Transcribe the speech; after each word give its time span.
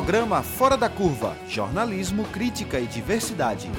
Programa 0.00 0.42
Fora 0.42 0.78
da 0.78 0.88
Curva 0.88 1.36
Jornalismo, 1.46 2.24
Crítica 2.24 2.80
e 2.80 2.86
Diversidade. 2.86 3.70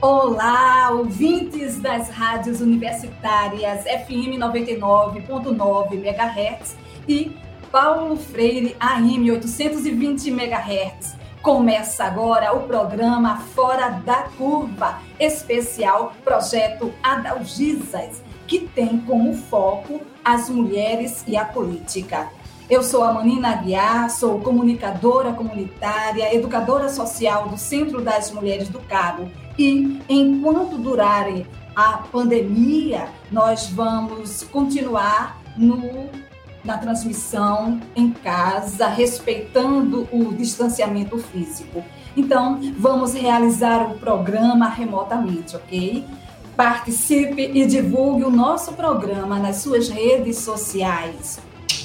Olá, 0.00 0.90
ouvintes 0.90 1.78
das 1.78 2.08
rádios 2.08 2.62
universitárias 2.62 3.82
FM 3.82 4.40
99.9 4.40 5.92
MHz 5.92 6.76
e 7.06 7.36
Paulo 7.70 8.16
Freire 8.16 8.74
AM 8.80 9.30
820 9.32 10.30
MHz. 10.30 11.14
Começa 11.42 12.04
agora 12.04 12.56
o 12.56 12.66
programa 12.66 13.36
Fora 13.54 13.90
da 13.90 14.22
Curva, 14.38 14.98
especial 15.20 16.14
Projeto 16.24 16.90
Adalgisas, 17.02 18.22
que 18.46 18.60
tem 18.60 18.98
como 18.98 19.34
foco 19.34 20.00
as 20.24 20.48
mulheres 20.48 21.24
e 21.26 21.36
a 21.36 21.44
política. 21.44 22.28
Eu 22.68 22.82
sou 22.82 23.04
a 23.04 23.12
Manina 23.12 23.50
Aguiar, 23.50 24.10
sou 24.10 24.40
comunicadora 24.40 25.32
comunitária, 25.32 26.34
educadora 26.34 26.88
social 26.88 27.48
do 27.48 27.56
Centro 27.56 28.00
das 28.00 28.30
Mulheres 28.30 28.68
do 28.68 28.80
Cabo 28.80 29.30
e 29.58 30.00
enquanto 30.08 30.76
durarem 30.76 31.46
a 31.76 31.98
pandemia, 31.98 33.08
nós 33.30 33.68
vamos 33.68 34.42
continuar 34.44 35.40
no, 35.56 36.08
na 36.64 36.78
transmissão 36.78 37.80
em 37.94 38.10
casa, 38.10 38.88
respeitando 38.88 40.08
o 40.10 40.34
distanciamento 40.34 41.18
físico. 41.18 41.84
Então, 42.16 42.58
vamos 42.78 43.12
realizar 43.12 43.90
o 43.90 43.98
programa 43.98 44.68
remotamente, 44.68 45.54
ok? 45.54 46.02
Participe 46.56 47.50
e 47.52 47.66
divulgue 47.66 48.24
o 48.24 48.30
nosso 48.30 48.72
programa 48.72 49.38
nas 49.38 49.56
suas 49.56 49.90
redes 49.90 50.38
sociais. 50.38 51.38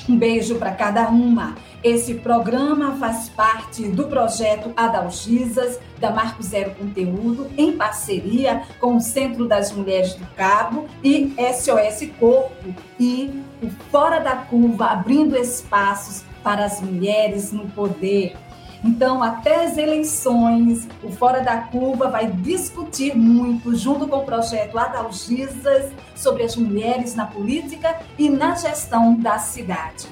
Um 0.08 0.18
beijo 0.18 0.56
para 0.56 0.72
cada 0.72 1.10
uma. 1.10 1.56
Esse 1.84 2.14
programa 2.14 2.96
faz 2.96 3.28
parte 3.28 3.90
do 3.90 4.08
projeto 4.08 4.72
Adalgisas, 4.78 5.78
da 6.00 6.12
Marco 6.12 6.42
Zero 6.42 6.72
Conteúdo, 6.76 7.48
em 7.58 7.74
parceria 7.74 8.64
com 8.80 8.96
o 8.96 9.02
Centro 9.02 9.46
das 9.46 9.74
Mulheres 9.74 10.14
do 10.14 10.26
Cabo 10.38 10.86
e 11.04 11.34
SOS 11.54 12.10
Corpo 12.18 12.74
e 12.98 13.44
o 13.62 13.70
Fora 13.92 14.20
da 14.20 14.38
Curva, 14.38 14.86
abrindo 14.86 15.36
espaços 15.36 16.24
para 16.42 16.64
as 16.64 16.80
mulheres 16.80 17.52
no 17.52 17.68
poder. 17.72 18.38
Então, 18.84 19.22
até 19.22 19.66
as 19.66 19.78
eleições, 19.78 20.88
o 21.04 21.12
Fora 21.12 21.42
da 21.42 21.58
Curva 21.58 22.10
vai 22.10 22.28
discutir 22.28 23.16
muito, 23.16 23.76
junto 23.76 24.08
com 24.08 24.18
o 24.18 24.26
projeto 24.26 24.78
Adalgisas, 24.78 25.92
sobre 26.16 26.44
as 26.44 26.56
mulheres 26.56 27.14
na 27.14 27.26
política 27.26 28.00
e 28.18 28.28
na 28.30 28.56
gestão 28.56 29.14
da 29.16 29.38
cidade. 29.38 30.08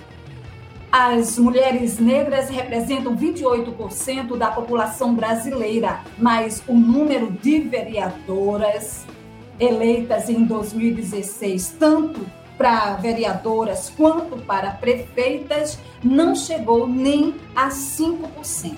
As 0.91 1.37
mulheres 1.37 1.99
negras 1.99 2.49
representam 2.49 3.15
28% 3.15 4.37
da 4.37 4.51
população 4.51 5.13
brasileira, 5.13 6.01
mas 6.17 6.63
o 6.67 6.73
número 6.73 7.31
de 7.31 7.59
vereadoras 7.59 9.05
eleitas 9.59 10.29
em 10.29 10.45
2016, 10.45 11.75
tanto 11.79 12.25
para 12.59 12.95
vereadoras 12.95 13.89
quanto 13.95 14.35
para 14.43 14.71
prefeitas, 14.71 15.79
não 16.03 16.35
chegou 16.35 16.85
nem 16.85 17.35
a 17.55 17.69
5%. 17.69 18.75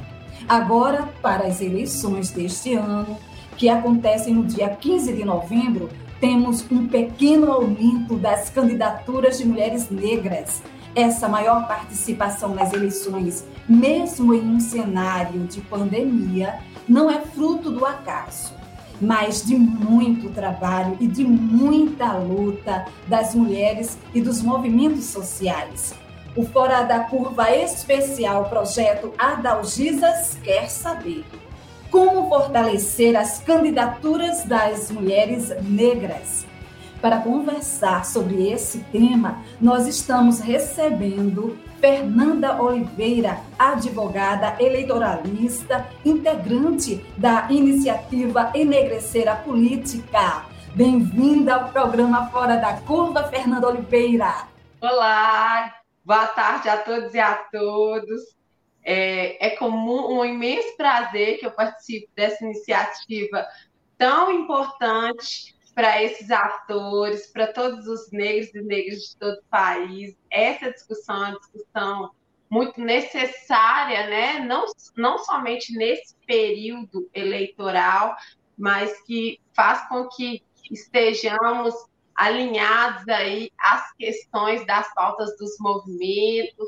Agora, 0.48 1.10
para 1.20 1.48
as 1.48 1.62
eleições 1.62 2.30
deste 2.30 2.76
ano, 2.76 3.18
que 3.58 3.70
acontecem 3.70 4.36
no 4.36 4.46
dia 4.46 4.70
15 4.70 5.14
de 5.14 5.26
novembro, 5.26 5.90
temos 6.20 6.64
um 6.72 6.88
pequeno 6.88 7.52
aumento 7.52 8.16
das 8.18 8.52
candidaturas 8.52 9.40
de 9.40 9.48
mulheres 9.48 9.90
negras 9.90 10.62
essa 10.94 11.28
maior 11.28 11.68
participação 11.68 12.54
nas 12.54 12.74
eleições, 12.74 13.46
mesmo 13.68 14.34
em 14.34 14.42
um 14.42 14.60
cenário 14.60 15.48
de 15.48 15.62
pandemia, 15.62 16.60
não 16.88 17.10
é 17.10 17.20
fruto 17.22 17.72
do 17.72 17.86
acaso, 17.86 18.54
mas 19.02 19.44
de 19.44 19.56
muito 19.56 20.30
trabalho 20.30 20.96
e 21.00 21.08
de 21.08 21.24
muita 21.24 22.14
luta 22.14 22.86
das 23.08 23.34
mulheres 23.34 23.98
e 24.14 24.22
dos 24.22 24.42
movimentos 24.42 25.06
sociais. 25.06 25.94
O 26.36 26.46
Fora 26.46 26.84
da 26.84 27.00
Curva 27.00 27.52
Especial 27.52 28.46
Projeto 28.46 29.14
Adalgisas 29.18 30.38
quer 30.44 30.70
saber 30.70 31.26
como 31.90 32.30
fortalecer 32.30 33.18
as 33.18 33.40
candidaturas 33.40 34.46
das 34.46 34.90
mulheres 34.90 35.50
negras 35.62 36.46
para 37.02 37.20
conversar 37.22 38.06
sobre 38.06 38.52
esse 38.52 38.80
tema, 38.86 39.44
nós 39.60 39.88
estamos 39.88 40.40
recebendo 40.40 41.58
Fernanda 41.80 42.62
Oliveira, 42.62 43.42
advogada 43.58 44.56
eleitoralista, 44.64 45.90
integrante 46.06 47.04
da 47.18 47.48
iniciativa 47.50 48.52
Enegrecer 48.54 49.28
a 49.28 49.36
Política. 49.36 50.46
Bem-vinda 50.76 51.56
ao 51.56 51.70
programa 51.70 52.30
Fora 52.30 52.58
da 52.58 52.78
Curva, 52.82 53.28
Fernanda 53.30 53.68
Oliveira. 53.68 54.48
Olá, 54.80 55.74
boa 56.06 56.28
tarde 56.28 56.70
a 56.70 56.78
todos 56.78 57.16
e 57.16 57.20
a 57.20 57.34
todos. 57.52 58.22
É, 58.84 59.48
é 59.48 59.50
comum, 59.58 60.20
um 60.20 60.26
imenso 60.26 60.78
prazer 60.78 61.40
que 61.40 61.48
eu 61.48 61.52
participe 61.52 62.10
dessa 62.16 62.44
iniciativa 62.44 63.46
tão 63.98 64.32
importante 64.32 65.56
para 65.74 66.04
esses 66.04 66.30
atores, 66.32 67.28
para 67.28 67.52
todos 67.52 67.88
os 67.88 68.12
negros 68.12 68.54
e 68.54 68.62
negras 68.62 69.00
de 69.00 69.18
todo 69.18 69.38
o 69.38 69.50
país. 69.50 70.16
Essa 70.30 70.72
discussão 70.72 71.26
é 71.26 71.30
uma 71.30 71.40
discussão 71.40 72.12
muito 72.50 72.82
necessária, 72.82 74.08
né? 74.08 74.40
não, 74.40 74.66
não 74.98 75.18
somente 75.20 75.74
nesse 75.74 76.16
período 76.28 77.10
eleitoral, 77.14 78.16
mas 78.58 79.02
que 79.04 79.40
faz 79.56 79.88
com 79.88 80.08
que 80.10 80.44
estejamos 80.70 81.74
alinhados 82.14 83.08
aí 83.08 83.50
às 83.58 83.94
questões 83.94 84.66
das 84.68 84.94
pautas 84.94 85.36
dos 85.38 85.58
movimentos, 85.60 86.68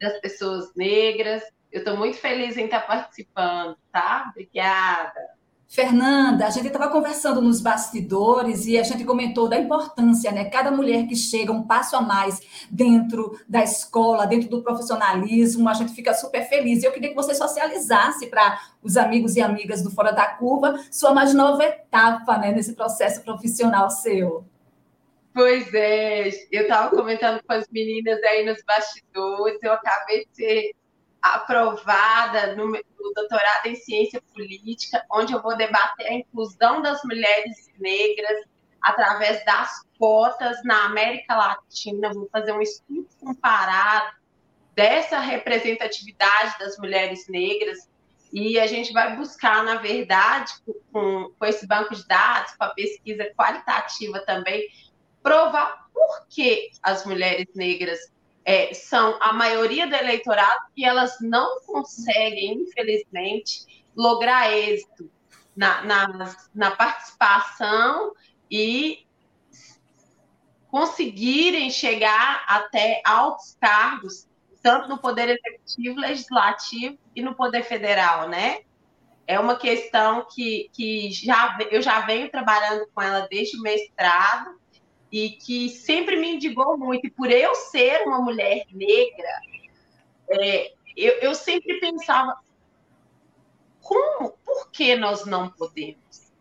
das 0.00 0.20
pessoas 0.20 0.74
negras. 0.74 1.42
Eu 1.72 1.78
estou 1.78 1.96
muito 1.96 2.18
feliz 2.18 2.56
em 2.58 2.66
estar 2.66 2.86
participando, 2.86 3.76
tá? 3.90 4.26
Obrigada. 4.30 5.41
Fernanda, 5.72 6.46
a 6.46 6.50
gente 6.50 6.66
estava 6.66 6.90
conversando 6.90 7.40
nos 7.40 7.58
bastidores 7.58 8.66
e 8.66 8.78
a 8.78 8.82
gente 8.82 9.06
comentou 9.06 9.48
da 9.48 9.56
importância, 9.56 10.30
né? 10.30 10.44
Cada 10.44 10.70
mulher 10.70 11.06
que 11.06 11.16
chega 11.16 11.50
um 11.50 11.62
passo 11.62 11.96
a 11.96 12.02
mais 12.02 12.42
dentro 12.70 13.40
da 13.48 13.64
escola, 13.64 14.26
dentro 14.26 14.50
do 14.50 14.62
profissionalismo, 14.62 15.66
a 15.70 15.72
gente 15.72 15.94
fica 15.94 16.12
super 16.12 16.46
feliz. 16.46 16.82
E 16.82 16.86
eu 16.86 16.92
queria 16.92 17.08
que 17.08 17.14
você 17.14 17.34
socializasse 17.34 18.26
para 18.26 18.60
os 18.82 18.98
amigos 18.98 19.34
e 19.34 19.40
amigas 19.40 19.80
do 19.80 19.90
Fora 19.90 20.12
da 20.12 20.26
Curva 20.26 20.78
sua 20.90 21.14
mais 21.14 21.32
nova 21.32 21.64
etapa, 21.64 22.36
né, 22.36 22.52
nesse 22.52 22.74
processo 22.74 23.22
profissional 23.22 23.88
seu. 23.88 24.44
Pois 25.32 25.72
é, 25.72 26.28
eu 26.50 26.64
estava 26.64 26.94
comentando 26.94 27.42
com 27.42 27.52
as 27.54 27.66
meninas 27.72 28.22
aí 28.24 28.44
nos 28.44 28.62
bastidores, 28.62 29.58
eu 29.62 29.72
acabei 29.72 30.26
de 30.26 30.36
ser 30.36 30.74
aprovada 31.22 32.56
no, 32.56 32.72
doutorado 33.14 33.66
em 33.66 33.76
ciência 33.76 34.20
política, 34.34 35.04
onde 35.10 35.32
eu 35.32 35.40
vou 35.40 35.56
debater 35.56 36.06
a 36.08 36.14
inclusão 36.14 36.82
das 36.82 37.02
mulheres 37.04 37.70
negras 37.78 38.44
através 38.80 39.44
das 39.44 39.84
cotas 39.98 40.62
na 40.64 40.86
América 40.86 41.36
Latina. 41.36 42.12
Vou 42.12 42.28
fazer 42.30 42.52
um 42.52 42.60
estudo 42.60 43.08
comparado 43.20 44.16
dessa 44.74 45.20
representatividade 45.20 46.58
das 46.58 46.76
mulheres 46.78 47.28
negras 47.28 47.88
e 48.32 48.58
a 48.58 48.66
gente 48.66 48.92
vai 48.92 49.14
buscar, 49.14 49.62
na 49.62 49.76
verdade, 49.76 50.52
com, 50.90 51.30
com 51.38 51.44
esse 51.44 51.66
banco 51.66 51.94
de 51.94 52.06
dados, 52.08 52.54
com 52.56 52.64
a 52.64 52.70
pesquisa 52.70 53.30
qualitativa 53.36 54.20
também, 54.20 54.66
provar 55.22 55.86
por 55.92 56.26
que 56.28 56.70
as 56.82 57.04
mulheres 57.04 57.46
negras 57.54 58.10
é, 58.44 58.74
são 58.74 59.18
a 59.20 59.32
maioria 59.32 59.86
do 59.86 59.94
eleitorado 59.94 60.66
e 60.76 60.84
elas 60.84 61.18
não 61.20 61.60
conseguem, 61.60 62.62
infelizmente, 62.62 63.84
lograr 63.96 64.52
êxito 64.52 65.10
na, 65.56 65.82
na, 65.82 66.36
na 66.54 66.70
participação 66.72 68.12
e 68.50 69.06
conseguirem 70.70 71.70
chegar 71.70 72.44
até 72.48 73.02
altos 73.04 73.56
cargos, 73.60 74.26
tanto 74.62 74.88
no 74.88 74.98
poder 74.98 75.28
executivo, 75.28 76.00
legislativo 76.00 76.98
e 77.14 77.22
no 77.22 77.34
poder 77.34 77.62
federal, 77.62 78.28
né? 78.28 78.60
É 79.26 79.38
uma 79.38 79.56
questão 79.56 80.26
que, 80.34 80.70
que 80.72 81.10
já, 81.12 81.58
eu 81.70 81.82
já 81.82 82.00
venho 82.00 82.30
trabalhando 82.30 82.86
com 82.94 83.02
ela 83.02 83.26
desde 83.30 83.58
o 83.58 83.62
mestrado, 83.62 84.58
e 85.12 85.30
que 85.32 85.68
sempre 85.68 86.16
me 86.16 86.34
indigou 86.34 86.78
muito. 86.78 87.06
E 87.06 87.10
por 87.10 87.30
eu 87.30 87.54
ser 87.54 88.02
uma 88.06 88.18
mulher 88.18 88.64
negra, 88.72 89.40
é, 90.30 90.72
eu, 90.96 91.12
eu 91.20 91.34
sempre 91.34 91.78
pensava, 91.78 92.38
como, 93.78 94.30
por 94.42 94.70
que 94.70 94.96
nós 94.96 95.26
não 95.26 95.50
podemos? 95.50 96.32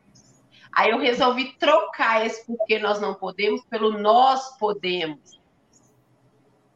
Aí 0.71 0.91
eu 0.91 0.99
resolvi 0.99 1.51
trocar 1.57 2.25
esse 2.25 2.45
por 2.45 2.65
que 2.65 2.79
nós 2.79 3.01
não 3.01 3.13
podemos 3.13 3.61
pelo 3.65 3.97
nós 3.99 4.57
podemos. 4.57 5.41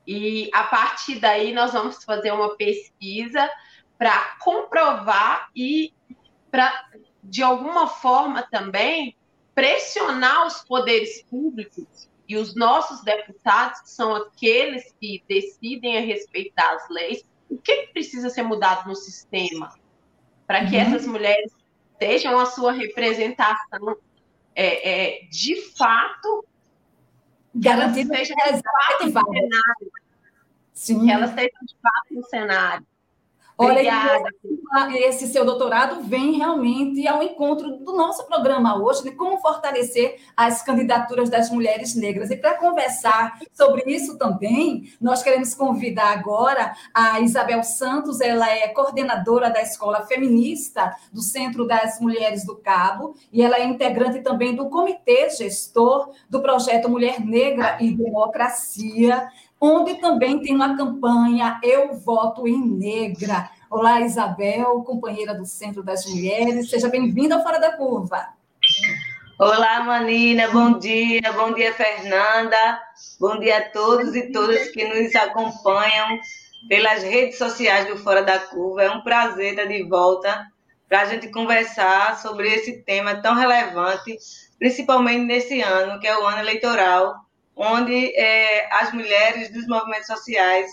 E 0.06 0.50
a 0.53 0.65
partir 0.65 1.19
daí 1.19 1.53
nós 1.53 1.71
vamos 1.71 2.03
fazer 2.03 2.31
uma 2.31 2.57
pesquisa 2.57 3.50
para 3.98 4.36
comprovar 4.41 5.50
e 5.56 5.94
para, 6.51 6.89
de 7.24 7.41
alguma 7.41 7.88
forma 7.88 8.44
também, 8.44 9.15
pressionar 9.55 10.45
os 10.45 10.61
poderes 10.61 11.23
públicos 11.23 12.09
e 12.27 12.37
os 12.37 12.53
nossos 12.53 13.01
deputados, 13.03 13.81
que 13.81 13.89
são 13.89 14.13
aqueles 14.13 14.93
que 14.99 15.23
decidem 15.27 15.97
a 15.97 16.01
respeito 16.01 16.53
das 16.55 16.87
leis, 16.89 17.23
o 17.49 17.57
que 17.57 17.87
precisa 17.87 18.29
ser 18.29 18.43
mudado 18.43 18.87
no 18.87 18.95
sistema 18.95 19.73
para 20.45 20.65
que 20.65 20.75
uhum. 20.75 20.81
essas 20.81 21.07
mulheres 21.07 21.51
tenham 21.97 22.39
a 22.39 22.45
sua 22.45 22.71
representação 22.71 23.97
é, 24.53 25.23
é, 25.23 25.27
de 25.27 25.55
fato 25.71 26.45
que 27.59 27.67
elas 27.67 27.95
estejam 27.95 28.35
de 28.35 28.61
fato 28.61 29.05
no 29.05 29.11
cenário. 29.11 29.91
Sim. 30.73 31.05
Que 31.05 31.11
elas 31.11 31.29
estejam 31.29 31.59
de 31.63 31.75
fato 31.81 32.13
no 32.13 32.23
cenário. 32.25 32.87
Olha, 33.57 35.07
esse 35.07 35.27
seu 35.27 35.45
doutorado 35.45 36.01
vem 36.03 36.33
realmente 36.33 37.07
ao 37.07 37.23
encontro 37.23 37.77
do 37.77 37.95
nosso 37.95 38.25
programa 38.25 38.77
hoje, 38.77 39.03
de 39.03 39.11
como 39.11 39.37
fortalecer 39.37 40.19
as 40.35 40.61
candidaturas 40.61 41.29
das 41.29 41.49
mulheres 41.49 41.95
negras. 41.95 42.29
E 42.31 42.35
para 42.35 42.55
conversar 42.55 43.39
sobre 43.53 43.83
isso 43.85 44.17
também, 44.17 44.91
nós 44.99 45.23
queremos 45.23 45.53
convidar 45.53 46.11
agora 46.11 46.75
a 46.93 47.21
Isabel 47.21 47.63
Santos, 47.63 48.19
ela 48.19 48.49
é 48.49 48.67
coordenadora 48.67 49.49
da 49.49 49.61
Escola 49.61 50.05
Feminista 50.05 50.93
do 51.13 51.21
Centro 51.21 51.65
das 51.65 51.99
Mulheres 52.01 52.45
do 52.45 52.57
Cabo, 52.57 53.15
e 53.31 53.41
ela 53.41 53.55
é 53.55 53.63
integrante 53.63 54.19
também 54.21 54.53
do 54.53 54.69
comitê 54.69 55.29
gestor 55.29 56.11
do 56.29 56.41
projeto 56.41 56.89
Mulher 56.89 57.21
Negra 57.21 57.77
e 57.79 57.91
Democracia 57.91 59.29
onde 59.65 59.95
também 59.95 60.39
tem 60.39 60.53
uma 60.53 60.77
campanha 60.77 61.59
Eu 61.63 61.95
Voto 61.95 62.47
em 62.47 62.62
Negra. 62.63 63.50
Olá, 63.67 64.00
Isabel, 64.01 64.83
companheira 64.83 65.33
do 65.33 65.44
Centro 65.44 65.81
das 65.81 66.06
Mulheres. 66.06 66.69
Seja 66.69 66.88
bem-vinda 66.88 67.33
ao 67.33 67.41
Fora 67.41 67.59
da 67.59 67.75
Curva. 67.75 68.27
Olá, 69.39 69.81
Manina, 69.83 70.47
bom 70.50 70.77
dia. 70.77 71.33
Bom 71.33 71.51
dia, 71.51 71.73
Fernanda. 71.73 72.79
Bom 73.19 73.39
dia 73.39 73.57
a 73.57 73.69
todos 73.69 74.15
e 74.15 74.31
todas 74.31 74.69
que 74.69 74.85
nos 74.85 75.15
acompanham 75.15 76.19
pelas 76.69 77.01
redes 77.01 77.39
sociais 77.39 77.88
do 77.88 77.97
Fora 77.97 78.21
da 78.21 78.38
Curva. 78.38 78.83
É 78.83 78.91
um 78.91 79.01
prazer 79.01 79.53
estar 79.53 79.65
de 79.65 79.81
volta 79.89 80.45
para 80.88 81.01
a 81.01 81.06
gente 81.06 81.31
conversar 81.31 82.19
sobre 82.19 82.53
esse 82.53 82.83
tema 82.83 83.15
tão 83.15 83.33
relevante, 83.33 84.15
principalmente 84.59 85.25
nesse 85.25 85.59
ano, 85.62 86.00
que 86.00 86.06
é 86.06 86.15
o 86.15 86.27
ano 86.27 86.39
eleitoral, 86.39 87.25
onde 87.55 88.13
é, 88.15 88.67
as 88.73 88.91
mulheres 88.91 89.51
dos 89.51 89.67
movimentos 89.67 90.07
sociais 90.07 90.69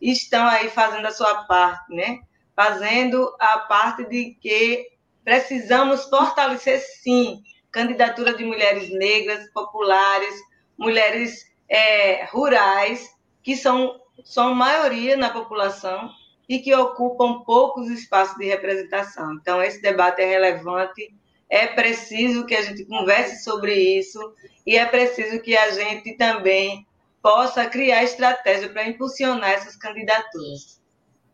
estão 0.00 0.46
aí 0.46 0.68
fazendo 0.68 1.06
a 1.06 1.10
sua 1.10 1.44
parte, 1.44 1.94
né? 1.94 2.20
Fazendo 2.54 3.34
a 3.40 3.60
parte 3.60 4.04
de 4.04 4.36
que 4.40 4.86
precisamos 5.24 6.04
fortalecer, 6.04 6.80
sim, 6.80 7.42
candidatura 7.70 8.34
de 8.34 8.44
mulheres 8.44 8.90
negras, 8.90 9.50
populares, 9.52 10.34
mulheres 10.78 11.44
é, 11.68 12.24
rurais, 12.26 13.10
que 13.42 13.56
são, 13.56 14.00
são 14.24 14.54
maioria 14.54 15.16
na 15.16 15.30
população 15.30 16.10
e 16.48 16.60
que 16.60 16.74
ocupam 16.74 17.40
poucos 17.40 17.90
espaços 17.90 18.36
de 18.36 18.46
representação. 18.46 19.34
Então, 19.34 19.62
esse 19.62 19.80
debate 19.82 20.22
é 20.22 20.26
relevante 20.26 21.14
é 21.48 21.66
preciso 21.68 22.44
que 22.46 22.54
a 22.54 22.62
gente 22.62 22.84
converse 22.84 23.42
sobre 23.42 23.74
isso 23.98 24.18
e 24.66 24.76
é 24.76 24.84
preciso 24.84 25.40
que 25.40 25.56
a 25.56 25.70
gente 25.70 26.14
também 26.14 26.86
possa 27.22 27.66
criar 27.66 28.04
estratégia 28.04 28.68
para 28.68 28.88
impulsionar 28.88 29.50
essas 29.50 29.76
candidaturas. 29.76 30.80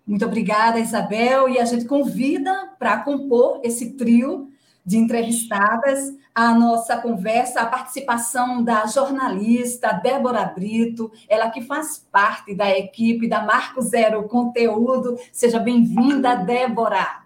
Muito 0.06 0.24
obrigada, 0.24 0.78
Isabel. 0.78 1.48
E 1.48 1.58
a 1.58 1.64
gente 1.64 1.84
convida 1.84 2.72
para 2.78 2.98
compor 2.98 3.60
esse 3.62 3.92
trio 3.96 4.50
de 4.84 4.98
entrevistadas 4.98 6.12
a 6.34 6.54
nossa 6.54 6.96
conversa, 6.96 7.60
a 7.60 7.66
participação 7.66 8.64
da 8.64 8.86
jornalista 8.86 9.92
Débora 9.92 10.44
Brito, 10.46 11.12
ela 11.28 11.50
que 11.50 11.60
faz 11.60 11.98
parte 12.10 12.54
da 12.54 12.70
equipe 12.70 13.28
da 13.28 13.44
Marco 13.44 13.82
Zero 13.82 14.22
Conteúdo. 14.24 15.16
Seja 15.30 15.58
bem-vinda, 15.58 16.34
Débora. 16.34 17.21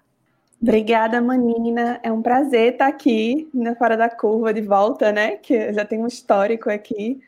Obrigada, 0.61 1.20
Manina. 1.20 2.00
É 2.03 2.11
um 2.11 2.23
prazer 2.23 2.73
estar 2.73 2.87
aqui 2.87 3.49
na 3.53 3.75
Fora 3.75 3.97
da 3.97 4.08
Curva 4.08 4.55
de 4.55 4.62
volta, 4.62 5.12
né? 5.12 5.37
Que 5.37 5.73
já 5.73 5.85
tem 5.85 6.03
um 6.03 6.06
histórico 6.06 6.70
aqui. 6.70 7.20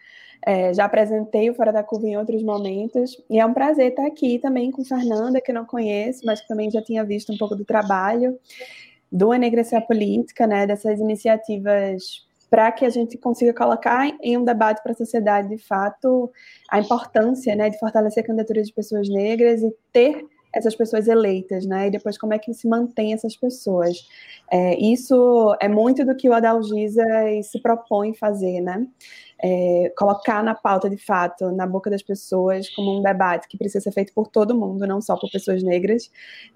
É, 0.45 0.73
já 0.73 0.87
apresentei 0.87 1.51
o 1.51 1.55
Fora 1.55 1.73
da 1.73 1.83
Curva 1.83 2.07
em 2.07 2.17
outros 2.17 2.43
momentos. 2.43 3.23
E 3.29 3.39
é 3.39 3.45
um 3.45 3.53
prazer 3.53 3.91
estar 3.91 4.07
aqui 4.07 4.39
também 4.39 4.71
com 4.71 4.85
Fernanda, 4.85 5.41
que 5.41 5.51
eu 5.51 5.55
não 5.55 5.67
conheço, 5.67 6.25
mas 6.25 6.41
que 6.41 6.49
também 6.49 6.71
já 6.71 6.83
tinha 6.83 7.05
visto 7.05 7.33
um 7.33 7.37
pouco 7.37 7.55
do 7.55 7.65
trabalho 7.65 8.39
do 9.11 9.33
Enegrecer 9.33 9.79
a 9.79 9.83
Política, 9.83 10.47
né? 10.47 10.67
Dessas 10.67 10.99
iniciativas 10.99 12.27
para 12.51 12.73
que 12.73 12.85
a 12.85 12.91
gente 12.91 13.19
consiga 13.19 13.53
colocar 13.53 14.11
em 14.23 14.39
um 14.39 14.45
debate 14.45 14.83
para 14.83 14.93
a 14.93 14.95
sociedade, 14.95 15.49
de 15.49 15.59
fato, 15.59 16.31
a 16.71 16.81
importância 16.81 17.55
né, 17.55 17.69
de 17.69 17.79
fortalecer 17.79 18.25
a 18.25 18.27
candidatura 18.27 18.63
de 18.63 18.73
pessoas 18.73 19.07
negras 19.07 19.61
e 19.61 19.71
ter 19.93 20.25
essas 20.53 20.75
pessoas 20.75 21.07
eleitas, 21.09 21.67
né? 21.67 21.89
E 21.89 21.91
depois 21.91 22.17
como 22.19 22.35
é 22.35 22.39
que 22.39 22.53
se 22.55 22.69
mantém 22.69 23.13
essas 23.13 23.37
pessoas. 23.37 24.09
É, 24.51 24.79
isso 24.79 25.57
é 25.61 25.69
muito 25.69 26.05
do 26.05 26.17
que 26.17 26.29
o 26.29 26.33
Adalgisa 26.33 27.05
se 27.43 27.61
propõe 27.61 28.15
fazer, 28.15 28.61
né? 28.61 28.87
É, 29.41 29.93
colocar 29.97 30.43
na 30.43 30.55
pauta 30.55 30.91
de 30.91 30.97
fato, 30.97 31.53
na 31.53 31.67
boca 31.67 31.91
das 31.91 32.03
pessoas, 32.03 32.69
como 32.71 32.99
um 32.99 33.03
debate 33.03 33.47
que 33.49 33.57
precisa 33.57 33.81
ser 33.81 33.93
feito 33.93 34.13
por 34.13 34.29
todo 34.29 34.57
mundo, 34.59 34.87
não 34.87 35.01
só 35.01 35.17
por 35.17 35.31
pessoas 35.31 35.63
negras, 35.63 36.11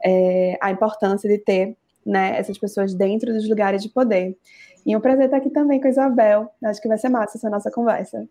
é, 0.05 0.59
a 0.61 0.71
importância 0.71 1.29
de 1.29 1.39
ter 1.39 1.77
né, 2.05 2.37
essas 2.37 2.59
pessoas 2.59 2.95
dentro 2.95 3.33
dos 3.33 3.49
lugares 3.49 3.83
de 3.83 3.89
poder. 3.89 4.37
E 4.85 4.97
um 4.97 5.01
prazer 5.01 5.27
estar 5.27 5.37
aqui 5.37 5.51
também 5.51 5.81
com 5.81 5.87
a 5.87 5.91
Isabel. 5.91 6.51
Acho 6.65 6.83
que 6.83 6.89
vai 6.89 6.99
ser 6.99 7.09
massa 7.09 7.39
essa 7.39 7.49
nossa 7.49 7.71
conversa. 7.71 8.27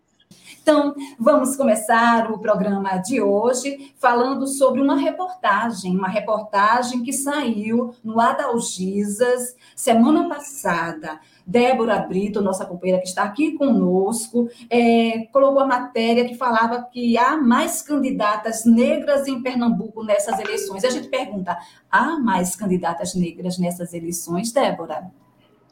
Então, 0.62 0.94
vamos 1.18 1.56
começar 1.56 2.30
o 2.30 2.38
programa 2.38 2.96
de 2.98 3.20
hoje 3.20 3.92
falando 3.98 4.46
sobre 4.46 4.80
uma 4.80 4.96
reportagem, 4.96 5.96
uma 5.96 6.06
reportagem 6.06 7.02
que 7.02 7.12
saiu 7.12 7.94
no 8.02 8.20
Adalgisas 8.20 9.56
semana 9.74 10.28
passada. 10.28 11.18
Débora 11.44 11.98
Brito, 11.98 12.40
nossa 12.40 12.64
companheira 12.64 13.02
que 13.02 13.08
está 13.08 13.24
aqui 13.24 13.52
conosco, 13.58 14.48
é, 14.70 15.26
colocou 15.32 15.60
a 15.60 15.66
matéria 15.66 16.28
que 16.28 16.36
falava 16.36 16.82
que 16.92 17.18
há 17.18 17.36
mais 17.36 17.82
candidatas 17.82 18.64
negras 18.64 19.26
em 19.26 19.42
Pernambuco 19.42 20.04
nessas 20.04 20.38
eleições. 20.38 20.84
E 20.84 20.86
a 20.86 20.90
gente 20.90 21.08
pergunta: 21.08 21.58
há 21.90 22.20
mais 22.20 22.54
candidatas 22.54 23.16
negras 23.16 23.58
nessas 23.58 23.92
eleições, 23.92 24.52
Débora? 24.52 25.10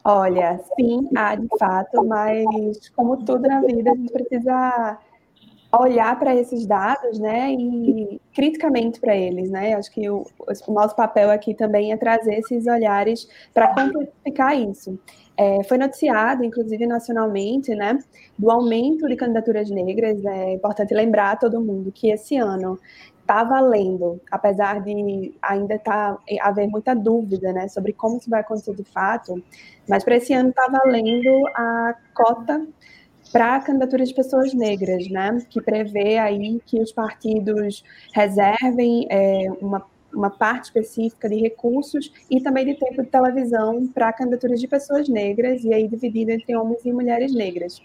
Olha, 0.03 0.59
sim, 0.75 1.07
há 1.15 1.35
de 1.35 1.47
fato, 1.59 2.05
mas 2.05 2.89
como 2.89 3.17
tudo 3.17 3.47
na 3.47 3.61
vida, 3.61 3.91
a 3.91 3.95
gente 3.95 4.11
precisa 4.11 4.97
olhar 5.71 6.17
para 6.19 6.35
esses 6.35 6.65
dados, 6.65 7.17
né, 7.19 7.53
e 7.53 8.19
criticamente 8.33 8.99
para 8.99 9.15
eles, 9.15 9.49
né? 9.49 9.73
Acho 9.73 9.91
que 9.91 10.09
o, 10.09 10.25
o, 10.67 10.73
nosso 10.73 10.95
papel 10.95 11.31
aqui 11.31 11.53
também 11.53 11.93
é 11.93 11.97
trazer 11.97 12.35
esses 12.35 12.67
olhares 12.67 13.27
para 13.53 13.73
quantificar 13.73 14.57
isso. 14.57 14.99
É, 15.37 15.63
foi 15.63 15.77
noticiado, 15.77 16.43
inclusive 16.43 16.85
nacionalmente, 16.85 17.73
né, 17.73 17.97
do 18.37 18.51
aumento 18.51 19.07
de 19.07 19.15
candidaturas 19.15 19.69
negras. 19.69 20.23
É 20.25 20.53
importante 20.53 20.93
lembrar 20.93 21.31
a 21.31 21.35
todo 21.37 21.61
mundo 21.61 21.91
que 21.91 22.09
esse 22.11 22.35
ano 22.35 22.77
está 23.21 23.43
valendo, 23.43 24.19
apesar 24.29 24.81
de 24.81 25.33
ainda 25.41 25.79
tá, 25.79 26.17
haver 26.41 26.67
muita 26.67 26.93
dúvida 26.93 27.53
né, 27.53 27.67
sobre 27.67 27.93
como 27.93 28.17
isso 28.17 28.29
vai 28.29 28.41
acontecer 28.41 28.75
de 28.75 28.83
fato, 28.83 29.41
mas 29.87 30.03
para 30.03 30.17
esse 30.17 30.33
ano 30.33 30.49
está 30.49 30.67
valendo 30.67 31.47
a 31.55 31.95
cota 32.13 32.67
para 33.31 33.55
a 33.55 33.59
candidatura 33.61 34.03
de 34.03 34.13
pessoas 34.13 34.53
negras, 34.53 35.07
né, 35.09 35.37
que 35.49 35.61
prevê 35.61 36.17
aí 36.17 36.61
que 36.65 36.81
os 36.81 36.91
partidos 36.91 37.83
reservem 38.13 39.07
é, 39.09 39.49
uma, 39.61 39.85
uma 40.13 40.29
parte 40.29 40.65
específica 40.65 41.29
de 41.29 41.35
recursos 41.35 42.11
e 42.29 42.41
também 42.41 42.65
de 42.65 42.75
tempo 42.75 43.01
de 43.01 43.09
televisão 43.09 43.87
para 43.87 44.11
candidaturas 44.11 44.59
de 44.59 44.67
pessoas 44.67 45.07
negras, 45.07 45.63
e 45.63 45.73
aí 45.73 45.87
dividido 45.87 46.31
entre 46.31 46.55
homens 46.55 46.83
e 46.83 46.91
mulheres 46.91 47.33
negras. 47.33 47.81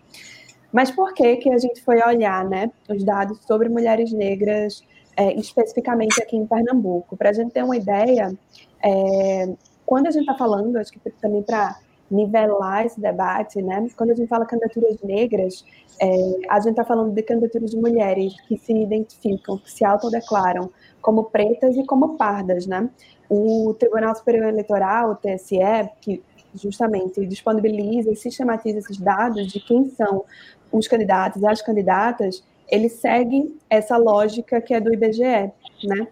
Mas 0.73 0.91
por 0.91 1.15
que, 1.15 1.37
que 1.37 1.51
a 1.51 1.59
gente 1.59 1.81
foi 1.83 2.03
olhar 2.03 2.45
né, 2.45 2.71
os 2.89 3.05
dados 3.05 3.39
sobre 3.47 3.69
mulheres 3.69 4.13
negras 4.13 4.83
é, 5.17 5.33
especificamente 5.35 6.23
aqui 6.23 6.37
em 6.37 6.47
Pernambuco. 6.47 7.17
Para 7.17 7.31
a 7.31 7.33
gente 7.33 7.51
ter 7.53 7.65
uma 7.65 7.77
ideia, 7.77 8.37
é, 8.85 9.55
quando 9.85 10.07
a 10.09 10.11
gente 10.11 10.23
está 10.23 10.35
falando, 10.35 10.77
acho 10.77 10.93
que 10.93 10.99
também 11.21 11.43
para 11.43 11.77
nivelar 12.11 12.87
esse 12.87 13.01
debate, 13.01 13.61
né? 13.61 13.89
Quando 13.97 14.11
a 14.11 14.15
gente 14.15 14.29
fala 14.29 14.47
candidaturas 14.47 15.01
negras, 15.03 15.65
é, 16.01 16.07
a 16.49 16.61
gente 16.61 16.71
está 16.71 16.85
falando 16.85 17.13
de 17.13 17.23
candidaturas 17.23 17.71
de 17.71 17.77
mulheres 17.77 18.41
que 18.43 18.57
se 18.59 18.73
identificam, 18.73 19.59
que 19.59 19.71
se 19.73 19.85
autodeclaram 19.85 20.71
como 21.01 21.25
pretas 21.25 21.77
e 21.77 21.85
como 21.85 22.17
pardas, 22.17 22.67
né? 22.67 22.89
O 23.29 23.75
Tribunal 23.79 24.15
Superior 24.15 24.47
Eleitoral, 24.47 25.11
o 25.11 25.17
TSE, 25.17 25.59
que 26.01 26.23
justamente 26.55 27.27
disponibiliza 27.27 28.11
e 28.11 28.17
sistematiza 28.17 28.79
esses 28.79 28.99
dados 28.99 29.53
de 29.53 29.61
quem 29.61 29.91
são 29.91 30.25
os 30.71 30.87
candidatos 30.87 31.43
e 31.43 31.47
as 31.47 31.61
candidatas, 31.61 32.43
ele 32.69 32.89
segue 32.89 33.57
essa 33.69 33.97
lógica 33.97 34.61
que 34.61 34.75
é 34.75 34.81
do 34.81 34.93
IBGE, 34.93 35.53
né? 35.85 36.09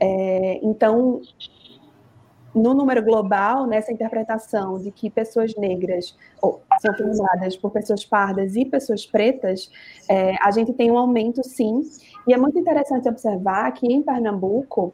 É, 0.00 0.60
então, 0.62 1.20
no 2.54 2.74
número 2.74 3.02
global, 3.02 3.66
nessa 3.66 3.92
interpretação 3.92 4.78
de 4.78 4.90
que 4.90 5.08
pessoas 5.08 5.54
negras 5.56 6.16
ou, 6.40 6.60
são 6.80 6.94
formadas 6.94 7.56
por 7.56 7.70
pessoas 7.70 8.04
pardas 8.04 8.56
e 8.56 8.64
pessoas 8.64 9.06
pretas, 9.06 9.70
é, 10.08 10.34
a 10.40 10.50
gente 10.50 10.72
tem 10.72 10.90
um 10.90 10.98
aumento, 10.98 11.42
sim. 11.42 11.82
E 12.26 12.34
é 12.34 12.36
muito 12.36 12.58
interessante 12.58 13.08
observar 13.08 13.70
que 13.72 13.86
em 13.86 14.02
Pernambuco, 14.02 14.92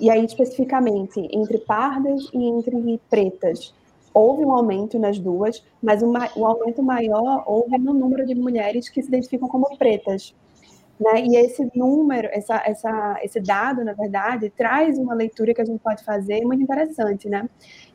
e 0.00 0.10
aí 0.10 0.24
especificamente 0.24 1.20
entre 1.32 1.58
pardas 1.58 2.28
e 2.32 2.44
entre 2.44 3.00
pretas, 3.10 3.74
houve 4.16 4.46
um 4.46 4.52
aumento 4.52 4.98
nas 4.98 5.18
duas, 5.18 5.62
mas 5.82 6.02
o, 6.02 6.46
aumento 6.46 6.82
maior 6.82 7.44
houve 7.46 7.76
no 7.76 7.92
número 7.92 8.24
de 8.24 8.34
mulheres 8.34 8.88
que 8.88 9.02
se 9.02 9.08
identificam 9.08 9.46
como 9.46 9.76
pretas. 9.76 10.34
Né? 10.98 11.20
E 11.22 11.36
esse 11.36 11.70
número, 11.74 12.28
essa, 12.32 12.62
essa, 12.64 13.18
esse 13.22 13.38
dado, 13.40 13.84
na 13.84 13.92
verdade, 13.92 14.50
traz 14.56 14.98
uma 14.98 15.14
leitura 15.14 15.52
que 15.52 15.60
a 15.60 15.64
gente 15.64 15.80
pode 15.80 16.02
fazer 16.02 16.40
muito 16.42 16.62
interessante. 16.62 17.28
Né? 17.28 17.48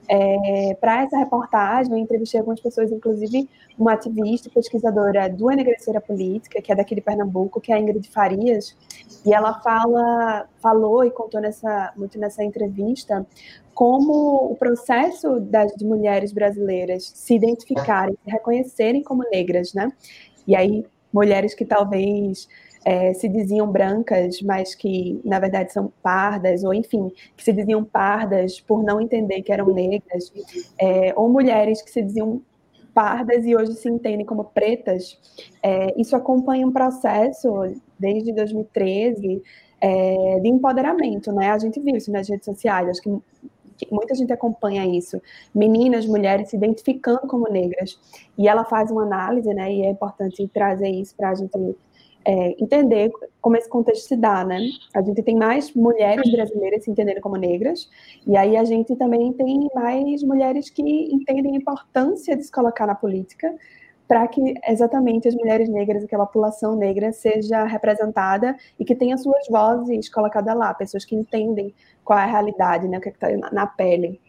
É, 0.07 0.75
Para 0.79 1.03
essa 1.03 1.17
reportagem, 1.17 1.91
eu 1.91 1.97
entrevistei 1.97 2.39
algumas 2.39 2.59
pessoas, 2.59 2.91
inclusive 2.91 3.49
uma 3.77 3.93
ativista 3.93 4.49
pesquisadora 4.53 5.27
do 5.29 5.51
Enegreceira 5.51 5.99
Política, 5.99 6.61
que 6.61 6.71
é 6.71 6.75
daqui 6.75 6.93
de 6.93 7.01
Pernambuco, 7.01 7.59
que 7.59 7.71
é 7.71 7.75
a 7.75 7.79
Ingrid 7.79 8.07
Farias, 8.09 8.77
e 9.25 9.33
ela 9.33 9.59
fala, 9.61 10.47
falou 10.61 11.03
e 11.03 11.09
contou 11.11 11.41
nessa, 11.41 11.91
muito 11.95 12.19
nessa 12.19 12.43
entrevista 12.43 13.25
como 13.73 14.51
o 14.51 14.55
processo 14.55 15.39
das 15.39 15.71
de 15.73 15.85
mulheres 15.85 16.31
brasileiras 16.31 17.11
se 17.15 17.33
identificarem, 17.33 18.15
se 18.23 18.29
reconhecerem 18.29 19.01
como 19.01 19.23
negras, 19.31 19.73
né? 19.73 19.91
E 20.45 20.55
aí, 20.55 20.85
mulheres 21.11 21.53
que 21.55 21.65
talvez 21.65 22.47
é, 22.83 23.13
se 23.13 23.27
diziam 23.27 23.71
brancas, 23.71 24.41
mas 24.41 24.73
que 24.73 25.19
na 25.23 25.39
verdade 25.39 25.71
são 25.71 25.91
pardas, 26.01 26.63
ou 26.63 26.73
enfim, 26.73 27.11
que 27.35 27.43
se 27.43 27.53
diziam 27.53 27.83
pardas 27.83 28.59
por 28.59 28.83
não 28.83 28.99
entender 28.99 29.41
que 29.41 29.51
eram 29.51 29.67
negras, 29.73 30.31
é, 30.79 31.13
ou 31.15 31.29
mulheres 31.29 31.81
que 31.81 31.91
se 31.91 32.01
diziam 32.01 32.41
pardas 32.93 33.45
e 33.45 33.55
hoje 33.55 33.73
se 33.73 33.89
entendem 33.89 34.25
como 34.25 34.43
pretas, 34.43 35.17
é, 35.63 35.99
isso 35.99 36.15
acompanha 36.15 36.67
um 36.67 36.71
processo 36.71 37.49
desde 37.97 38.33
2013 38.33 39.41
é, 39.79 40.39
de 40.39 40.49
empoderamento, 40.49 41.31
né? 41.31 41.51
A 41.51 41.57
gente 41.57 41.79
viu 41.79 41.95
isso 41.95 42.11
nas 42.11 42.27
redes 42.27 42.45
sociais, 42.45 42.89
acho 42.89 43.01
que 43.01 43.09
muita 43.89 44.13
gente 44.13 44.31
acompanha 44.31 44.85
isso, 44.85 45.21
meninas, 45.55 46.05
mulheres 46.05 46.49
se 46.49 46.55
identificando 46.55 47.21
como 47.21 47.49
negras, 47.49 47.97
e 48.37 48.47
ela 48.47 48.63
faz 48.63 48.91
uma 48.91 49.03
análise, 49.03 49.51
né, 49.53 49.73
e 49.73 49.81
é 49.83 49.89
importante 49.89 50.47
trazer 50.53 50.89
isso 50.89 51.15
para 51.15 51.29
a 51.29 51.35
gente 51.35 51.75
é, 52.25 52.55
entender 52.61 53.11
como 53.39 53.57
esse 53.57 53.67
contexto 53.69 54.07
se 54.07 54.15
dá, 54.15 54.43
né? 54.43 54.59
A 54.93 55.01
gente 55.01 55.21
tem 55.23 55.35
mais 55.35 55.73
mulheres 55.73 56.31
brasileiras 56.31 56.83
se 56.83 56.91
entendendo 56.91 57.21
como 57.21 57.35
negras, 57.35 57.89
e 58.25 58.37
aí 58.37 58.55
a 58.55 58.63
gente 58.63 58.95
também 58.95 59.33
tem 59.33 59.67
mais 59.73 60.23
mulheres 60.23 60.69
que 60.69 60.81
entendem 61.13 61.55
a 61.55 61.57
importância 61.57 62.35
de 62.35 62.43
se 62.43 62.51
colocar 62.51 62.85
na 62.85 62.95
política, 62.95 63.53
para 64.07 64.27
que 64.27 64.55
exatamente 64.67 65.29
as 65.29 65.35
mulheres 65.35 65.69
negras, 65.69 66.03
aquela 66.03 66.25
população 66.25 66.75
negra, 66.75 67.13
seja 67.13 67.63
representada 67.63 68.57
e 68.77 68.83
que 68.83 68.93
tenha 68.93 69.17
suas 69.17 69.47
vozes 69.49 70.09
colocadas 70.09 70.53
lá, 70.53 70.73
pessoas 70.73 71.05
que 71.05 71.15
entendem 71.15 71.73
qual 72.03 72.19
é 72.19 72.23
a 72.23 72.25
realidade, 72.25 72.89
né, 72.89 72.97
o 72.97 73.01
que 73.01 73.07
é 73.07 73.11
está 73.13 73.29
na 73.53 73.65
pele. 73.65 74.19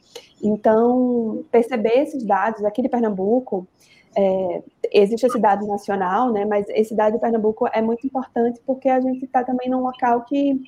Então, 0.40 1.44
perceber 1.50 1.98
esses 1.98 2.22
dados 2.22 2.64
aqui 2.64 2.80
de 2.80 2.88
Pernambuco, 2.88 3.66
é, 4.16 4.62
existe 4.92 5.26
esse 5.26 5.38
dado 5.38 5.66
nacional, 5.66 6.32
né, 6.32 6.44
mas 6.44 6.66
esse 6.68 6.94
dado 6.94 7.14
de 7.14 7.20
Pernambuco 7.20 7.66
é 7.72 7.80
muito 7.80 8.06
importante 8.06 8.60
porque 8.66 8.88
a 8.88 9.00
gente 9.00 9.24
está 9.24 9.42
também 9.42 9.70
num 9.70 9.80
local 9.80 10.24
que 10.24 10.60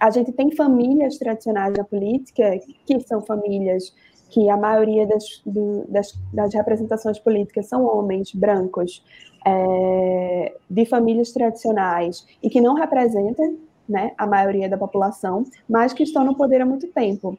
a 0.00 0.10
gente 0.10 0.32
tem 0.32 0.50
famílias 0.50 1.16
tradicionais 1.16 1.74
na 1.76 1.84
política, 1.84 2.58
que 2.84 3.00
são 3.00 3.20
famílias 3.20 3.94
que 4.30 4.48
a 4.48 4.56
maioria 4.56 5.06
das, 5.06 5.42
do, 5.44 5.84
das, 5.88 6.12
das, 6.32 6.54
representações 6.54 7.18
políticas 7.18 7.68
são 7.68 7.84
homens 7.84 8.32
brancos 8.34 9.04
é, 9.46 10.56
de 10.68 10.86
famílias 10.86 11.30
tradicionais 11.32 12.26
e 12.42 12.48
que 12.48 12.60
não 12.60 12.74
representam 12.74 13.58
né, 13.88 14.12
a 14.16 14.26
maioria 14.26 14.68
da 14.68 14.76
população, 14.78 15.44
mas 15.68 15.92
que 15.92 16.02
estão 16.02 16.24
no 16.24 16.34
poder 16.34 16.60
há 16.60 16.66
muito 16.66 16.86
tempo. 16.88 17.38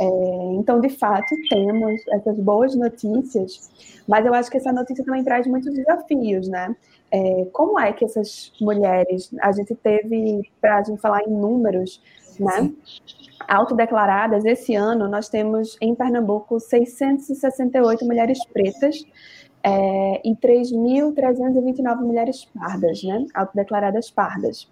É, 0.00 0.04
então, 0.54 0.80
de 0.80 0.88
fato, 0.88 1.34
temos 1.48 2.00
essas 2.08 2.38
boas 2.38 2.74
notícias, 2.74 3.70
mas 4.08 4.24
eu 4.24 4.34
acho 4.34 4.50
que 4.50 4.56
essa 4.56 4.72
notícia 4.72 5.04
também 5.04 5.22
traz 5.22 5.46
muitos 5.46 5.72
desafios, 5.74 6.48
né? 6.48 6.74
É, 7.10 7.44
como 7.52 7.78
é 7.78 7.92
que 7.92 8.04
essas 8.04 8.52
mulheres, 8.60 9.30
a 9.40 9.52
gente 9.52 9.74
teve, 9.74 10.50
para 10.60 10.78
a 10.78 10.82
gente 10.82 11.00
falar 11.00 11.22
em 11.22 11.30
números, 11.30 12.00
né? 12.40 12.72
Autodeclaradas, 13.46 14.44
esse 14.44 14.74
ano 14.74 15.08
nós 15.08 15.28
temos 15.28 15.76
em 15.80 15.94
Pernambuco 15.94 16.58
668 16.58 18.04
mulheres 18.06 18.42
pretas 18.46 19.04
é, 19.62 20.20
e 20.24 20.34
3.329 20.36 21.96
mulheres 22.00 22.46
pardas, 22.46 23.02
né? 23.02 23.26
Autodeclaradas 23.34 24.10
pardas. 24.10 24.68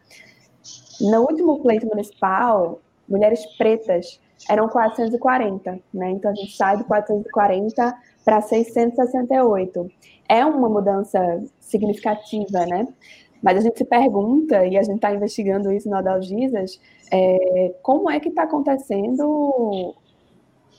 No 1.00 1.22
último 1.22 1.60
pleito 1.60 1.86
municipal, 1.86 2.80
mulheres 3.08 3.44
pretas 3.56 4.20
eram 4.48 4.68
440, 4.68 5.80
né? 5.92 6.10
Então 6.10 6.30
a 6.30 6.34
gente 6.34 6.56
sai 6.56 6.76
de 6.76 6.84
440 6.84 7.94
para 8.24 8.40
668. 8.40 9.90
É 10.28 10.44
uma 10.44 10.68
mudança 10.68 11.42
significativa, 11.58 12.64
né? 12.66 12.86
Mas 13.42 13.58
a 13.58 13.60
gente 13.60 13.78
se 13.78 13.84
pergunta, 13.84 14.66
e 14.66 14.76
a 14.76 14.82
gente 14.82 14.96
está 14.96 15.12
investigando 15.12 15.72
isso 15.72 15.88
no 15.88 15.96
Adalgisas, 15.96 16.78
é, 17.10 17.74
como 17.82 18.10
é 18.10 18.20
que 18.20 18.28
está 18.28 18.42
acontecendo 18.42 19.94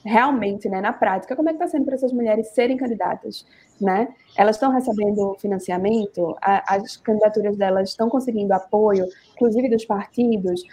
realmente, 0.04 0.68
né, 0.68 0.82
na 0.82 0.94
prática, 0.94 1.36
como 1.36 1.50
é 1.50 1.54
que 1.54 1.58
está 1.58 1.68
sendo 1.68 1.86
para 1.86 1.96
essas 1.96 2.12
mulheres 2.12 2.48
serem 2.50 2.75
candidatas, 2.75 3.46
né? 3.80 4.08
Elas 4.36 4.56
estão 4.56 4.72
recebendo 4.72 5.36
financiamento, 5.40 6.36
a, 6.42 6.75
as 6.75 6.98
candidaturas 6.98 7.56
delas 7.56 7.90
estão 7.90 8.10
conseguindo 8.10 8.54
apoio, 8.54 9.06
inclusive 9.41 9.69
dos 9.69 9.86
partidos. 9.86 10.63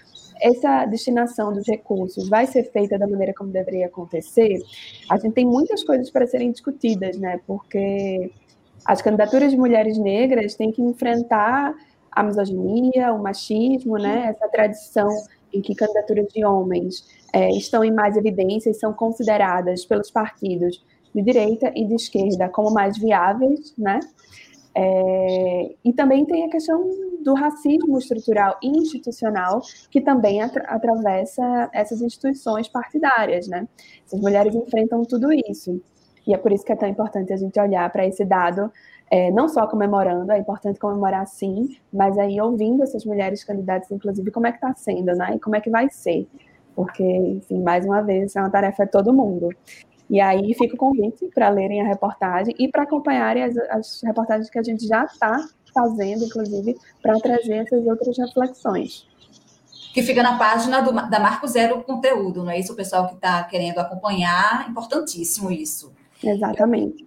Essa 0.40 0.84
destinação 0.84 1.52
dos 1.52 1.66
recursos 1.66 2.28
vai 2.28 2.46
ser 2.46 2.70
feita 2.70 2.98
da 2.98 3.08
maneira 3.08 3.32
como 3.34 3.50
deveria 3.50 3.87
acontecer? 3.87 4.60
A 5.10 5.16
gente 5.16 5.32
tem 5.32 5.46
muitas 5.46 5.82
coisas 5.82 6.10
para 6.10 6.26
serem 6.26 6.52
discutidas, 6.52 7.18
né? 7.18 7.40
Porque 7.46 8.30
as 8.84 9.00
candidaturas 9.02 9.50
de 9.50 9.56
mulheres 9.56 9.98
negras 9.98 10.54
têm 10.54 10.70
que 10.70 10.82
enfrentar 10.82 11.75
a 12.12 12.22
misoginia, 12.22 13.12
o 13.12 13.22
machismo, 13.22 13.96
né? 13.96 14.28
Essa 14.28 14.48
tradição 14.48 15.08
em 15.52 15.62
que 15.62 15.75
candidaturas 15.75 16.26
de 16.28 16.44
homens 16.44 17.06
é, 17.32 17.50
estão 17.50 17.82
em 17.82 17.92
mais 17.92 18.16
evidência 18.16 18.70
e 18.70 18.75
são 18.75 18.92
consideradas 18.92 19.84
pelos 19.84 20.10
partidos 20.10 20.84
de 21.14 21.22
direita 21.22 21.72
e 21.75 21.87
de 21.87 21.94
esquerda 21.94 22.48
como 22.48 22.70
mais 22.70 22.98
viáveis, 22.98 23.75
né? 23.76 23.98
É, 24.80 25.75
e 25.85 25.92
também 25.92 26.25
tem 26.25 26.44
a 26.44 26.49
questão 26.49 26.88
do 27.25 27.35
racismo 27.35 27.99
estrutural 27.99 28.56
e 28.62 28.68
institucional, 28.68 29.61
que 29.90 30.00
também 30.00 30.40
atra 30.40 30.62
atravessa 30.68 31.68
essas 31.73 32.00
instituições 32.00 32.68
partidárias, 32.68 33.49
né? 33.49 33.66
Essas 34.06 34.20
mulheres 34.20 34.54
enfrentam 34.54 35.02
tudo 35.02 35.32
isso. 35.32 35.82
E 36.25 36.32
é 36.32 36.38
por 36.38 36.52
isso 36.52 36.64
que 36.64 36.73
é 36.73 36.76
tão 36.76 36.88
importante 36.88 37.32
a 37.32 37.37
gente 37.37 37.58
olhar 37.58 37.90
para 37.90 38.06
esse 38.06 38.25
dado 38.25 38.70
é, 39.11 39.30
não 39.30 39.49
só 39.49 39.66
comemorando, 39.66 40.30
é 40.30 40.38
importante 40.38 40.78
comemorar 40.78 41.26
sim, 41.26 41.76
mas 41.92 42.16
aí 42.18 42.40
ouvindo 42.40 42.82
essas 42.82 43.04
mulheres 43.04 43.42
candidatas, 43.42 43.90
inclusive, 43.90 44.30
como 44.30 44.47
é 44.47 44.52
que 44.52 44.58
está 44.58 44.75
sendo, 44.75 45.12
né? 45.14 45.35
E 45.35 45.40
como 45.40 45.56
é 45.56 45.61
que 45.61 45.70
vai 45.70 45.88
ser. 45.90 46.28
Porque, 46.76 47.02
enfim, 47.02 47.61
mais 47.62 47.85
uma 47.85 48.02
vez, 48.02 48.37
é 48.37 48.40
uma 48.40 48.50
tarefa 48.50 48.85
de 48.85 48.92
todo 48.92 49.12
mundo. 49.12 49.49
E 50.10 50.20
aí 50.20 50.54
fica 50.54 50.74
o 50.74 50.78
convite 50.78 51.28
para 51.34 51.50
lerem 51.50 51.82
a 51.82 51.86
reportagem 51.86 52.54
e 52.58 52.68
para 52.68 52.84
acompanharem 52.84 53.42
as, 53.42 53.56
as, 53.56 54.02
reportagens 54.02 54.48
que 54.48 54.58
a 54.58 54.62
gente 54.62 54.86
já 54.86 55.04
está 55.04 55.46
fazendo, 55.74 56.24
inclusive, 56.24 56.76
para 57.02 57.18
trazer 57.20 57.54
essas 57.54 57.86
outras 57.86 58.16
reflexões. 58.16 59.06
Que 59.92 60.02
fica 60.02 60.22
na 60.22 60.38
página 60.38 60.80
do, 60.80 60.92
da 60.92 61.20
Marco 61.20 61.46
Zero 61.46 61.82
Conteúdo, 61.82 62.42
não 62.42 62.50
é 62.50 62.58
isso? 62.58 62.72
O 62.72 62.76
pessoal 62.76 63.06
que 63.08 63.14
está 63.14 63.42
querendo 63.44 63.78
acompanhar, 63.78 64.68
importantíssimo 64.70 65.50
isso. 65.50 65.92
Exatamente. 66.24 67.06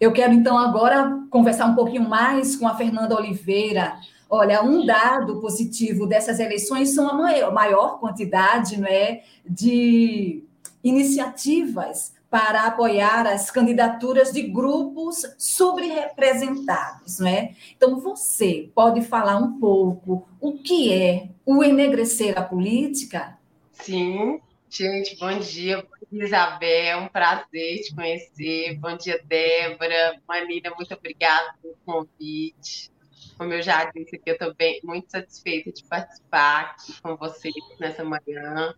Eu 0.00 0.12
quero 0.12 0.32
então 0.32 0.58
agora 0.58 1.20
conversar 1.30 1.66
um 1.66 1.74
pouquinho 1.74 2.08
mais 2.08 2.56
com 2.56 2.66
a 2.66 2.74
Fernanda 2.74 3.16
Oliveira. 3.16 3.94
Olha, 4.28 4.62
um 4.62 4.84
dado 4.84 5.40
positivo 5.40 6.06
dessas 6.06 6.40
eleições 6.40 6.92
são 6.94 7.08
a 7.08 7.14
maior, 7.14 7.52
maior 7.52 8.00
quantidade 8.00 8.78
não 8.78 8.88
é, 8.88 9.22
de 9.48 10.44
iniciativas 10.82 12.15
para 12.30 12.66
apoiar 12.66 13.26
as 13.26 13.50
candidaturas 13.50 14.32
de 14.32 14.42
grupos 14.42 15.22
subrepresentados, 15.38 17.20
não 17.20 17.28
é? 17.28 17.54
Então, 17.76 18.00
você 18.00 18.70
pode 18.74 19.02
falar 19.02 19.36
um 19.36 19.58
pouco 19.58 20.28
o 20.40 20.58
que 20.58 20.92
é 20.92 21.28
o 21.44 21.62
enegrecer 21.62 22.36
a 22.36 22.42
política? 22.42 23.38
Sim, 23.72 24.40
gente, 24.68 25.16
bom 25.18 25.38
dia, 25.38 25.86
Isabel, 26.10 27.00
um 27.00 27.08
prazer 27.08 27.82
te 27.82 27.94
conhecer. 27.94 28.78
Bom 28.78 28.96
dia, 28.96 29.20
Débora. 29.24 30.20
Manina, 30.26 30.72
muito 30.76 30.92
obrigada 30.94 31.54
pelo 31.62 31.76
convite. 31.84 32.90
como 33.38 33.52
eu 33.52 33.62
já 33.62 33.84
disse 33.90 34.16
aqui, 34.16 34.30
eu 34.30 34.34
estou 34.34 34.54
muito 34.82 35.10
satisfeita 35.10 35.70
de 35.70 35.84
participar 35.84 36.60
aqui 36.62 37.00
com 37.00 37.16
vocês 37.16 37.54
nessa 37.78 38.02
manhã. 38.02 38.74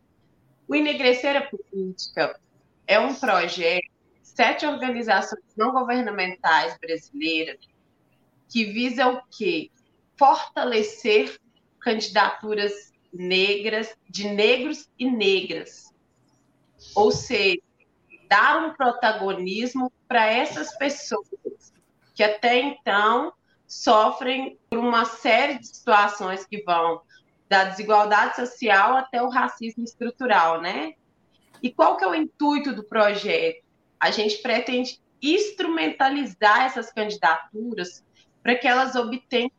O 0.67 0.75
Enegrecer 0.75 1.37
a 1.37 1.43
Política 1.43 2.39
é 2.89 2.99
um 2.99 3.15
projeto, 3.15 3.87
sete 4.23 4.67
organizações 4.67 5.45
não 5.57 5.73
governamentais 5.73 6.77
brasileiras, 6.81 7.59
que 8.49 8.65
visa 8.65 9.07
o 9.07 9.23
quê? 9.31 9.71
Fortalecer 10.19 11.39
candidaturas 11.79 12.73
negras, 13.13 13.95
de 14.09 14.27
negros 14.29 14.89
e 14.99 15.09
negras. 15.09 15.93
Ou 16.95 17.13
seja, 17.13 17.61
dar 18.27 18.65
um 18.65 18.73
protagonismo 18.73 19.93
para 20.09 20.27
essas 20.27 20.75
pessoas 20.79 21.29
que 22.15 22.23
até 22.23 22.59
então 22.59 23.33
sofrem 23.67 24.59
por 24.71 24.79
uma 24.79 25.05
série 25.05 25.59
de 25.59 25.67
situações 25.67 26.47
que 26.47 26.63
vão 26.63 27.03
da 27.49 27.65
desigualdade 27.65 28.37
social 28.37 28.97
até 28.97 29.23
o 29.23 29.29
racismo 29.29 29.85
estrutural, 29.85 30.61
né? 30.61 30.95
E 31.63 31.73
qual 31.73 31.97
que 31.97 32.05
é 32.05 32.09
o 32.09 32.15
intuito 32.15 32.75
do 32.75 32.85
projeto? 32.85 33.63
A 33.99 34.11
gente 34.11 34.39
pretende 34.39 35.01
instrumentalizar 35.21 36.63
essas 36.63 36.93
candidaturas 36.93 38.05
para 38.43 38.55
que 38.55 38.67
elas 38.67 38.95
obtenham 38.95 39.51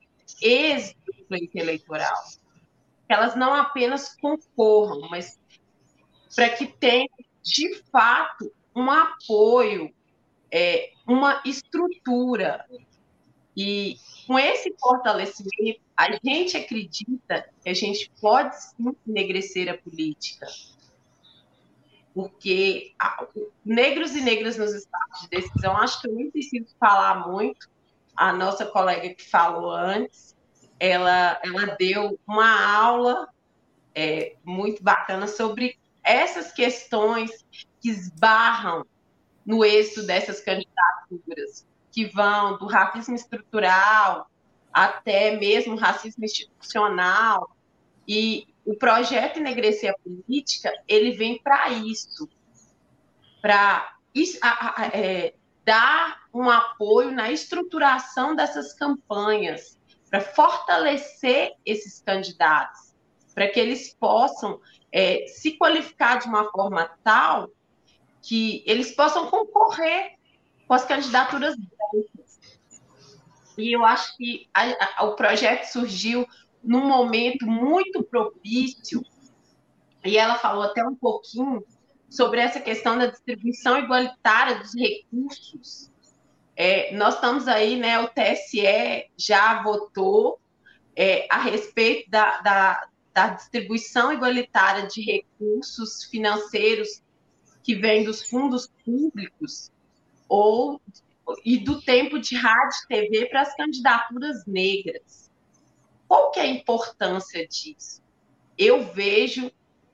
êxito 0.42 1.12
no 1.18 1.26
pleito 1.26 1.58
eleitoral. 1.58 2.24
Que 3.08 3.14
elas 3.14 3.36
não 3.36 3.54
apenas 3.54 4.16
concorram, 4.16 5.10
mas 5.10 5.40
para 6.36 6.50
que 6.50 6.68
tenham, 6.68 7.10
de 7.44 7.82
fato, 7.92 8.52
um 8.76 8.90
apoio, 8.90 9.94
é, 10.52 10.92
uma 11.08 11.42
estrutura. 11.46 12.66
E 13.58 13.98
com 14.26 14.38
esse 14.40 14.74
fortalecimento, 14.80 15.82
a 15.98 16.08
gente 16.24 16.56
acredita 16.56 17.50
que 17.62 17.70
a 17.70 17.74
gente 17.74 18.10
pode 18.22 18.56
sim 18.62 18.96
enegrecer 19.06 19.70
a 19.70 19.78
política. 19.78 20.48
Porque 22.14 22.94
negros 23.64 24.16
e 24.16 24.22
negras 24.22 24.58
nos 24.58 24.74
estados 24.74 25.22
de 25.22 25.30
decisão, 25.30 25.78
acho 25.78 26.02
que 26.02 26.08
eu 26.08 26.16
nem 26.16 26.32
preciso 26.32 26.68
falar 26.80 27.28
muito. 27.28 27.70
A 28.16 28.34
nossa 28.34 28.66
colega 28.66 29.14
que 29.14 29.30
falou 29.30 29.72
antes, 29.72 30.36
ela, 30.80 31.40
ela 31.44 31.76
deu 31.80 32.20
uma 32.28 32.76
aula 32.76 33.30
é, 33.96 34.36
muito 34.44 34.84
bacana 34.84 35.28
sobre 35.28 35.78
essas 36.04 36.52
questões 36.52 37.46
que 37.52 37.90
esbarram 37.90 38.86
no 39.46 39.64
êxito 39.64 40.06
dessas 40.06 40.42
candidaturas, 40.42 41.66
que 41.92 42.06
vão 42.06 42.58
do 42.58 42.68
racismo 42.68 43.16
estrutural 43.16 44.30
até 44.72 45.38
mesmo 45.38 45.76
racismo 45.76 46.24
institucional. 46.24 47.56
E 48.08 48.48
o 48.70 48.76
projeto 48.76 49.38
Enegrecer 49.38 49.90
a 49.90 49.98
Política, 49.98 50.72
ele 50.88 51.14
vem 51.14 51.42
para 51.42 51.70
isso, 51.70 52.30
para 53.42 53.96
é, 54.94 55.34
dar 55.66 56.22
um 56.32 56.48
apoio 56.48 57.10
na 57.10 57.32
estruturação 57.32 58.36
dessas 58.36 58.72
campanhas, 58.76 59.76
para 60.08 60.22
fortalecer 60.22 61.56
esses 61.66 62.00
candidatos, 62.00 62.96
para 63.34 63.48
que 63.48 63.60
eles 63.60 63.92
possam 64.00 64.62
é, 64.92 65.26
se 65.26 65.54
qualificar 65.58 66.20
de 66.20 66.28
uma 66.28 66.52
forma 66.52 66.92
tal 67.04 67.50
que 68.22 68.64
eles 68.68 68.92
possam 68.92 69.32
concorrer 69.32 70.14
com 70.68 70.76
as 70.76 70.86
candidaturas. 70.86 71.56
E 73.58 73.76
eu 73.76 73.84
acho 73.84 74.16
que 74.16 74.48
a, 74.54 75.02
a, 75.02 75.06
o 75.06 75.16
projeto 75.16 75.64
surgiu 75.64 76.28
num 76.64 76.88
momento 76.88 77.46
muito 77.46 78.04
propício, 78.04 79.04
e 80.04 80.18
ela 80.18 80.36
falou 80.36 80.64
até 80.64 80.84
um 80.84 80.96
pouquinho 80.96 81.64
sobre 82.10 82.40
essa 82.40 82.60
questão 82.60 82.98
da 82.98 83.08
distribuição 83.08 83.78
igualitária 83.78 84.60
dos 84.60 84.74
recursos. 84.74 85.92
É, 86.56 86.96
nós 86.96 87.16
estamos 87.16 87.48
aí, 87.48 87.78
né? 87.78 88.00
O 88.00 88.08
TSE 88.10 89.10
já 89.18 89.62
votou 89.64 90.40
é, 90.96 91.28
a 91.30 91.40
respeito 91.40 92.10
da, 92.10 92.42
da, 92.42 92.88
da 93.14 93.28
distribuição 93.30 94.12
igualitária 94.12 94.88
de 94.88 95.02
recursos 95.02 96.04
financeiros 96.06 97.02
que 97.64 97.76
vem 97.76 98.04
dos 98.04 98.28
fundos 98.28 98.70
públicos 98.84 99.72
ou 100.28 100.82
e 101.46 101.58
do 101.58 101.82
tempo 101.82 102.20
de 102.20 102.36
rádio 102.36 102.78
e 102.84 102.88
TV 102.88 103.26
para 103.28 103.42
as 103.42 103.56
candidaturas 103.56 104.46
negras. 104.46 105.29
Qual 106.10 106.32
que 106.32 106.40
é 106.40 106.44
a 106.44 106.48
importância 106.48 107.48
disso? 107.48 108.02
Eu 108.58 108.84
vejo 108.84 109.52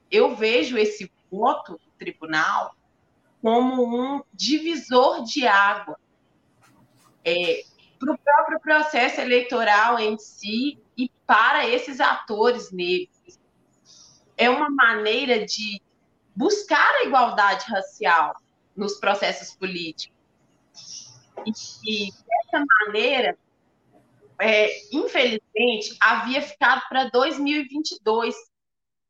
eu 0.09 0.33
vejo 0.33 0.77
esse 0.77 1.11
voto 1.29 1.73
do 1.73 1.91
tribunal 1.97 2.73
como 3.41 3.83
um 3.83 4.23
divisor 4.33 5.23
de 5.23 5.45
água 5.45 5.99
é, 7.25 7.63
para 7.99 8.13
o 8.13 8.17
próprio 8.17 8.59
processo 8.61 9.19
eleitoral 9.19 9.99
em 9.99 10.17
si 10.17 10.79
e 10.97 11.11
para 11.27 11.67
esses 11.67 11.99
atores 11.99 12.71
negros. 12.71 13.37
É 14.37 14.49
uma 14.49 14.69
maneira 14.69 15.45
de 15.45 15.81
buscar 16.33 16.95
a 17.01 17.03
igualdade 17.03 17.65
racial 17.69 18.35
nos 18.75 18.95
processos 18.99 19.53
políticos. 19.55 20.15
E, 21.45 22.07
e 22.07 22.11
dessa 22.11 22.65
maneira, 22.85 23.37
é, 24.39 24.69
infelizmente, 24.91 25.95
havia 25.99 26.41
ficado 26.41 26.81
para 26.89 27.09
2022 27.09 28.35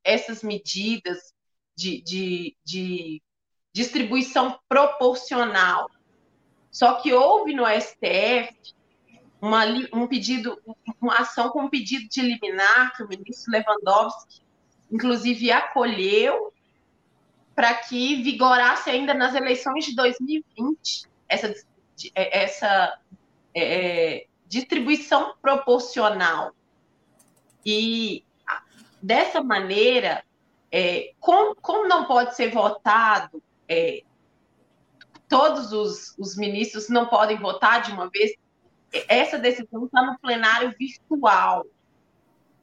essas 0.03 0.43
medidas 0.43 1.33
de, 1.75 2.01
de, 2.01 2.57
de 2.63 3.21
distribuição 3.73 4.59
proporcional. 4.69 5.89
Só 6.71 6.95
que 6.95 7.13
houve 7.13 7.53
no 7.53 7.63
STF 7.65 8.75
uma, 9.41 9.65
um 9.93 10.07
pedido, 10.07 10.61
uma 11.01 11.17
ação 11.17 11.49
com 11.49 11.63
um 11.63 11.69
pedido 11.69 12.07
de 12.07 12.19
eliminar, 12.19 12.95
que 12.95 13.03
o 13.03 13.07
ministro 13.07 13.51
Lewandowski, 13.51 14.41
inclusive, 14.91 15.51
acolheu, 15.51 16.53
para 17.55 17.73
que 17.73 18.21
vigorasse 18.21 18.89
ainda 18.89 19.13
nas 19.13 19.33
eleições 19.33 19.85
de 19.85 19.95
2020 19.95 21.07
essa, 21.29 21.53
é, 22.13 22.43
essa 22.43 22.99
é, 23.55 24.27
distribuição 24.47 25.33
proporcional. 25.41 26.53
E 27.65 28.23
dessa 29.01 29.43
maneira, 29.43 30.23
é, 30.71 31.13
como, 31.19 31.55
como, 31.55 31.87
não 31.87 32.05
pode 32.05 32.35
ser 32.35 32.51
votado, 32.51 33.41
é, 33.67 34.03
todos 35.27 35.71
os, 35.71 36.15
os, 36.17 36.37
ministros 36.37 36.89
não 36.89 37.07
podem 37.07 37.37
votar 37.37 37.81
de 37.81 37.91
uma 37.91 38.09
vez, 38.09 38.33
essa 39.07 39.37
decisão 39.37 39.85
está 39.85 40.03
no 40.03 40.19
plenário 40.19 40.73
virtual. 40.77 41.65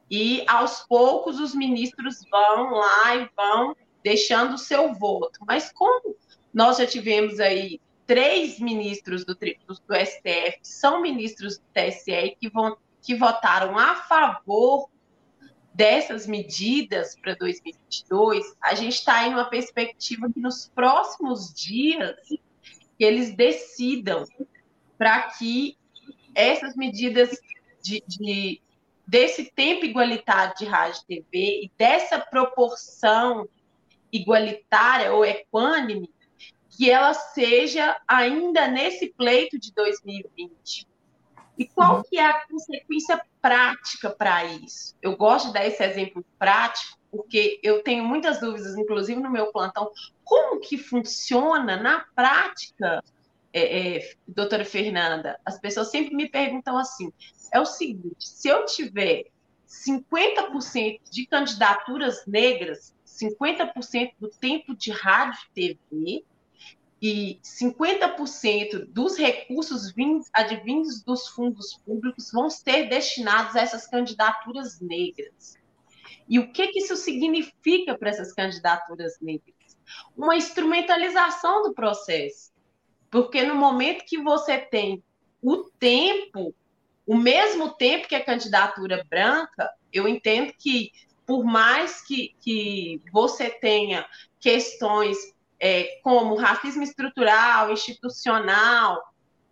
E 0.09 0.43
aos 0.47 0.81
poucos 0.81 1.39
os 1.39 1.55
ministros 1.55 2.23
vão 2.29 2.71
lá 2.71 3.15
e 3.15 3.29
vão 3.35 3.75
deixando 4.03 4.55
o 4.55 4.57
seu 4.57 4.93
voto. 4.93 5.39
Mas 5.45 5.71
como 5.71 6.15
nós 6.53 6.77
já 6.77 6.85
tivemos 6.85 7.39
aí 7.39 7.79
três 8.05 8.59
ministros 8.59 9.25
do, 9.25 9.33
do, 9.35 9.95
STF, 9.95 10.59
são 10.61 11.01
ministros 11.01 11.57
do 11.57 11.63
TSE, 11.73 12.35
que, 12.39 12.49
vão, 12.49 12.77
que 13.01 13.15
votaram 13.15 13.77
a 13.77 13.95
favor 13.95 14.89
dessas 15.73 16.27
medidas 16.27 17.15
para 17.19 17.33
2022, 17.35 18.55
a 18.61 18.75
gente 18.75 18.93
está 18.93 19.27
em 19.27 19.33
uma 19.33 19.49
perspectiva 19.49 20.31
que 20.31 20.39
nos 20.39 20.69
próximos 20.69 21.51
dias 21.51 22.15
eles 22.99 23.35
decidam 23.35 24.23
para 24.97 25.23
que 25.31 25.75
essas 26.35 26.75
medidas 26.75 27.31
de, 27.81 28.03
de, 28.07 28.61
desse 29.07 29.51
tempo 29.51 29.83
igualitário 29.83 30.53
de 30.55 30.65
rádio 30.65 31.01
e 31.09 31.15
TV 31.15 31.61
e 31.63 31.71
dessa 31.77 32.19
proporção 32.19 33.47
igualitária 34.11 35.11
ou 35.11 35.25
equânime, 35.25 36.09
que 36.75 36.89
ela 36.89 37.13
seja 37.13 37.99
ainda 38.07 38.67
nesse 38.67 39.09
pleito 39.09 39.59
de 39.59 39.71
2020. 39.73 40.87
E 41.57 41.67
qual 41.67 41.97
uhum. 41.97 42.03
que 42.03 42.17
é 42.17 42.25
a 42.25 42.47
consequência 42.47 43.21
prática 43.41 44.09
para 44.09 44.43
isso? 44.45 44.95
Eu 45.01 45.15
gosto 45.15 45.47
de 45.47 45.53
dar 45.53 45.67
esse 45.67 45.83
exemplo 45.83 46.25
prático, 46.39 46.97
porque 47.11 47.59
eu 47.61 47.83
tenho 47.83 48.03
muitas 48.03 48.39
dúvidas, 48.39 48.75
inclusive 48.75 49.21
no 49.21 49.29
meu 49.29 49.51
plantão, 49.51 49.91
como 50.23 50.59
que 50.59 50.77
funciona 50.77 51.77
na 51.77 52.05
prática, 52.15 53.03
é, 53.53 53.97
é, 53.97 54.13
doutora 54.27 54.65
Fernanda? 54.65 55.39
As 55.45 55.59
pessoas 55.59 55.91
sempre 55.91 56.15
me 56.15 56.27
perguntam 56.27 56.75
assim: 56.75 57.13
é 57.53 57.59
o 57.59 57.65
seguinte, 57.65 58.27
se 58.27 58.47
eu 58.47 58.65
tiver 58.65 59.25
50% 59.67 61.01
de 61.11 61.27
candidaturas 61.27 62.25
negras 62.25 62.95
50% 63.05 64.13
do 64.19 64.29
tempo 64.29 64.75
de 64.75 64.91
rádio 64.91 65.39
e 65.55 65.75
TV 65.75 66.25
e 67.03 67.37
50% 67.43 68.85
dos 68.85 69.17
recursos 69.17 69.91
vindos, 69.91 70.29
advindos 70.31 71.03
dos 71.03 71.27
fundos 71.27 71.77
públicos 71.85 72.31
vão 72.31 72.49
ser 72.49 72.87
destinados 72.87 73.57
a 73.57 73.59
essas 73.59 73.85
candidaturas 73.85 74.79
negras. 74.79 75.57
E 76.29 76.39
o 76.39 76.53
que, 76.53 76.69
que 76.69 76.79
isso 76.79 76.95
significa 76.95 77.97
para 77.97 78.09
essas 78.09 78.31
candidaturas 78.31 79.17
negras? 79.19 79.77
Uma 80.15 80.37
instrumentalização 80.37 81.63
do 81.63 81.73
processo. 81.73 82.53
Porque 83.11 83.43
no 83.43 83.55
momento 83.55 84.05
que 84.05 84.17
você 84.17 84.57
tem 84.57 85.03
o 85.41 85.65
tempo, 85.77 86.55
o 87.05 87.17
mesmo 87.17 87.73
tempo 87.73 88.07
que 88.07 88.15
a 88.15 88.23
candidatura 88.23 89.05
branca, 89.09 89.69
eu 89.91 90.07
entendo 90.07 90.53
que, 90.57 90.89
por 91.25 91.43
mais 91.43 92.01
que, 92.01 92.33
que 92.39 93.01
você 93.11 93.49
tenha 93.49 94.07
questões 94.39 95.32
é, 95.65 96.01
como 96.03 96.35
racismo 96.35 96.83
estrutural, 96.83 97.71
institucional, 97.71 99.01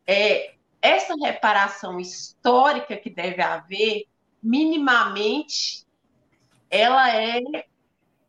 é, 0.05 0.55
essa 0.81 1.15
reparação 1.15 2.01
histórica 2.01 2.97
que 2.97 3.09
deve 3.09 3.41
haver, 3.41 4.03
minimamente, 4.43 5.87
ela 6.69 7.15
é, 7.15 7.39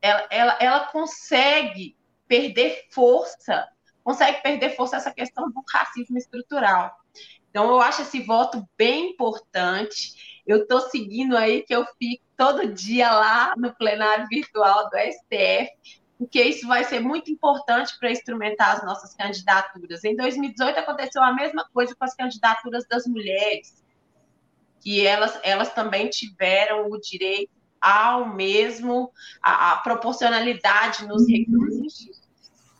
ela, 0.00 0.26
ela, 0.30 0.58
ela 0.60 0.80
consegue 0.92 1.96
perder 2.28 2.86
força, 2.92 3.68
consegue 4.04 4.40
perder 4.42 4.76
força 4.76 4.94
essa 4.94 5.12
questão 5.12 5.50
do 5.50 5.60
racismo 5.68 6.16
estrutural. 6.16 6.94
Então, 7.50 7.68
eu 7.68 7.80
acho 7.80 8.02
esse 8.02 8.22
voto 8.22 8.64
bem 8.78 9.10
importante. 9.10 10.40
Eu 10.46 10.58
estou 10.58 10.82
seguindo 10.82 11.36
aí 11.36 11.62
que 11.62 11.74
eu 11.74 11.84
fico 11.98 12.22
todo 12.36 12.72
dia 12.72 13.12
lá 13.12 13.54
no 13.56 13.74
plenário 13.74 14.28
virtual 14.28 14.88
do 14.88 14.96
STF, 14.98 16.00
porque 16.22 16.40
isso 16.40 16.68
vai 16.68 16.84
ser 16.84 17.00
muito 17.00 17.32
importante 17.32 17.98
para 17.98 18.12
instrumentar 18.12 18.76
as 18.76 18.84
nossas 18.84 19.12
candidaturas. 19.12 20.04
Em 20.04 20.14
2018 20.14 20.78
aconteceu 20.78 21.20
a 21.20 21.34
mesma 21.34 21.68
coisa 21.74 21.96
com 21.96 22.04
as 22.04 22.14
candidaturas 22.14 22.86
das 22.86 23.08
mulheres, 23.08 23.82
que 24.80 25.04
elas, 25.04 25.36
elas 25.42 25.74
também 25.74 26.08
tiveram 26.08 26.88
o 26.88 27.00
direito 27.00 27.50
ao 27.80 28.32
mesmo, 28.32 29.10
a 29.42 29.78
proporcionalidade 29.78 31.04
nos 31.08 31.28
recursos. 31.28 32.22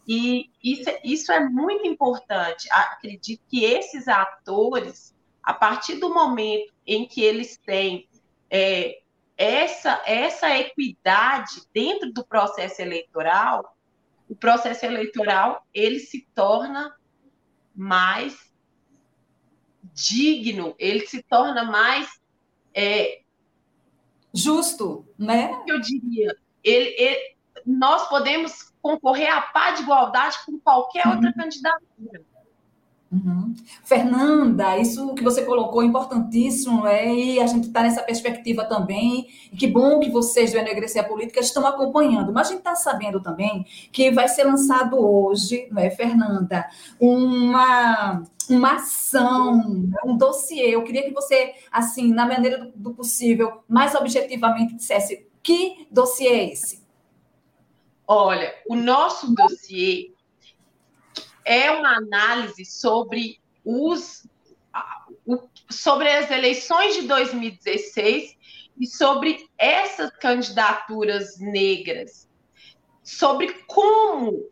E 0.06 0.48
isso, 0.62 0.90
isso 1.02 1.32
é 1.32 1.40
muito 1.40 1.84
importante. 1.84 2.68
Acredito 2.70 3.42
que 3.48 3.64
esses 3.64 4.06
atores, 4.06 5.12
a 5.42 5.52
partir 5.52 5.96
do 5.96 6.14
momento 6.14 6.72
em 6.86 7.08
que 7.08 7.20
eles 7.20 7.56
têm 7.56 8.08
é, 8.48 9.01
essa, 9.36 10.02
essa 10.06 10.56
equidade 10.58 11.62
dentro 11.72 12.12
do 12.12 12.24
processo 12.24 12.80
eleitoral, 12.80 13.76
o 14.28 14.34
processo 14.34 14.84
eleitoral 14.84 15.66
ele 15.74 15.98
se 15.98 16.26
torna 16.34 16.94
mais 17.74 18.52
digno, 19.94 20.74
ele 20.78 21.06
se 21.06 21.22
torna 21.22 21.64
mais 21.64 22.20
é, 22.74 23.22
justo, 24.32 25.06
né? 25.18 25.62
Eu 25.66 25.80
diria, 25.80 26.36
ele, 26.62 26.94
ele, 26.98 27.36
nós 27.66 28.08
podemos 28.08 28.72
concorrer 28.80 29.30
à 29.30 29.42
paz 29.42 29.76
de 29.76 29.82
igualdade 29.82 30.36
com 30.44 30.58
qualquer 30.58 31.06
outra 31.06 31.28
uhum. 31.28 31.34
candidatura. 31.34 32.24
Uhum. 33.12 33.54
Fernanda, 33.84 34.78
isso 34.78 35.14
que 35.14 35.22
você 35.22 35.44
colocou 35.44 35.82
é 35.82 35.84
importantíssimo, 35.84 36.86
é, 36.86 37.14
e 37.14 37.40
a 37.40 37.46
gente 37.46 37.66
está 37.66 37.82
nessa 37.82 38.02
perspectiva 38.02 38.64
também, 38.64 39.28
e 39.52 39.56
que 39.56 39.66
bom 39.66 40.00
que 40.00 40.08
vocês 40.08 40.50
do 40.50 40.56
Enegrecer 40.56 41.04
a 41.04 41.06
Política 41.06 41.40
estão 41.40 41.66
acompanhando, 41.66 42.32
mas 42.32 42.46
a 42.46 42.50
gente 42.50 42.60
está 42.60 42.74
sabendo 42.74 43.20
também 43.20 43.66
que 43.92 44.10
vai 44.10 44.28
ser 44.28 44.44
lançado 44.44 44.96
hoje, 44.96 45.68
não 45.70 45.82
é, 45.82 45.90
Fernanda, 45.90 46.66
uma, 46.98 48.22
uma 48.48 48.76
ação, 48.76 49.60
um 50.06 50.16
dossiê, 50.16 50.74
eu 50.74 50.82
queria 50.82 51.02
que 51.02 51.12
você, 51.12 51.52
assim, 51.70 52.14
na 52.14 52.24
maneira 52.24 52.72
do, 52.74 52.94
possível, 52.94 53.62
mais 53.68 53.94
objetivamente 53.94 54.74
dissesse, 54.74 55.26
que 55.42 55.86
dossiê 55.90 56.28
é 56.28 56.52
esse? 56.52 56.82
Olha, 58.08 58.54
o 58.66 58.74
nosso 58.74 59.34
dossiê 59.34 60.12
é 61.44 61.70
uma 61.70 61.96
análise 61.96 62.64
sobre 62.64 63.40
os 63.64 64.26
sobre 65.68 66.10
as 66.10 66.30
eleições 66.30 66.94
de 66.94 67.02
2016 67.02 68.36
e 68.80 68.86
sobre 68.86 69.48
essas 69.58 70.10
candidaturas 70.16 71.38
negras, 71.38 72.28
sobre 73.02 73.52
como 73.66 74.50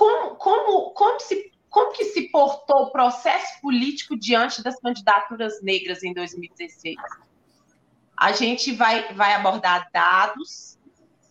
como, 0.00 0.34
como, 0.36 0.90
como, 0.94 1.20
se, 1.20 1.52
como 1.68 1.92
que 1.92 2.06
se 2.06 2.30
portou 2.30 2.84
o 2.84 2.90
processo 2.90 3.60
político 3.60 4.18
diante 4.18 4.62
das 4.62 4.80
candidaturas 4.80 5.62
negras 5.62 6.02
em 6.02 6.14
2016. 6.14 6.96
A 8.16 8.32
gente 8.32 8.72
vai, 8.72 9.12
vai 9.12 9.34
abordar 9.34 9.90
dados, 9.92 10.78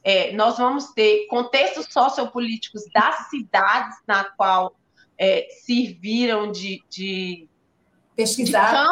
é, 0.10 0.34
nós 0.34 0.58
vamos 0.58 0.88
ter 0.94 1.28
contextos 1.28 1.86
sociopolíticos 1.92 2.84
das 2.92 3.30
cidades 3.30 3.96
na 4.08 4.24
qual 4.24 4.76
é, 5.16 5.48
serviram 5.64 6.52
de, 6.52 6.84
de 6.90 7.48
pesquisar 8.16 8.92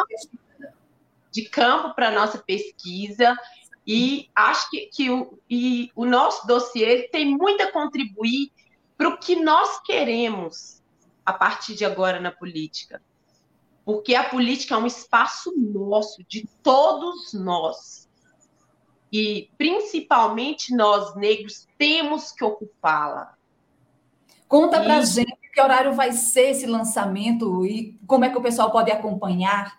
de 1.32 1.48
campo, 1.48 1.92
para 1.92 2.12
nossa 2.12 2.38
pesquisa 2.38 3.36
e 3.84 4.30
acho 4.32 4.70
que, 4.70 4.86
que 4.86 5.10
o, 5.10 5.36
e 5.50 5.90
o 5.96 6.04
nosso 6.04 6.46
dossiê 6.46 7.08
tem 7.08 7.36
muito 7.36 7.64
a 7.64 7.72
contribuir 7.72 8.52
para 8.96 9.08
o 9.08 9.18
que 9.18 9.34
nós 9.34 9.82
queremos 9.82 10.80
a 11.26 11.32
partir 11.32 11.74
de 11.74 11.84
agora 11.84 12.20
na 12.20 12.30
política. 12.30 13.02
Porque 13.84 14.14
a 14.14 14.28
política 14.28 14.76
é 14.76 14.78
um 14.78 14.86
espaço 14.86 15.52
nosso, 15.56 16.22
de 16.28 16.46
todos 16.62 17.32
nós. 17.32 18.07
E, 19.12 19.50
principalmente 19.56 20.74
nós, 20.74 21.14
negros, 21.16 21.66
temos 21.78 22.32
que 22.32 22.44
ocupá-la. 22.44 23.34
Conta 24.46 24.80
para 24.80 25.02
gente 25.02 25.36
que 25.52 25.60
horário 25.60 25.92
vai 25.92 26.12
ser 26.12 26.50
esse 26.50 26.66
lançamento 26.66 27.66
e 27.66 27.98
como 28.06 28.24
é 28.24 28.30
que 28.30 28.38
o 28.38 28.42
pessoal 28.42 28.70
pode 28.70 28.90
acompanhar. 28.90 29.78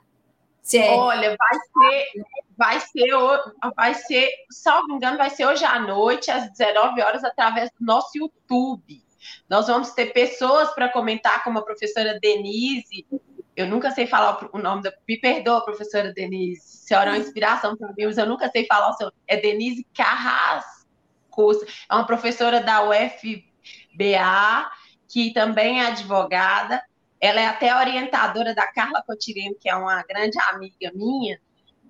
É... 0.74 0.92
Olha, 0.92 1.36
vai 1.38 1.60
ser, 1.74 2.26
vai 2.56 2.80
ser, 2.80 3.74
vai 3.76 3.94
ser, 3.96 4.30
salvo 4.52 4.94
engano, 4.94 5.18
vai 5.18 5.30
ser 5.30 5.46
hoje 5.46 5.66
à 5.66 5.80
noite, 5.80 6.30
às 6.30 6.52
19 6.52 7.02
horas, 7.02 7.24
através 7.24 7.72
do 7.80 7.86
nosso 7.86 8.12
YouTube. 8.16 9.04
Nós 9.50 9.68
vamos 9.68 9.92
ter 9.92 10.14
pessoas 10.14 10.70
para 10.74 10.90
comentar, 10.90 11.44
como 11.44 11.60
a 11.60 11.64
professora 11.64 12.20
Denise, 12.20 13.08
eu 13.56 13.68
nunca 13.68 13.92
sei 13.92 14.08
falar 14.08 14.50
o 14.54 14.58
nome 14.58 14.84
da. 14.84 14.94
Me 15.08 15.20
perdoa, 15.20 15.64
professora 15.64 16.14
Denise. 16.14 16.62
A 16.62 16.88
senhora 16.88 17.10
é 17.10 17.14
uma 17.14 17.20
inspiração 17.20 17.76
para 17.76 17.90
mim, 17.90 18.06
mas 18.06 18.18
eu 18.18 18.26
nunca 18.26 18.50
sei 18.50 18.66
falar 18.66 18.90
o 18.90 18.94
seu. 18.94 19.12
É 19.28 19.38
Denise 19.38 19.86
Carrasco. 19.96 20.80
É 21.90 21.94
uma 21.94 22.06
professora 22.06 22.62
da 22.62 22.84
UFBA, 22.84 24.72
que 25.08 25.32
também 25.34 25.82
é 25.82 25.88
advogada. 25.88 26.82
Ela 27.20 27.42
é 27.42 27.48
até 27.48 27.76
orientadora 27.76 28.54
da 28.54 28.68
Carla 28.72 29.04
Cotirene, 29.06 29.56
que 29.56 29.70
é 29.70 29.76
uma 29.76 30.04
grande 30.04 30.38
amiga 30.50 30.92
minha. 30.94 31.40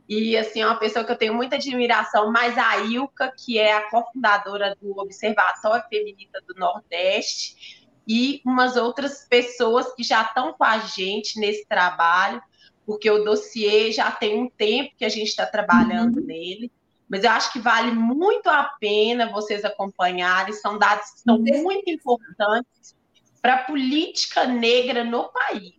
E, 0.08 0.36
assim, 0.36 0.62
é 0.62 0.66
uma 0.66 0.80
pessoa 0.80 1.06
que 1.06 1.12
eu 1.12 1.18
tenho 1.18 1.36
muita 1.36 1.56
admiração. 1.56 2.32
Mas 2.32 2.58
a 2.58 2.78
Ilka, 2.78 3.32
que 3.38 3.60
é 3.60 3.74
a 3.74 3.90
cofundadora 3.90 4.76
do 4.82 4.98
Observatório 5.00 5.84
Feminista 5.88 6.42
do 6.48 6.56
Nordeste, 6.56 7.79
e 8.10 8.42
umas 8.44 8.76
outras 8.76 9.28
pessoas 9.30 9.94
que 9.94 10.02
já 10.02 10.24
estão 10.24 10.52
com 10.54 10.64
a 10.64 10.80
gente 10.80 11.40
nesse 11.40 11.64
trabalho, 11.68 12.42
porque 12.84 13.10
o 13.12 13.24
dossiê 13.24 13.92
já 13.92 14.10
tem 14.10 14.42
um 14.42 14.50
tempo 14.50 14.96
que 14.98 15.06
a 15.06 15.10
gente 15.10 15.28
está 15.28 15.46
trabalhando 15.46 16.18
uhum. 16.18 16.26
nele, 16.26 16.72
mas 17.08 17.24
eu 17.24 17.30
acho 17.30 17.54
que 17.54 17.60
vale 17.60 17.92
muito 17.92 18.48
a 18.48 18.64
pena 18.64 19.32
vocês 19.32 19.64
acompanharem, 19.64 20.54
são 20.54 20.80
dados 20.80 21.12
que 21.12 21.20
são 21.20 21.36
uhum. 21.36 21.62
muito 21.62 21.88
importantes 21.88 22.96
para 23.44 23.54
a 23.54 23.64
política 23.66 24.46
negra 24.46 25.04
no 25.04 25.30
país, 25.30 25.76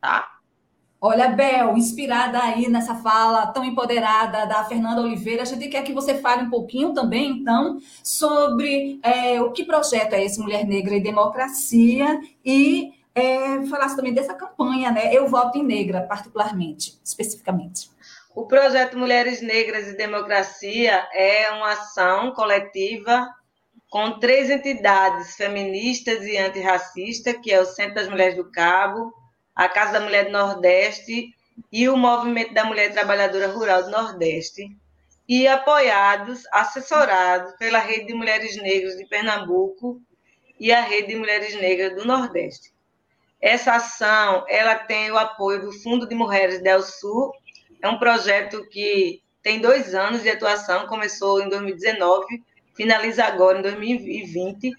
tá? 0.00 0.35
Olha, 1.00 1.28
Bel, 1.28 1.76
inspirada 1.76 2.42
aí 2.42 2.68
nessa 2.68 2.94
fala 2.94 3.46
tão 3.48 3.62
empoderada 3.62 4.46
da 4.46 4.64
Fernanda 4.64 5.02
Oliveira, 5.02 5.42
a 5.42 5.44
gente 5.44 5.68
quer 5.68 5.82
que 5.82 5.92
você 5.92 6.14
fale 6.14 6.44
um 6.44 6.50
pouquinho 6.50 6.94
também, 6.94 7.32
então, 7.32 7.78
sobre 8.02 8.98
é, 9.02 9.40
o 9.42 9.52
que 9.52 9.64
projeto 9.64 10.14
é 10.14 10.24
esse 10.24 10.40
Mulher 10.40 10.66
Negra 10.66 10.96
e 10.96 11.02
Democracia 11.02 12.18
e 12.44 12.92
é, 13.14 13.66
falasse 13.66 13.94
também 13.94 14.12
dessa 14.12 14.34
campanha, 14.34 14.90
né? 14.90 15.14
Eu 15.14 15.28
voto 15.28 15.58
em 15.58 15.62
negra, 15.62 16.02
particularmente, 16.02 16.98
especificamente. 17.04 17.90
O 18.34 18.46
projeto 18.46 18.98
Mulheres 18.98 19.40
Negras 19.40 19.88
e 19.88 19.96
Democracia 19.96 21.06
é 21.14 21.50
uma 21.52 21.72
ação 21.72 22.32
coletiva 22.32 23.26
com 23.90 24.18
três 24.18 24.50
entidades 24.50 25.36
feministas 25.36 26.24
e 26.26 26.36
antirracistas, 26.36 27.36
que 27.42 27.50
é 27.50 27.60
o 27.60 27.64
Centro 27.64 27.94
das 27.94 28.08
Mulheres 28.08 28.36
do 28.36 28.50
Cabo, 28.50 29.12
a 29.56 29.70
Casa 29.70 29.94
da 29.94 30.00
Mulher 30.00 30.26
do 30.26 30.32
Nordeste 30.32 31.34
e 31.72 31.88
o 31.88 31.96
Movimento 31.96 32.52
da 32.52 32.64
Mulher 32.64 32.92
Trabalhadora 32.92 33.48
Rural 33.48 33.84
do 33.84 33.90
Nordeste, 33.90 34.68
e 35.26 35.48
apoiados, 35.48 36.42
assessorados 36.52 37.52
pela 37.56 37.78
Rede 37.78 38.08
de 38.08 38.14
Mulheres 38.14 38.54
Negras 38.56 38.96
de 38.96 39.06
Pernambuco 39.06 40.00
e 40.60 40.70
a 40.70 40.82
Rede 40.82 41.08
de 41.08 41.16
Mulheres 41.16 41.54
Negras 41.56 41.96
do 41.96 42.04
Nordeste. 42.04 42.72
Essa 43.40 43.74
ação, 43.74 44.44
ela 44.48 44.74
tem 44.74 45.10
o 45.10 45.18
apoio 45.18 45.62
do 45.62 45.72
Fundo 45.72 46.06
de 46.06 46.14
Mulheres 46.14 46.62
del 46.62 46.82
Sul, 46.82 47.32
é 47.82 47.88
um 47.88 47.98
projeto 47.98 48.62
que 48.68 49.22
tem 49.42 49.60
dois 49.60 49.94
anos 49.94 50.22
de 50.22 50.30
atuação, 50.30 50.86
começou 50.86 51.40
em 51.40 51.48
2019, 51.48 52.42
finaliza 52.74 53.24
agora 53.24 53.58
em 53.58 53.62
2020, 53.62 54.70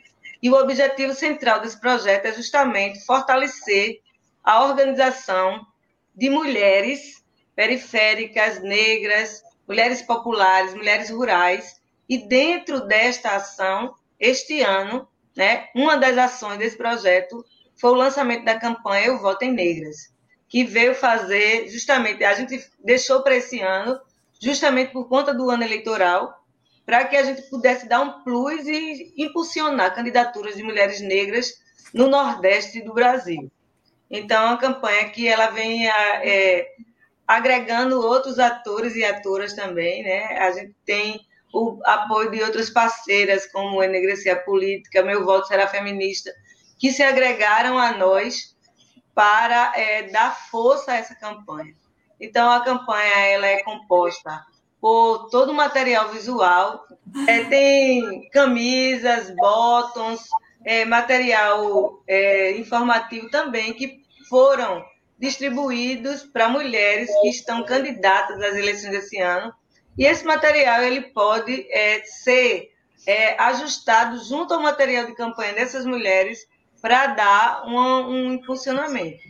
e 0.41 0.49
o 0.49 0.55
objetivo 0.55 1.13
central 1.13 1.59
desse 1.61 1.79
projeto 1.79 2.25
é 2.25 2.33
justamente 2.33 3.03
fortalecer 3.05 4.01
a 4.47 4.63
organização 4.63 5.67
de 6.15 6.29
mulheres 6.29 7.21
periféricas, 7.53 8.61
negras, 8.61 9.43
mulheres 9.67 10.01
populares, 10.01 10.73
mulheres 10.73 11.09
rurais, 11.09 11.81
e 12.07 12.17
dentro 12.17 12.87
desta 12.87 13.35
ação, 13.35 13.93
este 14.17 14.61
ano, 14.61 15.05
né, 15.35 15.67
uma 15.75 15.97
das 15.97 16.17
ações 16.17 16.59
desse 16.59 16.77
projeto 16.77 17.43
foi 17.75 17.89
o 17.89 17.95
lançamento 17.95 18.45
da 18.45 18.57
campanha 18.57 19.07
Eu 19.07 19.19
Voto 19.19 19.43
em 19.43 19.51
Negras, 19.51 20.13
que 20.47 20.63
veio 20.63 20.95
fazer 20.95 21.67
justamente, 21.67 22.23
a 22.23 22.33
gente 22.33 22.65
deixou 22.81 23.21
para 23.23 23.35
esse 23.35 23.59
ano, 23.59 23.99
justamente 24.39 24.93
por 24.93 25.09
conta 25.09 25.33
do 25.33 25.49
ano 25.49 25.63
eleitoral, 25.63 26.41
para 26.85 27.03
que 27.03 27.17
a 27.17 27.23
gente 27.23 27.41
pudesse 27.49 27.85
dar 27.85 27.99
um 27.99 28.23
plus 28.23 28.65
e 28.65 29.13
impulsionar 29.17 29.93
candidaturas 29.93 30.55
de 30.55 30.63
mulheres 30.63 31.01
negras 31.01 31.55
no 31.93 32.07
Nordeste 32.07 32.81
do 32.81 32.93
Brasil. 32.93 33.51
Então, 34.09 34.43
é 34.43 34.45
uma 34.47 34.57
campanha 34.57 35.09
que 35.09 35.27
ela 35.27 35.47
vem 35.47 35.87
é, 35.87 36.67
agregando 37.27 37.99
outros 37.99 38.39
atores 38.39 38.95
e 38.95 39.03
atoras 39.03 39.53
também, 39.53 40.03
né? 40.03 40.37
A 40.39 40.51
gente 40.51 40.75
tem 40.85 41.19
o 41.53 41.79
apoio 41.83 42.31
de 42.31 42.41
outras 42.41 42.69
parceiras, 42.69 43.51
como 43.51 43.83
Enegrecia 43.83 44.35
Política, 44.35 45.03
Meu 45.03 45.25
Voto 45.25 45.47
Será 45.47 45.67
Feminista, 45.67 46.31
que 46.79 46.91
se 46.91 47.03
agregaram 47.03 47.77
a 47.77 47.93
nós 47.93 48.55
para 49.13 49.73
é, 49.75 50.03
dar 50.03 50.37
força 50.49 50.91
a 50.91 50.97
essa 50.97 51.15
campanha. 51.15 51.73
Então, 52.19 52.49
a 52.51 52.63
campanha 52.63 53.15
ela 53.25 53.47
é 53.47 53.63
composta 53.63 54.45
por 54.79 55.29
todo 55.29 55.51
o 55.51 55.55
material 55.55 56.09
visual, 56.09 56.85
é, 57.27 57.43
tem 57.45 58.29
camisas, 58.29 59.33
bottoms, 59.35 60.21
é, 60.67 60.83
material 60.83 62.03
é, 62.05 62.51
informativo 62.57 63.29
também, 63.29 63.73
que 63.73 64.01
foram 64.27 64.85
distribuídos 65.17 66.23
para 66.23 66.49
mulheres 66.49 67.09
que 67.21 67.29
estão 67.29 67.63
candidatas 67.63 68.41
às 68.41 68.53
eleições 68.53 68.91
desse 68.91 69.17
ano. 69.17 69.53
E 69.97 70.03
esse 70.05 70.25
material 70.25 70.83
ele 70.83 71.01
pode 71.13 71.65
é, 71.71 72.03
ser 72.03 72.69
é, 73.07 73.41
ajustado 73.41 74.21
junto 74.25 74.53
ao 74.53 74.61
material 74.61 75.05
de 75.05 75.15
campanha 75.15 75.53
dessas 75.53 75.85
mulheres 75.85 76.45
para 76.81 77.07
dar 77.07 77.65
um, 77.65 77.77
um, 77.77 78.33
impulsionamento. 78.33 79.23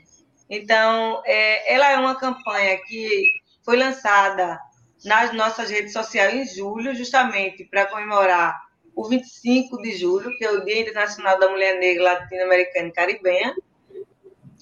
Então, 0.49 1.21
é, 1.23 1.71
ela 1.71 1.91
é 1.91 1.97
uma 1.97 2.15
campanha 2.15 2.79
que 2.87 3.31
foi 3.63 3.77
lançada 3.77 4.59
nas 5.05 5.31
nossas 5.33 5.69
redes 5.69 5.93
sociais 5.93 6.33
em 6.33 6.55
julho, 6.55 6.95
justamente 6.95 7.63
para 7.63 7.85
comemorar 7.85 8.66
o 8.97 9.07
25 9.07 9.79
de 9.83 9.95
julho, 9.95 10.35
que 10.39 10.43
é 10.43 10.49
o 10.49 10.65
Dia 10.65 10.81
Internacional 10.81 11.39
da 11.39 11.47
Mulher 11.47 11.77
Negra 11.77 12.03
Latino-Americana 12.03 12.87
e 12.87 12.91
Caribenha. 12.91 13.55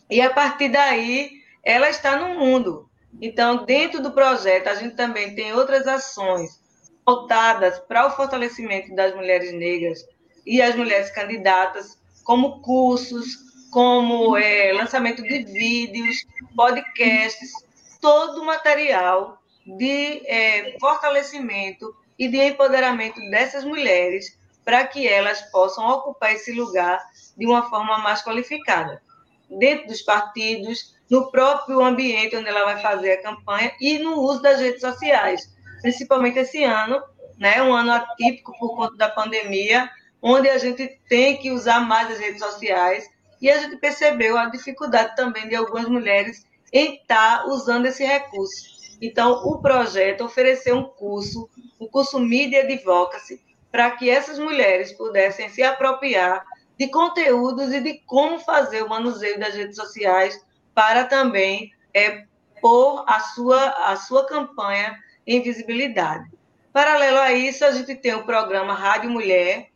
E 0.09 0.19
a 0.19 0.29
partir 0.29 0.67
daí, 0.67 1.31
ela 1.63 1.89
está 1.89 2.17
no 2.17 2.37
mundo. 2.37 2.89
Então, 3.21 3.63
dentro 3.63 4.01
do 4.03 4.11
projeto, 4.11 4.67
a 4.67 4.75
gente 4.75 4.93
também 4.97 5.33
tem 5.33 5.53
outras 5.53 5.87
ações 5.87 6.61
voltadas 7.05 7.79
para 7.79 8.07
o 8.07 8.11
fortalecimento 8.11 8.93
das 8.93 9.15
mulheres 9.15 9.53
negras 9.53 10.05
e 10.45 10.61
as 10.61 10.75
mulheres 10.75 11.09
candidatas, 11.11 11.97
como 12.25 12.61
cursos, 12.61 13.37
como 13.71 14.35
é, 14.35 14.73
lançamento 14.73 15.23
de 15.23 15.45
vídeos, 15.45 16.25
podcasts, 16.53 17.53
todo 18.01 18.41
o 18.41 18.45
material 18.45 19.41
de 19.65 20.21
é, 20.27 20.77
fortalecimento 20.77 21.95
e 22.17 22.27
de 22.27 22.37
empoderamento 22.37 23.19
dessas 23.29 23.63
mulheres 23.63 24.37
para 24.63 24.85
que 24.87 25.07
elas 25.07 25.41
possam 25.51 25.87
ocupar 25.87 26.33
esse 26.33 26.51
lugar 26.51 26.99
de 27.37 27.45
uma 27.45 27.69
forma 27.69 27.99
mais 27.99 28.23
qualificada 28.23 29.01
dentro 29.49 29.87
dos 29.87 30.01
partidos, 30.01 30.95
no 31.09 31.29
próprio 31.29 31.83
ambiente 31.83 32.35
onde 32.35 32.49
ela 32.49 32.65
vai 32.65 32.81
fazer 32.81 33.13
a 33.13 33.21
campanha 33.21 33.71
e 33.79 33.99
no 33.99 34.19
uso 34.19 34.41
das 34.41 34.59
redes 34.59 34.81
sociais, 34.81 35.53
principalmente 35.81 36.39
esse 36.39 36.63
ano, 36.63 37.01
né, 37.37 37.61
um 37.61 37.73
ano 37.73 37.91
atípico 37.91 38.57
por 38.57 38.75
conta 38.75 38.95
da 38.95 39.09
pandemia, 39.09 39.89
onde 40.21 40.49
a 40.49 40.57
gente 40.57 40.99
tem 41.07 41.37
que 41.37 41.51
usar 41.51 41.81
mais 41.81 42.09
as 42.11 42.19
redes 42.19 42.39
sociais 42.39 43.07
e 43.39 43.49
a 43.49 43.59
gente 43.59 43.77
percebeu 43.77 44.37
a 44.37 44.49
dificuldade 44.49 45.15
também 45.15 45.47
de 45.47 45.55
algumas 45.55 45.87
mulheres 45.87 46.43
em 46.73 46.95
estar 46.95 47.45
usando 47.47 47.85
esse 47.85 48.03
recurso. 48.03 48.75
Então, 49.01 49.33
o 49.45 49.61
projeto 49.61 50.23
ofereceu 50.23 50.77
um 50.77 50.85
curso, 50.85 51.49
o 51.79 51.87
curso 51.87 52.19
Media 52.19 52.61
Advocacy, 52.61 53.41
para 53.71 53.91
que 53.91 54.09
essas 54.09 54.39
mulheres 54.39 54.93
pudessem 54.93 55.49
se 55.49 55.61
apropriar 55.61 56.45
de 56.77 56.87
conteúdos 56.87 57.73
e 57.73 57.79
de 57.81 57.95
como 58.05 58.39
fazer 58.39 58.83
o 58.83 58.89
manuseio 58.89 59.39
das 59.39 59.53
redes 59.53 59.75
sociais 59.75 60.39
para 60.73 61.05
também 61.05 61.71
é, 61.93 62.25
pôr 62.61 63.03
a 63.07 63.19
sua, 63.19 63.69
a 63.91 63.95
sua 63.95 64.25
campanha 64.25 64.97
em 65.25 65.41
visibilidade. 65.41 66.29
Paralelo 66.71 67.19
a 67.19 67.31
isso, 67.31 67.63
a 67.63 67.71
gente 67.71 67.95
tem 67.95 68.13
o 68.13 68.25
programa 68.25 68.73
Rádio 68.73 69.09
Mulher, 69.09 69.69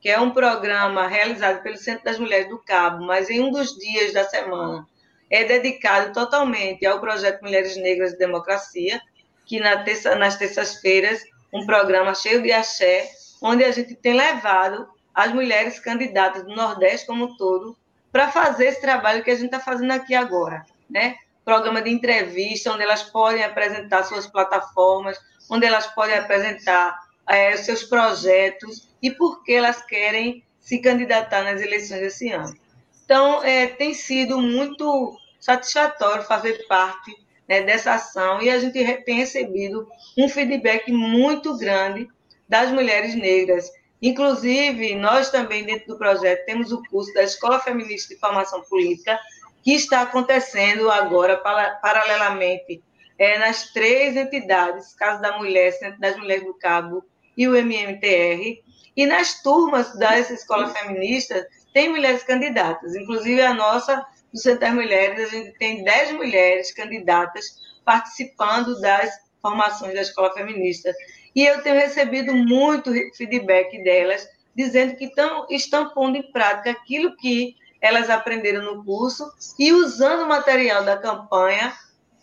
que 0.00 0.10
é 0.10 0.20
um 0.20 0.30
programa 0.30 1.06
realizado 1.06 1.62
pelo 1.62 1.78
Centro 1.78 2.04
das 2.04 2.18
Mulheres 2.18 2.48
do 2.48 2.58
Cabo, 2.58 3.04
mas 3.04 3.30
em 3.30 3.40
um 3.40 3.50
dos 3.50 3.74
dias 3.78 4.12
da 4.12 4.24
semana 4.24 4.86
é 5.30 5.44
dedicado 5.44 6.12
totalmente 6.12 6.84
ao 6.84 7.00
projeto 7.00 7.40
Mulheres 7.40 7.74
Negras 7.76 8.12
de 8.12 8.18
Democracia, 8.18 9.00
que 9.46 9.58
na 9.58 9.82
terça, 9.82 10.14
nas 10.14 10.36
terças-feiras, 10.36 11.22
um 11.52 11.66
programa 11.66 12.14
cheio 12.14 12.42
de 12.42 12.50
axé, 12.50 13.10
onde 13.40 13.64
a 13.64 13.70
gente 13.70 13.94
tem 13.94 14.14
levado 14.14 14.88
as 15.14 15.32
mulheres 15.32 15.78
candidatas 15.78 16.44
do 16.44 16.54
Nordeste 16.54 17.06
como 17.06 17.26
um 17.26 17.36
todo 17.36 17.76
para 18.10 18.30
fazer 18.30 18.66
esse 18.66 18.80
trabalho 18.80 19.22
que 19.22 19.30
a 19.30 19.34
gente 19.34 19.46
está 19.46 19.60
fazendo 19.60 19.90
aqui 19.92 20.14
agora, 20.14 20.64
né? 20.88 21.16
Programa 21.44 21.82
de 21.82 21.90
entrevista, 21.90 22.72
onde 22.72 22.82
elas 22.82 23.02
podem 23.02 23.42
apresentar 23.42 24.04
suas 24.04 24.26
plataformas, 24.26 25.18
onde 25.50 25.66
elas 25.66 25.86
podem 25.88 26.16
apresentar 26.16 26.98
é, 27.28 27.56
seus 27.56 27.82
projetos 27.82 28.88
e 29.02 29.10
por 29.10 29.42
que 29.42 29.52
elas 29.52 29.82
querem 29.82 30.44
se 30.60 30.78
candidatar 30.78 31.42
nas 31.42 31.60
eleições 31.60 32.00
desse 32.00 32.30
ano. 32.30 32.54
Então, 33.04 33.42
é, 33.42 33.66
tem 33.66 33.92
sido 33.92 34.40
muito 34.40 35.16
satisfatório 35.40 36.22
fazer 36.22 36.66
parte 36.68 37.12
né, 37.60 37.62
dessa 37.62 37.94
ação 37.94 38.40
e 38.42 38.50
a 38.50 38.58
gente 38.58 38.72
tem 39.04 39.16
recebido 39.16 39.86
um 40.18 40.28
feedback 40.28 40.90
muito 40.90 41.56
grande 41.56 42.08
das 42.48 42.70
mulheres 42.70 43.14
negras 43.14 43.70
Inclusive, 44.02 44.96
nós 44.96 45.30
também, 45.30 45.64
dentro 45.64 45.86
do 45.86 45.96
projeto, 45.96 46.44
temos 46.44 46.72
o 46.72 46.82
curso 46.82 47.14
da 47.14 47.22
Escola 47.22 47.60
Feminista 47.60 48.12
de 48.12 48.18
Formação 48.18 48.60
Política, 48.62 49.16
que 49.62 49.72
está 49.74 50.02
acontecendo 50.02 50.90
agora, 50.90 51.36
paralelamente, 51.36 52.82
é, 53.16 53.38
nas 53.38 53.70
três 53.70 54.16
entidades, 54.16 54.92
Casa 54.94 55.22
da 55.22 55.38
Mulher, 55.38 55.70
Centro 55.70 56.00
das 56.00 56.16
Mulheres 56.16 56.44
do 56.44 56.54
Cabo 56.54 57.04
e 57.36 57.46
o 57.46 57.54
MMTR. 57.54 58.60
E 58.96 59.06
nas 59.06 59.40
turmas 59.40 59.96
dessa 59.96 60.34
escola 60.34 60.68
feminista, 60.70 61.46
tem 61.72 61.88
mulheres 61.88 62.24
candidatas. 62.24 62.96
Inclusive, 62.96 63.40
a 63.40 63.54
nossa, 63.54 64.04
do 64.32 64.38
Centro 64.38 64.72
Mulheres, 64.72 65.28
a 65.28 65.36
gente 65.36 65.58
tem 65.58 65.84
dez 65.84 66.10
mulheres 66.12 66.72
candidatas 66.72 67.44
participando 67.84 68.80
das 68.80 69.10
formações 69.40 69.94
da 69.94 70.00
escola 70.00 70.32
feminista. 70.32 70.92
E 71.34 71.44
eu 71.44 71.62
tenho 71.62 71.76
recebido 71.76 72.34
muito 72.34 72.92
feedback 73.16 73.82
delas, 73.82 74.26
dizendo 74.54 74.96
que 74.96 75.08
tão, 75.14 75.46
estão 75.50 75.90
pondo 75.90 76.16
em 76.16 76.30
prática 76.30 76.70
aquilo 76.70 77.16
que 77.16 77.56
elas 77.80 78.08
aprenderam 78.08 78.62
no 78.62 78.84
curso 78.84 79.30
e 79.58 79.72
usando 79.72 80.22
o 80.22 80.28
material 80.28 80.84
da 80.84 80.96
campanha 80.96 81.74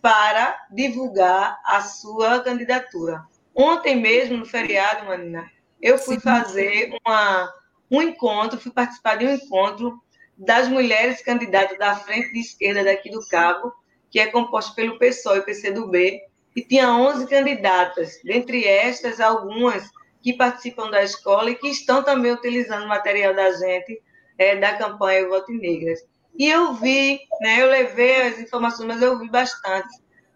para 0.01 0.57
divulgar 0.71 1.59
a 1.65 1.81
sua 1.81 2.39
candidatura. 2.39 3.25
Ontem 3.53 3.95
mesmo, 3.95 4.37
no 4.37 4.45
feriado, 4.45 5.05
Manina, 5.05 5.45
eu 5.81 5.97
fui 5.97 6.19
fazer 6.19 6.95
uma, 7.05 7.53
um 7.91 8.01
encontro, 8.01 8.59
fui 8.59 8.71
participar 8.71 9.17
de 9.17 9.25
um 9.25 9.33
encontro 9.33 10.01
das 10.39 10.67
mulheres 10.67 11.21
candidatas 11.21 11.78
da 11.78 11.95
frente 11.95 12.32
de 12.32 12.39
esquerda 12.39 12.84
daqui 12.84 13.12
do 13.12 13.19
Cabo, 13.28 13.73
que 14.10 14.19
é 14.19 14.28
composto 14.28 14.73
pelo 14.73 14.97
PSOL 14.97 15.38
e 15.38 15.41
PCdoB, 15.41 16.21
e 16.56 16.62
tinha 16.63 16.91
11 16.91 17.28
candidatas, 17.28 18.19
dentre 18.23 18.65
estas, 18.65 19.19
algumas 19.19 19.88
que 20.21 20.34
participam 20.34 20.89
da 20.89 21.04
escola 21.04 21.52
e 21.52 21.56
que 21.56 21.67
estão 21.67 22.04
também 22.04 22.32
utilizando 22.32 22.88
material 22.88 23.36
da 23.36 23.52
gente, 23.52 24.02
é, 24.38 24.56
da 24.56 24.75
campanha 24.75 25.28
Voto 25.28 25.52
Negras. 25.52 25.99
E 26.38 26.49
eu 26.49 26.73
vi, 26.73 27.19
né, 27.41 27.62
eu 27.62 27.67
levei 27.67 28.21
as 28.21 28.39
informações, 28.39 28.88
mas 28.88 29.02
eu 29.02 29.19
vi 29.19 29.30
bastante 29.30 29.89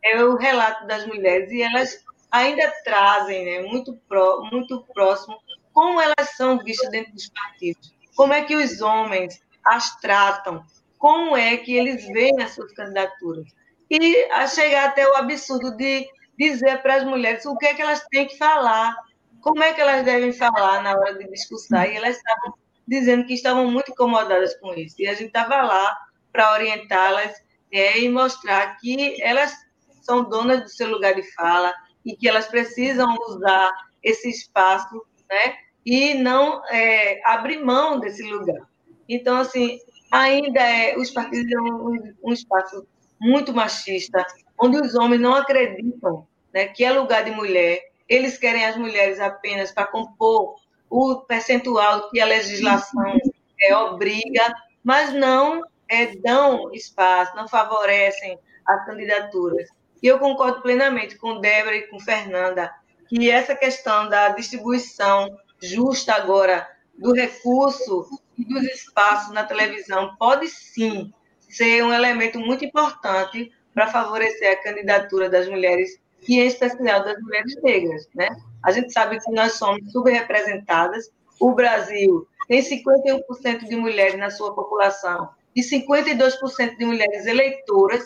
é 0.03 0.21
o 0.21 0.35
relato 0.35 0.85
das 0.85 1.07
mulheres 1.07 1.49
e 1.49 1.61
elas 1.61 2.03
ainda 2.29 2.69
trazem 2.83 3.45
né, 3.45 3.61
muito, 3.61 3.95
pró, 4.07 4.41
muito 4.51 4.83
próximo 4.93 5.37
como 5.71 5.99
elas 5.99 6.35
são 6.35 6.59
vistas 6.59 6.91
dentro 6.91 7.13
dos 7.13 7.29
partidos. 7.29 7.93
como 8.15 8.33
é 8.33 8.43
que 8.43 8.55
os 8.55 8.81
homens 8.81 9.41
as 9.65 9.95
tratam, 9.99 10.63
como 10.97 11.35
é 11.35 11.57
que 11.57 11.75
eles 11.75 12.05
veem 12.07 12.41
as 12.41 12.51
suas 12.51 12.73
candidaturas. 12.73 13.47
E 13.89 14.23
a 14.31 14.47
chegar 14.47 14.89
até 14.89 15.07
o 15.07 15.15
absurdo 15.15 15.75
de 15.75 16.07
dizer 16.37 16.81
para 16.81 16.95
as 16.95 17.03
mulheres 17.03 17.45
o 17.45 17.57
que 17.57 17.65
é 17.65 17.73
que 17.73 17.81
elas 17.81 18.03
têm 18.09 18.27
que 18.27 18.37
falar, 18.37 18.95
como 19.41 19.61
é 19.61 19.73
que 19.73 19.81
elas 19.81 20.03
devem 20.03 20.31
falar 20.31 20.81
na 20.81 20.91
hora 20.91 21.13
de 21.15 21.29
discursar. 21.29 21.89
E 21.89 21.97
elas 21.97 22.17
estavam 22.17 22.53
dizendo 22.87 23.25
que 23.25 23.33
estavam 23.33 23.69
muito 23.69 23.91
incomodadas 23.91 24.55
com 24.59 24.73
isso. 24.73 24.95
E 24.99 25.07
a 25.07 25.13
gente 25.13 25.27
estava 25.27 25.61
lá 25.61 25.95
para 26.31 26.53
orientá-las 26.53 27.33
é, 27.71 27.99
e 27.99 28.09
mostrar 28.09 28.77
que 28.77 29.21
elas 29.21 29.53
são 30.01 30.23
donas 30.23 30.61
do 30.61 30.69
seu 30.69 30.89
lugar 30.89 31.13
de 31.15 31.23
fala 31.33 31.73
e 32.05 32.15
que 32.15 32.27
elas 32.27 32.47
precisam 32.47 33.15
usar 33.27 33.71
esse 34.01 34.29
espaço, 34.29 35.05
né? 35.29 35.55
E 35.85 36.13
não 36.13 36.63
é, 36.69 37.21
abrir 37.25 37.63
mão 37.63 37.99
desse 37.99 38.23
lugar. 38.23 38.72
Então, 39.07 39.37
assim, 39.37 39.79
ainda 40.11 40.59
é, 40.59 40.97
os 40.97 41.11
partidos 41.11 41.51
é 41.51 41.59
um, 41.59 42.13
um 42.23 42.33
espaço 42.33 42.85
muito 43.19 43.53
machista, 43.53 44.25
onde 44.59 44.77
os 44.77 44.95
homens 44.95 45.21
não 45.21 45.33
acreditam 45.33 46.27
né, 46.53 46.67
que 46.67 46.83
é 46.83 46.91
lugar 46.91 47.23
de 47.23 47.31
mulher, 47.31 47.81
eles 48.07 48.37
querem 48.37 48.65
as 48.65 48.77
mulheres 48.77 49.19
apenas 49.19 49.71
para 49.71 49.87
compor 49.87 50.55
o 50.89 51.21
percentual 51.21 52.09
que 52.11 52.21
a 52.21 52.25
legislação 52.25 53.17
é, 53.59 53.75
obriga, 53.75 54.53
mas 54.83 55.11
não 55.11 55.63
é, 55.89 56.15
dão 56.17 56.71
espaço, 56.73 57.35
não 57.35 57.47
favorecem 57.47 58.37
as 58.65 58.85
candidaturas. 58.85 59.67
E 60.01 60.07
eu 60.07 60.19
concordo 60.19 60.61
plenamente 60.61 61.17
com 61.17 61.39
Débora 61.39 61.77
e 61.77 61.87
com 61.87 61.99
Fernanda 61.99 62.71
que 63.07 63.31
essa 63.31 63.55
questão 63.55 64.09
da 64.09 64.29
distribuição 64.29 65.35
justa 65.61 66.13
agora 66.13 66.67
do 66.97 67.13
recurso 67.13 68.07
e 68.37 68.45
dos 68.45 68.63
espaços 68.63 69.33
na 69.33 69.43
televisão 69.43 70.15
pode 70.17 70.47
sim 70.47 71.13
ser 71.49 71.83
um 71.83 71.93
elemento 71.93 72.39
muito 72.39 72.65
importante 72.65 73.51
para 73.73 73.87
favorecer 73.87 74.51
a 74.51 74.63
candidatura 74.63 75.29
das 75.29 75.47
mulheres 75.47 75.99
e 76.27 76.39
em 76.39 76.47
especial 76.47 77.03
das 77.03 77.19
mulheres 77.21 77.55
negras, 77.61 78.07
né? 78.15 78.29
A 78.63 78.71
gente 78.71 78.91
sabe 78.93 79.19
que 79.19 79.31
nós 79.31 79.53
somos 79.53 79.91
subrepresentadas. 79.91 81.11
O 81.39 81.53
Brasil 81.53 82.27
tem 82.47 82.61
51% 82.61 83.67
de 83.67 83.75
mulheres 83.75 84.17
na 84.17 84.29
sua 84.29 84.53
população 84.53 85.29
e 85.55 85.61
52% 85.61 86.77
de 86.77 86.85
mulheres 86.85 87.25
eleitoras, 87.25 88.05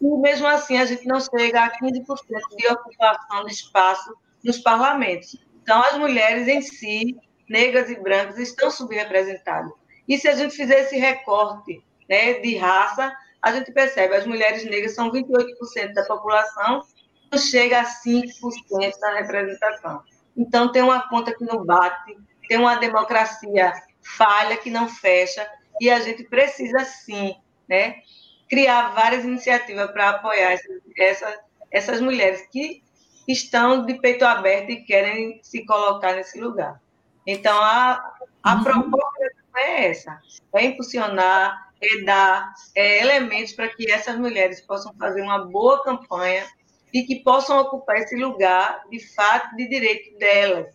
e 0.00 0.06
mesmo 0.18 0.46
assim 0.46 0.76
a 0.76 0.84
gente 0.84 1.06
não 1.06 1.20
chega 1.20 1.64
a 1.64 1.70
15% 1.70 2.04
de 2.56 2.66
ocupação 2.68 3.44
de 3.44 3.52
espaço 3.52 4.14
nos 4.44 4.58
parlamentos. 4.58 5.36
Então, 5.62 5.80
as 5.82 5.96
mulheres 5.96 6.48
em 6.48 6.60
si, 6.60 7.16
negras 7.52 7.90
e 7.90 8.00
brancas, 8.00 8.38
estão 8.38 8.70
subrepresentadas. 8.70 9.70
E 10.08 10.18
se 10.18 10.26
a 10.26 10.34
gente 10.34 10.56
fizer 10.56 10.80
esse 10.80 10.96
recorte 10.96 11.80
né, 12.08 12.34
de 12.40 12.56
raça, 12.56 13.14
a 13.40 13.52
gente 13.52 13.70
percebe 13.70 14.16
as 14.16 14.26
mulheres 14.26 14.64
negras 14.64 14.94
são 14.94 15.12
28% 15.12 15.92
da 15.94 16.04
população 16.04 16.82
chega 17.38 17.80
a 17.80 17.84
5% 17.84 18.30
na 19.00 19.14
representação. 19.20 20.02
Então, 20.36 20.70
tem 20.70 20.82
uma 20.82 21.08
conta 21.08 21.34
que 21.34 21.44
não 21.44 21.64
bate, 21.64 22.16
tem 22.48 22.58
uma 22.58 22.76
democracia 22.76 23.72
falha 24.02 24.56
que 24.56 24.70
não 24.70 24.88
fecha, 24.88 25.46
e 25.80 25.90
a 25.90 26.00
gente 26.00 26.24
precisa, 26.24 26.84
sim, 26.84 27.34
né, 27.68 27.96
criar 28.48 28.88
várias 28.88 29.24
iniciativas 29.24 29.90
para 29.92 30.10
apoiar 30.10 30.58
essas 31.70 32.00
mulheres 32.00 32.46
que 32.50 32.82
estão 33.26 33.86
de 33.86 33.94
peito 33.94 34.24
aberto 34.24 34.70
e 34.70 34.84
querem 34.84 35.40
se 35.42 35.64
colocar 35.64 36.14
nesse 36.14 36.40
lugar. 36.40 36.81
Então, 37.26 37.56
a, 37.60 38.02
a 38.42 38.54
uhum. 38.54 38.62
proposta 38.62 39.32
é 39.56 39.90
essa, 39.90 40.20
é 40.54 40.64
impulsionar, 40.64 41.72
é 41.80 42.04
dar 42.04 42.52
é, 42.74 43.00
elementos 43.02 43.52
para 43.52 43.68
que 43.68 43.90
essas 43.90 44.16
mulheres 44.16 44.60
possam 44.60 44.94
fazer 44.94 45.22
uma 45.22 45.44
boa 45.44 45.82
campanha 45.82 46.46
e 46.92 47.02
que 47.02 47.22
possam 47.22 47.58
ocupar 47.58 47.96
esse 47.96 48.16
lugar, 48.16 48.84
de 48.90 49.00
fato, 49.14 49.56
de 49.56 49.68
direito 49.68 50.18
delas. 50.18 50.74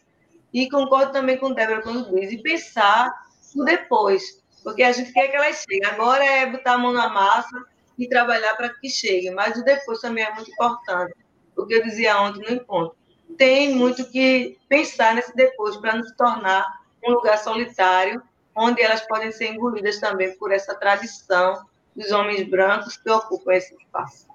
E 0.54 0.70
concordo 0.70 1.12
também 1.12 1.38
com 1.38 1.54
Débora 1.54 1.82
quando 1.82 2.14
diz, 2.16 2.32
e 2.32 2.42
pensar 2.42 3.14
no 3.56 3.64
depois, 3.64 4.44
porque 4.64 4.84
a 4.84 4.92
gente 4.92 5.14
quer 5.14 5.28
que 5.28 5.36
elas 5.36 5.64
cheguem. 5.70 5.86
Agora 5.86 6.26
é 6.26 6.46
botar 6.46 6.74
a 6.74 6.78
mão 6.78 6.92
na 6.92 7.10
massa 7.10 7.64
e 7.98 8.08
trabalhar 8.08 8.56
para 8.56 8.70
que 8.70 8.90
cheguem, 8.90 9.32
mas 9.32 9.58
o 9.58 9.64
depois 9.64 10.00
também 10.00 10.24
é 10.24 10.34
muito 10.34 10.52
importante. 10.52 11.14
O 11.56 11.66
que 11.66 11.76
eu 11.76 11.84
dizia 11.84 12.20
ontem 12.22 12.42
no 12.42 12.62
encontro. 12.62 12.97
Tem 13.38 13.76
muito 13.76 14.06
que 14.10 14.58
pensar 14.70 15.16
nesse 15.16 15.36
depois 15.36 15.76
para 15.78 15.96
não 15.96 16.04
se 16.04 16.16
tornar 16.16 16.66
um 17.04 17.12
lugar 17.12 17.38
solitário, 17.38 18.22
onde 18.56 18.82
elas 18.82 19.02
podem 19.02 19.32
ser 19.32 19.54
engolidas 19.54 20.00
também 20.00 20.36
por 20.38 20.52
essa 20.52 20.76
tradição 20.76 21.66
dos 21.96 22.12
homens 22.12 22.48
brancos 22.48 22.98
que 22.98 23.10
ocupam 23.10 23.54
esse 23.54 23.76
espaço. 23.76 24.28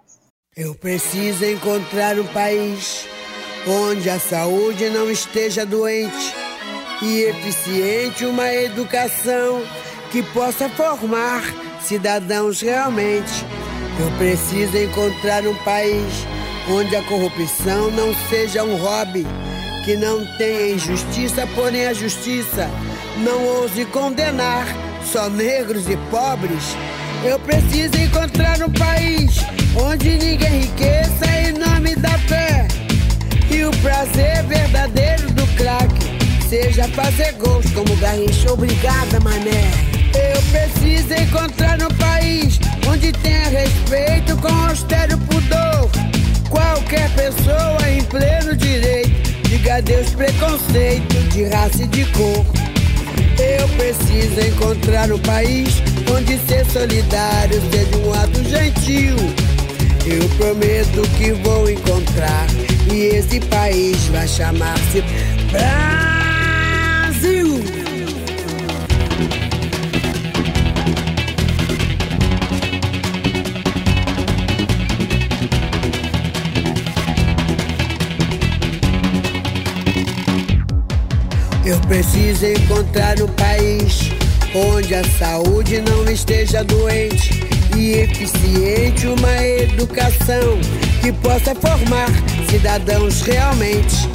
Eu 0.56 0.74
preciso 0.74 1.44
encontrar 1.44 2.18
um 2.18 2.26
país 2.26 3.08
onde 3.66 4.10
a 4.10 4.18
saúde 4.18 4.90
não 4.90 5.10
esteja 5.10 5.64
doente 5.64 6.34
e 7.00 7.22
eficiente 7.22 8.26
uma 8.26 8.52
educação 8.52 9.62
que 10.10 10.22
possa 10.22 10.68
formar 10.68 11.42
cidadãos 11.80 12.60
realmente. 12.60 13.32
Eu 14.00 14.18
preciso 14.18 14.76
encontrar 14.76 15.46
um 15.46 15.56
país 15.64 16.26
onde 16.70 16.94
a 16.94 17.02
corrupção 17.02 17.90
não 17.90 18.14
seja 18.28 18.62
um 18.62 18.76
hobby, 18.76 19.26
que 19.84 19.96
não 19.96 20.24
tenha 20.36 20.74
injustiça, 20.74 21.46
porém 21.54 21.86
a 21.86 21.92
justiça 21.92 22.70
não 23.18 23.44
ouse 23.46 23.84
condenar 23.86 24.66
só 25.04 25.28
negros 25.28 25.88
e 25.88 25.96
pobres. 26.10 26.76
Eu 27.24 27.38
preciso 27.40 27.96
encontrar 27.96 28.60
um 28.62 28.70
país 28.70 29.38
onde 29.76 30.10
ninguém 30.10 30.56
enriqueça 30.56 31.26
em 31.40 31.52
nome 31.52 31.94
da 31.96 32.16
fé. 32.20 32.66
E 33.50 33.64
o 33.64 33.70
prazer 33.78 34.42
verdadeiro 34.44 35.30
do 35.32 35.46
craque 35.56 36.48
seja 36.48 36.88
fazer 36.88 37.32
gols 37.34 37.70
como 37.72 37.96
Garrincha. 37.96 38.52
Obrigada, 38.52 39.20
mané. 39.20 39.70
Eu 40.14 40.42
preciso 40.50 41.14
encontrar 41.14 41.80
um 41.82 41.94
país 41.96 42.58
onde 42.88 43.12
tenha 43.12 43.48
respeito 43.48 44.36
com 44.38 44.52
austero 44.68 45.16
pudor. 45.18 45.71
Qualquer 46.52 47.08
pessoa 47.14 47.90
em 47.90 48.04
pleno 48.04 48.54
direito 48.54 49.08
diga 49.48 49.76
adeus 49.76 50.10
preconceito 50.10 51.14
de 51.30 51.44
raça 51.44 51.82
e 51.82 51.86
de 51.86 52.04
cor. 52.12 52.44
Eu 53.38 53.66
preciso 53.70 54.38
encontrar 54.38 55.10
um 55.10 55.18
país 55.20 55.82
onde 56.14 56.36
ser 56.46 56.66
solidário 56.66 57.58
seja 57.70 57.96
um 57.96 58.12
ato 58.12 58.44
gentil. 58.44 59.16
Eu 60.04 60.28
prometo 60.36 61.00
que 61.16 61.32
vou 61.32 61.70
encontrar 61.70 62.46
e 62.92 63.16
esse 63.16 63.40
país 63.40 63.96
vai 64.08 64.28
chamar-se 64.28 65.02
Brasil. 65.50 66.21
Eu 81.64 81.78
preciso 81.82 82.44
encontrar 82.44 83.22
um 83.22 83.28
país 83.28 84.10
onde 84.52 84.96
a 84.96 85.04
saúde 85.16 85.80
não 85.80 86.10
esteja 86.10 86.64
doente 86.64 87.40
e 87.76 87.92
eficiente 87.92 89.06
uma 89.06 89.46
educação 89.46 90.58
que 91.00 91.12
possa 91.12 91.54
formar 91.54 92.08
cidadãos 92.50 93.22
realmente. 93.22 94.08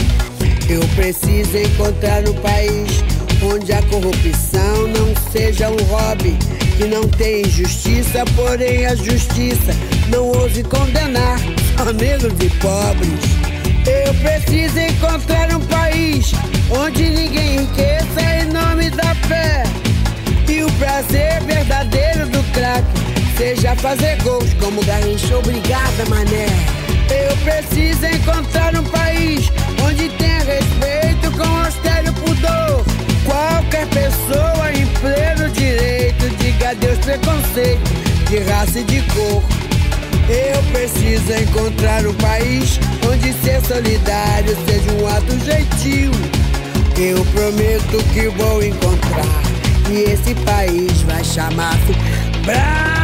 Eu 0.69 0.81
preciso 0.95 1.57
encontrar 1.57 2.27
um 2.27 2.33
país 2.33 3.01
onde 3.41 3.71
a 3.71 3.81
corrupção 3.83 4.87
não 4.89 5.31
seja 5.31 5.69
um 5.69 5.83
hobby, 5.85 6.37
que 6.77 6.83
não 6.83 7.07
tem 7.07 7.43
injustiça, 7.43 8.25
porém 8.35 8.85
a 8.85 8.95
justiça 8.95 9.73
não 10.09 10.27
ouse 10.27 10.63
condenar 10.63 11.39
só 11.77 11.93
negros 11.93 12.33
e 12.41 12.49
pobres. 12.59 13.46
Eu 13.87 14.13
preciso 14.15 14.77
encontrar 14.79 15.55
um 15.55 15.61
país 15.61 16.33
onde 16.69 17.09
ninguém 17.09 17.55
enriqueça 17.55 18.21
em 18.21 18.51
nome 18.51 18.89
da 18.89 19.15
fé. 19.27 19.63
E 20.49 20.61
o 20.61 20.71
prazer 20.73 21.41
verdadeiro 21.43 22.27
do 22.27 22.43
craque 22.51 22.85
seja 23.37 23.73
fazer 23.77 24.21
gols 24.23 24.53
como 24.55 24.83
Garrincha. 24.83 25.37
Obrigada, 25.37 26.05
mané. 26.09 26.47
Eu 27.09 27.37
preciso 27.37 28.05
encontrar 28.05 28.75
um 28.75 28.83
país 28.83 29.49
onde 29.85 30.09
tenha 30.09 30.39
respeito 30.39 31.31
com 31.37 31.65
austero 31.65 32.11
pudor. 32.13 32.83
Qualquer 33.25 33.87
pessoa 33.87 34.71
em 34.73 34.85
pleno 34.99 35.49
direito 35.51 36.29
diga 36.37 36.71
adeus 36.71 36.97
preconceito 36.99 37.89
de 38.29 38.39
raça 38.39 38.79
e 38.79 38.83
de 38.83 39.01
cor. 39.13 39.56
Eu 40.29 40.61
preciso 40.71 41.33
encontrar 41.33 42.05
um 42.05 42.13
país 42.15 42.79
onde 43.09 43.31
ser 43.33 43.61
solidário 43.61 44.55
seja 44.67 44.91
um 44.93 45.07
ato 45.07 45.39
gentil. 45.45 46.11
Eu 46.97 47.23
prometo 47.25 48.03
que 48.11 48.27
vou 48.29 48.63
encontrar 48.63 49.43
E 49.91 50.11
esse 50.11 50.33
país 50.33 51.01
vai 51.03 51.23
chamar-se 51.23 51.93
Brasil! 52.43 52.96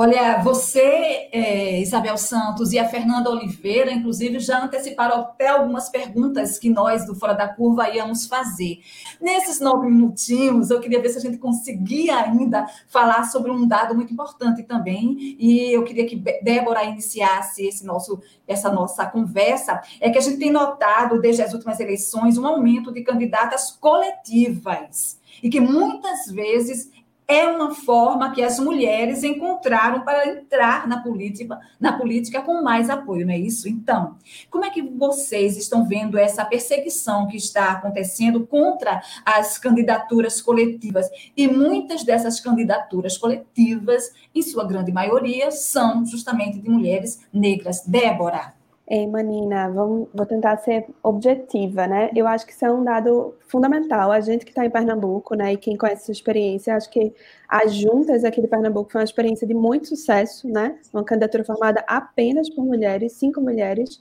Olha, 0.00 0.40
você, 0.44 1.28
é, 1.32 1.80
Isabel 1.80 2.16
Santos 2.16 2.72
e 2.72 2.78
a 2.78 2.88
Fernanda 2.88 3.30
Oliveira, 3.30 3.90
inclusive, 3.90 4.38
já 4.38 4.62
anteciparam 4.62 5.22
até 5.22 5.48
algumas 5.48 5.88
perguntas 5.88 6.56
que 6.56 6.70
nós 6.70 7.04
do 7.04 7.16
Fora 7.16 7.32
da 7.32 7.48
Curva 7.48 7.90
íamos 7.90 8.24
fazer. 8.24 8.78
Nesses 9.20 9.58
nove 9.58 9.88
minutinhos, 9.88 10.70
eu 10.70 10.78
queria 10.78 11.02
ver 11.02 11.08
se 11.08 11.18
a 11.18 11.20
gente 11.20 11.36
conseguia 11.36 12.16
ainda 12.16 12.64
falar 12.86 13.24
sobre 13.24 13.50
um 13.50 13.66
dado 13.66 13.92
muito 13.92 14.12
importante 14.12 14.62
também, 14.62 15.36
e 15.36 15.76
eu 15.76 15.82
queria 15.82 16.06
que 16.06 16.14
Débora 16.44 16.84
iniciasse 16.84 17.66
esse 17.66 17.84
nosso, 17.84 18.20
essa 18.46 18.70
nossa 18.70 19.04
conversa, 19.04 19.82
é 20.00 20.10
que 20.10 20.18
a 20.18 20.20
gente 20.20 20.38
tem 20.38 20.52
notado, 20.52 21.20
desde 21.20 21.42
as 21.42 21.52
últimas 21.52 21.80
eleições, 21.80 22.38
um 22.38 22.46
aumento 22.46 22.92
de 22.92 23.02
candidatas 23.02 23.72
coletivas, 23.72 25.18
e 25.42 25.50
que 25.50 25.60
muitas 25.60 26.30
vezes 26.30 26.88
é 27.30 27.46
uma 27.46 27.74
forma 27.74 28.32
que 28.32 28.42
as 28.42 28.58
mulheres 28.58 29.22
encontraram 29.22 30.00
para 30.00 30.26
entrar 30.26 30.88
na 30.88 31.02
política, 31.02 31.60
na 31.78 31.92
política 31.92 32.40
com 32.40 32.62
mais 32.62 32.88
apoio, 32.88 33.26
não 33.26 33.34
é 33.34 33.38
isso? 33.38 33.68
Então, 33.68 34.16
como 34.50 34.64
é 34.64 34.70
que 34.70 34.80
vocês 34.80 35.58
estão 35.58 35.86
vendo 35.86 36.16
essa 36.16 36.42
perseguição 36.42 37.28
que 37.28 37.36
está 37.36 37.72
acontecendo 37.72 38.46
contra 38.46 39.02
as 39.26 39.58
candidaturas 39.58 40.40
coletivas? 40.40 41.06
E 41.36 41.46
muitas 41.46 42.02
dessas 42.02 42.40
candidaturas 42.40 43.18
coletivas, 43.18 44.10
em 44.34 44.40
sua 44.40 44.66
grande 44.66 44.90
maioria, 44.90 45.50
são 45.50 46.06
justamente 46.06 46.58
de 46.58 46.70
mulheres 46.70 47.20
negras. 47.30 47.84
Débora. 47.86 48.57
Ei, 48.90 49.06
Manina, 49.06 49.68
vamos, 49.68 50.08
vou 50.14 50.24
tentar 50.24 50.56
ser 50.58 50.86
objetiva, 51.02 51.86
né? 51.86 52.10
Eu 52.16 52.26
acho 52.26 52.46
que 52.46 52.52
isso 52.52 52.64
é 52.64 52.72
um 52.72 52.82
dado 52.82 53.36
fundamental. 53.46 54.10
A 54.10 54.18
gente 54.20 54.46
que 54.46 54.50
está 54.50 54.64
em 54.64 54.70
Pernambuco, 54.70 55.34
né, 55.34 55.52
e 55.52 55.58
quem 55.58 55.76
conhece 55.76 56.04
essa 56.04 56.12
experiência, 56.12 56.74
acho 56.74 56.88
que 56.88 57.12
as 57.46 57.74
juntas 57.74 58.24
aqui 58.24 58.40
de 58.40 58.48
Pernambuco 58.48 58.90
foi 58.90 59.02
uma 59.02 59.04
experiência 59.04 59.46
de 59.46 59.52
muito 59.52 59.88
sucesso, 59.88 60.48
né? 60.48 60.78
Uma 60.90 61.04
candidatura 61.04 61.44
formada 61.44 61.84
apenas 61.86 62.48
por 62.48 62.64
mulheres, 62.64 63.12
cinco 63.12 63.42
mulheres, 63.42 64.00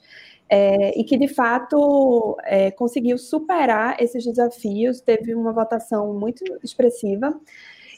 é, 0.49 0.97
e 0.97 1.03
que 1.03 1.17
de 1.17 1.27
fato 1.27 2.37
é, 2.45 2.71
conseguiu 2.71 3.17
superar 3.17 4.01
esses 4.01 4.23
desafios, 4.23 5.01
teve 5.01 5.35
uma 5.35 5.51
votação 5.51 6.13
muito 6.13 6.45
expressiva. 6.63 7.37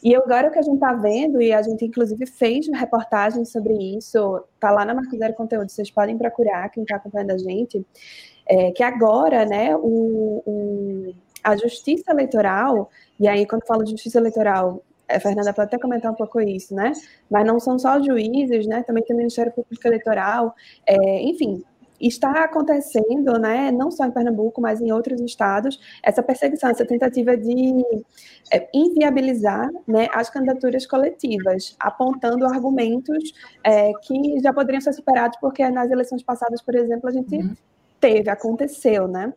E 0.04 0.16
agora 0.16 0.48
o 0.48 0.52
que 0.52 0.60
a 0.60 0.62
gente 0.62 0.76
está 0.76 0.94
vendo, 0.94 1.42
e 1.42 1.52
a 1.52 1.62
gente 1.62 1.86
inclusive 1.86 2.26
fez 2.26 2.68
uma 2.68 2.78
reportagem 2.78 3.44
sobre 3.46 3.74
isso, 3.98 4.44
está 4.56 4.72
lá 4.72 4.86
na 4.86 4.94
Marco 4.94 5.18
Zero 5.18 5.34
Conteúdo, 5.34 5.70
vocês 5.70 5.92
podem 5.92 6.18
procurar, 6.18 6.70
quem 6.70 6.84
está 6.84 6.96
acompanhando 6.96 7.32
a 7.32 7.38
gente, 7.38 7.86
é, 8.48 8.72
que 8.72 8.82
agora, 8.82 9.46
né, 9.46 9.76
o, 9.76 10.42
o, 10.46 11.14
a 11.44 11.56
justiça 11.58 12.12
eleitoral, 12.12 12.90
e 13.20 13.28
aí 13.28 13.46
quando 13.46 13.66
falo 13.66 13.84
de 13.84 13.92
justiça 13.92 14.20
eleitoral, 14.20 14.84
a 15.10 15.20
Fernanda 15.20 15.54
pode 15.54 15.68
até 15.68 15.80
comentar 15.80 16.12
um 16.12 16.16
pouco 16.16 16.40
isso, 16.40 16.76
né? 16.76 16.94
Mas 17.30 17.46
não 17.46 17.60
são 17.60 17.80
só 17.80 18.00
juízes, 18.00 18.68
né? 18.68 18.84
Também 18.84 19.04
tem 19.04 19.16
o 19.16 19.18
Ministério 19.18 19.52
Público 19.52 19.88
Eleitoral, 19.88 20.54
é, 20.86 21.24
enfim, 21.24 21.64
está 22.00 22.44
acontecendo, 22.44 23.38
né, 23.40 23.72
não 23.72 23.92
só 23.92 24.06
em 24.06 24.12
Pernambuco, 24.12 24.62
mas 24.62 24.82
em 24.82 24.92
outros 24.92 25.20
estados, 25.22 25.80
essa 26.02 26.24
perseguição, 26.24 26.70
essa 26.70 26.86
tentativa 26.86 27.36
de 27.36 27.84
é, 28.52 28.70
inviabilizar 28.74 29.70
né, 29.88 30.08
as 30.14 30.30
candidaturas 30.30 30.86
coletivas, 30.86 31.76
apontando 31.80 32.46
argumentos 32.46 33.34
é, 33.64 33.92
que 34.04 34.40
já 34.42 34.54
poderiam 34.54 34.82
ser 34.82 34.94
superados, 34.94 35.38
porque 35.40 35.68
nas 35.70 35.92
eleições 35.92 36.24
passadas, 36.24 36.62
por 36.62 36.76
exemplo, 36.76 37.10
a 37.10 37.12
gente 37.12 37.36
uhum. 37.36 37.56
teve, 38.00 38.30
aconteceu, 38.30 39.08
né? 39.08 39.34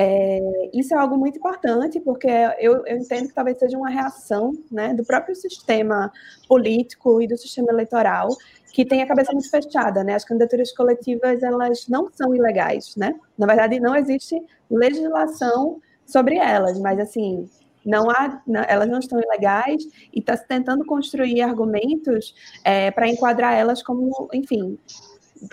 É, 0.00 0.38
isso 0.72 0.94
é 0.94 0.96
algo 0.96 1.16
muito 1.16 1.38
importante, 1.38 1.98
porque 1.98 2.28
eu, 2.60 2.86
eu, 2.86 2.98
entendo 2.98 3.26
que 3.26 3.34
talvez 3.34 3.58
seja 3.58 3.76
uma 3.76 3.90
reação 3.90 4.52
né, 4.70 4.94
do 4.94 5.04
próprio 5.04 5.34
sistema 5.34 6.12
político 6.46 7.20
e 7.20 7.26
do 7.26 7.36
sistema 7.36 7.72
eleitoral 7.72 8.28
que 8.72 8.84
tem 8.84 9.02
a 9.02 9.06
cabeça 9.06 9.32
muito 9.32 9.50
fechada, 9.50 10.04
né? 10.04 10.14
As 10.14 10.24
candidaturas 10.24 10.72
coletivas, 10.72 11.42
elas 11.42 11.86
não 11.88 12.10
são 12.12 12.34
ilegais, 12.34 12.94
né? 12.96 13.14
Na 13.36 13.46
verdade, 13.46 13.80
não 13.80 13.96
existe 13.96 14.40
legislação 14.70 15.80
sobre 16.06 16.36
elas, 16.36 16.78
mas, 16.78 16.98
assim, 16.98 17.48
não 17.84 18.10
há, 18.10 18.42
não, 18.46 18.62
elas 18.68 18.88
não 18.88 18.98
estão 18.98 19.20
ilegais 19.20 19.82
e 20.12 20.20
está 20.20 20.36
tentando 20.36 20.84
construir 20.84 21.40
argumentos 21.42 22.34
é, 22.64 22.90
para 22.90 23.08
enquadrar 23.08 23.54
elas 23.54 23.82
como, 23.82 24.28
enfim, 24.32 24.78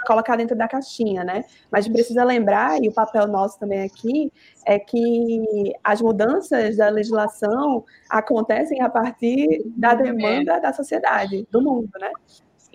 colocar 0.05 0.35
dentro 0.35 0.55
da 0.55 0.67
caixinha, 0.67 1.23
né? 1.23 1.45
Mas 1.71 1.87
precisa 1.87 2.23
lembrar, 2.23 2.81
e 2.81 2.87
o 2.87 2.93
papel 2.93 3.27
nosso 3.27 3.59
também 3.59 3.83
aqui, 3.83 4.31
é 4.65 4.79
que 4.79 5.73
as 5.83 6.01
mudanças 6.01 6.77
da 6.77 6.89
legislação 6.89 7.83
acontecem 8.09 8.81
a 8.81 8.89
partir 8.89 9.63
da 9.75 9.93
demanda 9.93 10.59
da 10.59 10.73
sociedade, 10.73 11.47
do 11.51 11.61
mundo, 11.61 11.89
né? 11.99 12.11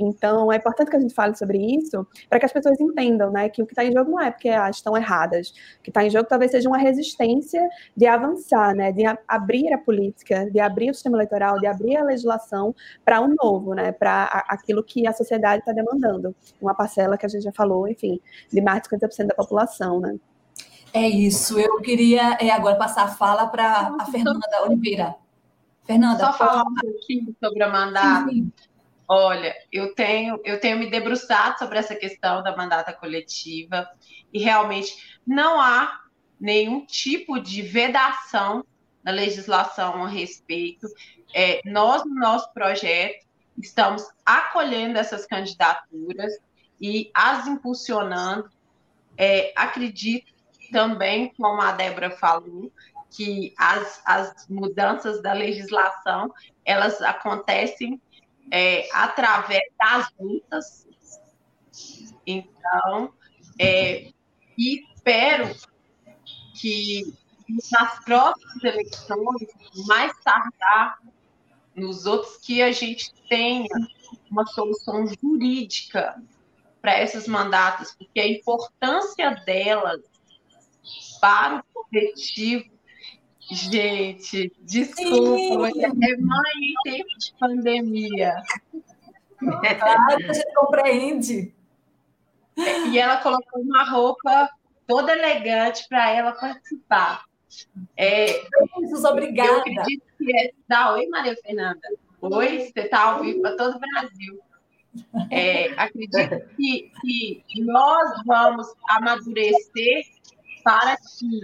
Então, 0.00 0.50
é 0.50 0.56
importante 0.56 0.90
que 0.90 0.96
a 0.96 1.00
gente 1.00 1.14
fale 1.14 1.36
sobre 1.36 1.58
isso 1.58 2.06
para 2.28 2.38
que 2.38 2.46
as 2.46 2.52
pessoas 2.52 2.80
entendam 2.80 3.30
né, 3.30 3.48
que 3.48 3.62
o 3.62 3.66
que 3.66 3.72
está 3.72 3.84
em 3.84 3.92
jogo 3.92 4.10
não 4.10 4.20
é 4.20 4.30
porque 4.30 4.48
elas 4.48 4.76
estão 4.76 4.96
erradas. 4.96 5.50
O 5.78 5.82
que 5.82 5.90
está 5.90 6.02
em 6.04 6.10
jogo 6.10 6.26
talvez 6.26 6.50
seja 6.50 6.68
uma 6.68 6.78
resistência 6.78 7.68
de 7.94 8.06
avançar, 8.06 8.74
né, 8.74 8.92
de 8.92 9.02
abrir 9.28 9.72
a 9.72 9.78
política, 9.78 10.50
de 10.50 10.58
abrir 10.58 10.90
o 10.90 10.94
sistema 10.94 11.16
eleitoral, 11.16 11.58
de 11.58 11.66
abrir 11.66 11.96
a 11.96 12.04
legislação 12.04 12.74
para 13.04 13.20
um 13.20 13.34
novo, 13.40 13.74
né, 13.74 13.92
para 13.92 14.24
aquilo 14.48 14.82
que 14.82 15.06
a 15.06 15.12
sociedade 15.12 15.60
está 15.60 15.72
demandando. 15.72 16.34
Uma 16.60 16.74
parcela 16.74 17.18
que 17.18 17.26
a 17.26 17.28
gente 17.28 17.42
já 17.42 17.52
falou, 17.52 17.86
enfim, 17.86 18.20
de 18.50 18.60
mais 18.60 18.82
de 18.82 18.88
50% 18.88 19.26
da 19.26 19.34
população. 19.34 20.00
Né. 20.00 20.16
É 20.94 21.06
isso. 21.06 21.58
Eu 21.60 21.80
queria 21.80 22.38
é, 22.40 22.50
agora 22.50 22.76
passar 22.76 23.04
a 23.04 23.08
fala 23.08 23.46
para 23.46 23.94
a 24.00 24.06
Fernanda 24.06 24.62
Oliveira. 24.64 25.14
Fernanda, 25.84 26.24
só 26.24 26.32
falar 26.32 26.62
um 26.62 26.74
pouquinho 26.74 27.34
sobre 27.42 27.62
a 27.62 27.68
mandata. 27.68 28.30
Sim, 28.30 28.52
sim. 28.56 28.69
Olha, 29.12 29.52
eu 29.72 29.92
tenho, 29.92 30.40
eu 30.44 30.60
tenho 30.60 30.78
me 30.78 30.88
debruçado 30.88 31.58
sobre 31.58 31.80
essa 31.80 31.96
questão 31.96 32.44
da 32.44 32.56
mandata 32.56 32.92
coletiva 32.92 33.90
e 34.32 34.38
realmente 34.38 35.18
não 35.26 35.60
há 35.60 36.00
nenhum 36.40 36.86
tipo 36.86 37.40
de 37.40 37.60
vedação 37.60 38.64
na 39.02 39.10
legislação 39.10 40.04
a 40.04 40.08
respeito. 40.08 40.86
É, 41.34 41.60
nós, 41.64 42.04
no 42.04 42.14
nosso 42.14 42.52
projeto, 42.54 43.26
estamos 43.60 44.08
acolhendo 44.24 44.96
essas 44.96 45.26
candidaturas 45.26 46.32
e 46.80 47.10
as 47.12 47.48
impulsionando. 47.48 48.48
É, 49.18 49.52
acredito 49.56 50.32
também, 50.70 51.34
como 51.34 51.60
a 51.60 51.72
Débora 51.72 52.12
falou, 52.12 52.72
que 53.10 53.52
as, 53.58 54.00
as 54.06 54.48
mudanças 54.48 55.20
da 55.20 55.32
legislação 55.32 56.32
elas 56.64 57.02
acontecem 57.02 58.00
é, 58.50 58.88
através 58.92 59.62
das 59.78 60.10
lutas. 60.18 60.86
Então, 62.26 63.12
é, 63.58 64.10
espero 64.56 65.54
que 66.60 67.14
nas 67.72 68.04
próximas 68.04 68.62
eleições, 68.62 69.48
mais 69.86 70.12
tardar, 70.22 70.98
nos 71.74 72.06
outros, 72.06 72.36
que 72.38 72.62
a 72.62 72.72
gente 72.72 73.12
tenha 73.28 73.68
uma 74.30 74.46
solução 74.46 75.06
jurídica 75.06 76.20
para 76.80 77.02
esses 77.02 77.26
mandatos, 77.26 77.94
porque 77.96 78.20
a 78.20 78.28
importância 78.28 79.30
delas 79.46 80.00
para 81.20 81.62
o 81.74 81.84
coletivo 81.84 82.70
Gente, 83.50 84.52
desculpa, 84.60 85.70
Sim. 85.72 85.82
é 85.84 86.16
mãe 86.18 86.52
em 86.62 86.74
tempo 86.84 87.18
de 87.18 87.34
pandemia. 87.38 88.34
Claro, 89.38 90.28
a 90.28 90.32
gente 90.32 90.54
compreende. 90.54 91.54
E 92.56 92.98
ela 92.98 93.16
colocou 93.16 93.62
uma 93.62 93.84
roupa 93.84 94.48
toda 94.86 95.12
elegante 95.12 95.86
para 95.88 96.10
ela 96.10 96.32
participar. 96.32 97.24
É, 97.96 98.26
Jesus, 98.80 99.04
obrigada. 99.04 99.50
Eu 99.50 99.58
acredito 99.58 100.04
que 100.16 100.36
é. 100.36 100.52
Dá 100.68 100.92
oi, 100.92 101.06
Maria 101.08 101.36
Fernanda. 101.42 101.88
Oi, 102.20 102.58
você 102.60 102.80
está 102.80 103.02
ao 103.02 103.22
vivo 103.22 103.40
para 103.40 103.56
todo 103.56 103.76
o 103.76 103.80
Brasil. 103.80 104.40
É, 105.30 105.70
acredito 105.72 106.46
que, 106.56 106.90
que 107.00 107.62
nós 107.62 108.22
vamos 108.26 108.66
amadurecer 108.88 110.04
para 110.62 110.96
que 110.96 111.40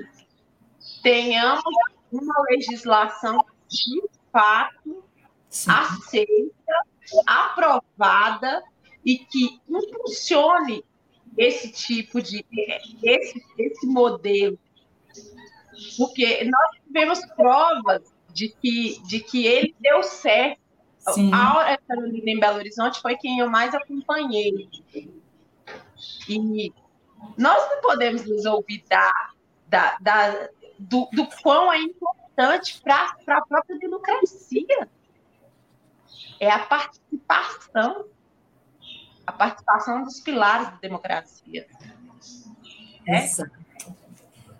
tenhamos 1.02 1.64
uma 2.10 2.34
legislação 2.50 3.44
de 3.68 4.02
fato 4.32 5.04
Sim. 5.48 5.70
aceita, 5.70 6.72
aprovada 7.26 8.62
e 9.04 9.18
que 9.18 9.60
impulsione 9.68 10.84
esse 11.36 11.70
tipo 11.72 12.20
de 12.20 12.44
esse, 13.02 13.42
esse 13.58 13.86
modelo. 13.86 14.58
Porque 15.96 16.44
nós 16.44 16.82
tivemos 16.84 17.20
provas 17.34 18.02
de 18.32 18.48
que, 18.48 19.00
de 19.06 19.20
que 19.20 19.46
ele 19.46 19.74
deu 19.80 20.02
certo. 20.02 20.60
Sim. 21.14 21.30
A 21.32 21.78
Carolina 21.86 22.30
em 22.30 22.40
Belo 22.40 22.58
Horizonte 22.58 23.00
foi 23.00 23.16
quem 23.16 23.38
eu 23.38 23.48
mais 23.48 23.74
acompanhei. 23.74 24.68
E 26.28 26.72
nós 27.38 27.70
não 27.70 27.80
podemos 27.80 28.26
nos 28.26 28.44
olvidar 28.44 29.34
da, 29.68 29.96
da, 30.00 30.48
do, 30.78 31.08
do 31.12 31.26
quão 31.42 31.72
é 31.72 31.78
importante 31.78 32.80
para 32.82 33.14
a 33.28 33.46
própria 33.46 33.78
democracia. 33.78 34.88
É 36.38 36.50
a 36.50 36.58
participação 36.58 38.06
a 39.26 39.32
participação 39.32 40.04
dos 40.04 40.20
pilares 40.20 40.70
da 40.70 40.76
democracia. 40.76 41.66
Né? 43.06 43.26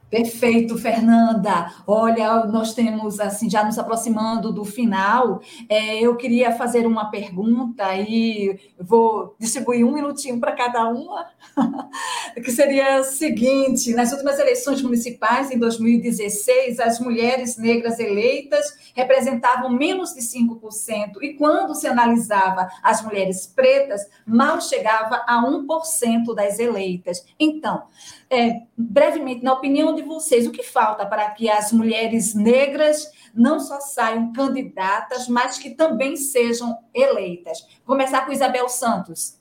Perfeito, 0.09 0.79
Fernanda. 0.79 1.73
Olha, 1.85 2.47
nós 2.47 2.75
temos 2.75 3.19
assim 3.19 3.51
já 3.51 3.65
nos 3.65 3.77
aproximando 3.77 4.53
do 4.53 4.65
final. 4.65 5.41
É, 5.69 5.99
eu 5.99 6.17
queria 6.17 6.53
fazer 6.53 6.87
uma 6.87 7.11
pergunta 7.11 7.93
e 7.97 8.57
vou 8.79 9.35
distribuir 9.39 9.85
um 9.85 9.93
minutinho 9.93 10.39
para 10.39 10.53
cada 10.53 10.89
uma, 10.89 11.27
que 12.37 12.53
seria 12.53 13.01
o 13.01 13.05
seguinte: 13.05 13.93
nas 13.95 14.13
últimas 14.13 14.39
eleições 14.39 14.81
municipais 14.81 15.51
em 15.51 15.59
2016, 15.59 16.79
as 16.79 17.01
mulheres 17.01 17.57
negras 17.57 17.99
eleitas 17.99 18.65
representavam 18.95 19.71
menos 19.71 20.15
de 20.15 20.21
5%, 20.21 21.21
e 21.21 21.35
quando 21.35 21.75
se 21.75 21.89
analisava 21.89 22.69
as 22.81 23.03
mulheres 23.03 23.45
pretas, 23.47 24.03
mal 24.25 24.61
chegava 24.61 25.25
a 25.27 25.43
1% 25.45 26.33
das 26.33 26.61
eleitas. 26.61 27.25
Então, 27.41 27.83
é, 28.31 28.63
brevemente, 28.77 29.43
na 29.43 29.53
opinião 29.53 29.96
de 29.97 30.03
vocês, 30.03 30.47
o 30.47 30.53
que 30.53 30.63
falta 30.63 31.05
para 31.05 31.31
que 31.31 31.51
as 31.51 31.73
mulheres 31.73 32.35
negras 32.35 33.11
não 33.35 33.59
só 33.59 33.81
saiam 33.81 34.33
candidatas, 34.33 35.29
mas 35.29 35.59
que 35.59 35.71
também 35.71 36.17
sejam 36.17 36.79
eleitas? 36.95 37.61
Vou 37.85 37.97
começar 37.97 38.25
com 38.25 38.33
Isabel 38.33 38.69
Santos. 38.69 39.41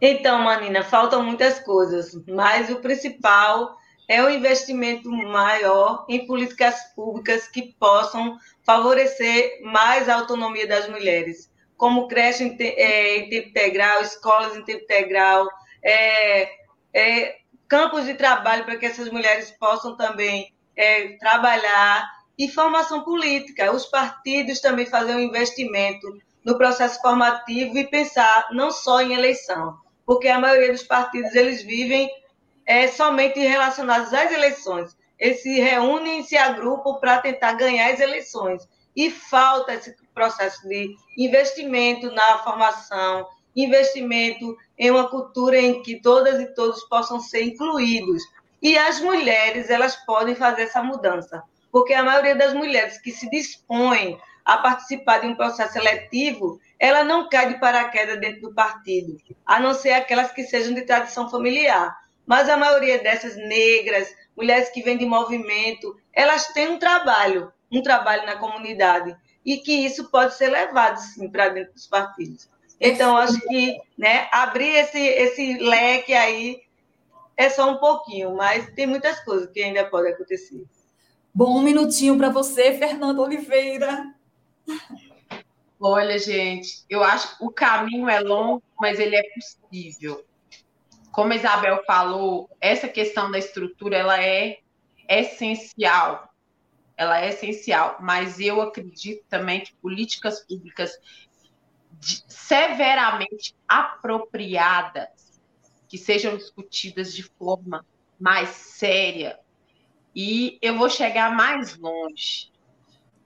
Então, 0.00 0.38
Manina, 0.42 0.82
faltam 0.82 1.22
muitas 1.22 1.60
coisas, 1.60 2.18
mas 2.26 2.70
o 2.70 2.80
principal 2.80 3.76
é 4.08 4.22
o 4.22 4.30
investimento 4.30 5.10
maior 5.10 6.04
em 6.08 6.26
políticas 6.26 6.74
públicas 6.94 7.46
que 7.48 7.74
possam 7.78 8.36
favorecer 8.64 9.60
mais 9.62 10.08
a 10.08 10.16
autonomia 10.16 10.66
das 10.66 10.88
mulheres, 10.88 11.50
como 11.76 12.08
creche 12.08 12.44
em, 12.44 12.56
é, 12.60 13.18
em 13.18 13.28
tempo 13.28 13.48
integral, 13.48 14.02
escolas 14.02 14.56
em 14.56 14.64
tempo 14.64 14.82
integral, 14.82 15.48
é, 15.82 16.48
é, 16.92 17.36
campos 17.72 18.04
de 18.04 18.12
trabalho 18.12 18.66
para 18.66 18.76
que 18.76 18.84
essas 18.84 19.08
mulheres 19.08 19.50
possam 19.52 19.96
também 19.96 20.52
é, 20.76 21.16
trabalhar 21.16 22.06
e 22.38 22.46
formação 22.46 23.02
política. 23.02 23.72
Os 23.72 23.86
partidos 23.86 24.60
também 24.60 24.84
fazem 24.84 25.16
um 25.16 25.20
investimento 25.20 26.06
no 26.44 26.58
processo 26.58 27.00
formativo 27.00 27.78
e 27.78 27.86
pensar 27.86 28.48
não 28.50 28.70
só 28.70 29.00
em 29.00 29.14
eleição, 29.14 29.78
porque 30.04 30.28
a 30.28 30.38
maioria 30.38 30.70
dos 30.70 30.82
partidos 30.82 31.34
eles 31.34 31.62
vivem 31.62 32.10
é, 32.66 32.88
somente 32.88 33.40
relacionados 33.40 34.12
às 34.12 34.30
eleições. 34.30 34.94
Eles 35.18 35.42
se 35.42 35.58
reúnem, 35.58 36.22
se 36.24 36.36
agrupam 36.36 37.00
para 37.00 37.22
tentar 37.22 37.54
ganhar 37.54 37.90
as 37.90 38.00
eleições. 38.00 38.68
E 38.94 39.10
falta 39.10 39.72
esse 39.72 39.96
processo 40.12 40.68
de 40.68 40.94
investimento 41.16 42.10
na 42.10 42.36
formação, 42.40 43.26
investimento 43.54 44.56
em 44.78 44.90
uma 44.90 45.08
cultura 45.08 45.58
em 45.58 45.82
que 45.82 46.00
todas 46.00 46.40
e 46.40 46.54
todos 46.54 46.82
possam 46.84 47.20
ser 47.20 47.42
incluídos. 47.42 48.22
E 48.60 48.78
as 48.78 49.00
mulheres, 49.00 49.70
elas 49.70 49.96
podem 50.06 50.34
fazer 50.34 50.62
essa 50.62 50.82
mudança, 50.82 51.42
porque 51.70 51.92
a 51.92 52.02
maioria 52.02 52.34
das 52.34 52.54
mulheres 52.54 53.00
que 53.00 53.10
se 53.10 53.28
dispõem 53.28 54.18
a 54.44 54.58
participar 54.58 55.18
de 55.18 55.26
um 55.26 55.34
processo 55.34 55.72
seletivo, 55.72 56.60
ela 56.78 57.04
não 57.04 57.28
cai 57.28 57.52
de 57.52 57.60
paraquedas 57.60 58.20
dentro 58.20 58.42
do 58.42 58.54
partido, 58.54 59.16
a 59.46 59.60
não 59.60 59.72
ser 59.72 59.92
aquelas 59.92 60.32
que 60.32 60.44
sejam 60.44 60.74
de 60.74 60.82
tradição 60.82 61.30
familiar. 61.30 61.96
Mas 62.26 62.48
a 62.48 62.56
maioria 62.56 62.98
dessas 63.02 63.36
negras, 63.36 64.14
mulheres 64.36 64.68
que 64.70 64.82
vêm 64.82 64.96
de 64.96 65.06
movimento, 65.06 65.96
elas 66.12 66.46
têm 66.48 66.68
um 66.68 66.78
trabalho, 66.78 67.52
um 67.70 67.82
trabalho 67.82 68.26
na 68.26 68.36
comunidade, 68.36 69.16
e 69.44 69.58
que 69.58 69.72
isso 69.72 70.10
pode 70.10 70.34
ser 70.36 70.48
levado, 70.48 70.98
sim, 70.98 71.28
para 71.28 71.48
dentro 71.48 71.72
dos 71.72 71.86
partidos. 71.86 72.48
Então, 72.84 73.16
acho 73.16 73.40
que 73.42 73.80
né, 73.96 74.28
abrir 74.32 74.74
esse, 74.74 74.98
esse 74.98 75.58
leque 75.58 76.12
aí 76.12 76.60
é 77.36 77.48
só 77.48 77.70
um 77.70 77.78
pouquinho, 77.78 78.34
mas 78.34 78.68
tem 78.74 78.88
muitas 78.88 79.20
coisas 79.24 79.48
que 79.52 79.62
ainda 79.62 79.84
podem 79.84 80.12
acontecer. 80.12 80.66
Bom, 81.32 81.58
um 81.58 81.62
minutinho 81.62 82.18
para 82.18 82.28
você, 82.28 82.76
Fernanda 82.76 83.22
Oliveira. 83.22 84.12
Olha, 85.80 86.18
gente, 86.18 86.84
eu 86.90 87.04
acho 87.04 87.38
que 87.38 87.44
o 87.44 87.50
caminho 87.50 88.08
é 88.08 88.18
longo, 88.18 88.60
mas 88.80 88.98
ele 88.98 89.14
é 89.14 89.22
possível. 89.32 90.24
Como 91.12 91.32
a 91.32 91.36
Isabel 91.36 91.84
falou, 91.86 92.50
essa 92.60 92.88
questão 92.88 93.30
da 93.30 93.38
estrutura 93.38 93.96
ela 93.96 94.20
é 94.20 94.58
essencial. 95.08 96.32
Ela 96.96 97.20
é 97.20 97.28
essencial, 97.28 97.96
mas 98.00 98.40
eu 98.40 98.60
acredito 98.60 99.24
também 99.28 99.60
que 99.60 99.72
políticas 99.76 100.40
públicas 100.40 100.98
severamente 102.02 103.54
apropriadas, 103.68 105.40
que 105.88 105.96
sejam 105.96 106.36
discutidas 106.36 107.14
de 107.14 107.22
forma 107.22 107.86
mais 108.18 108.48
séria. 108.50 109.38
E 110.14 110.58
eu 110.60 110.76
vou 110.76 110.90
chegar 110.90 111.34
mais 111.34 111.76
longe. 111.76 112.50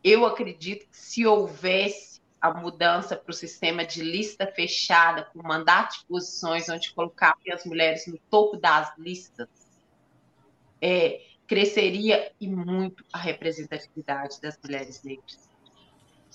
Eu 0.03 0.25
acredito 0.25 0.89
que 0.89 0.97
se 0.97 1.27
houvesse 1.27 2.21
a 2.41 2.53
mudança 2.53 3.17
para 3.17 3.31
o 3.31 3.35
sistema 3.35 3.85
de 3.85 4.03
lista 4.03 4.47
fechada, 4.47 5.25
com 5.33 5.43
mandato 5.43 5.99
de 5.99 6.07
posições, 6.07 6.69
onde 6.69 6.93
colocavam 6.93 7.41
as 7.53 7.65
mulheres 7.65 8.07
no 8.07 8.19
topo 8.31 8.57
das 8.57 8.97
listas, 8.99 9.49
é, 10.81 11.23
cresceria 11.47 12.33
e 12.41 12.49
muito 12.49 13.05
a 13.13 13.19
representatividade 13.19 14.41
das 14.41 14.59
mulheres 14.63 15.03
negras. 15.03 15.49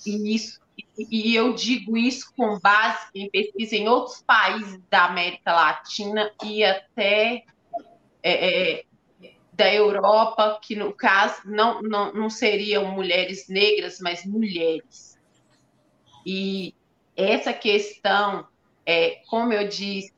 E 0.06 0.34
isso 0.34 0.60
e 0.96 1.34
eu 1.34 1.54
digo 1.54 1.96
isso 1.96 2.32
com 2.36 2.58
base 2.58 3.06
em 3.14 3.30
pesquisa 3.30 3.76
em 3.76 3.88
outros 3.88 4.22
países 4.22 4.80
da 4.90 5.06
América 5.06 5.52
Latina 5.52 6.30
e 6.44 6.64
até 6.64 7.44
é, 8.22 8.78
é, 8.78 8.84
da 9.52 9.72
Europa, 9.72 10.58
que 10.62 10.74
no 10.74 10.92
caso 10.92 11.42
não, 11.44 11.82
não, 11.82 12.12
não 12.12 12.30
seriam 12.30 12.86
mulheres 12.86 13.48
negras, 13.48 13.98
mas 14.00 14.24
mulheres. 14.24 15.18
E 16.24 16.74
essa 17.16 17.52
questão, 17.52 18.46
é, 18.86 19.22
como 19.28 19.52
eu 19.52 19.68
disse, 19.68 20.12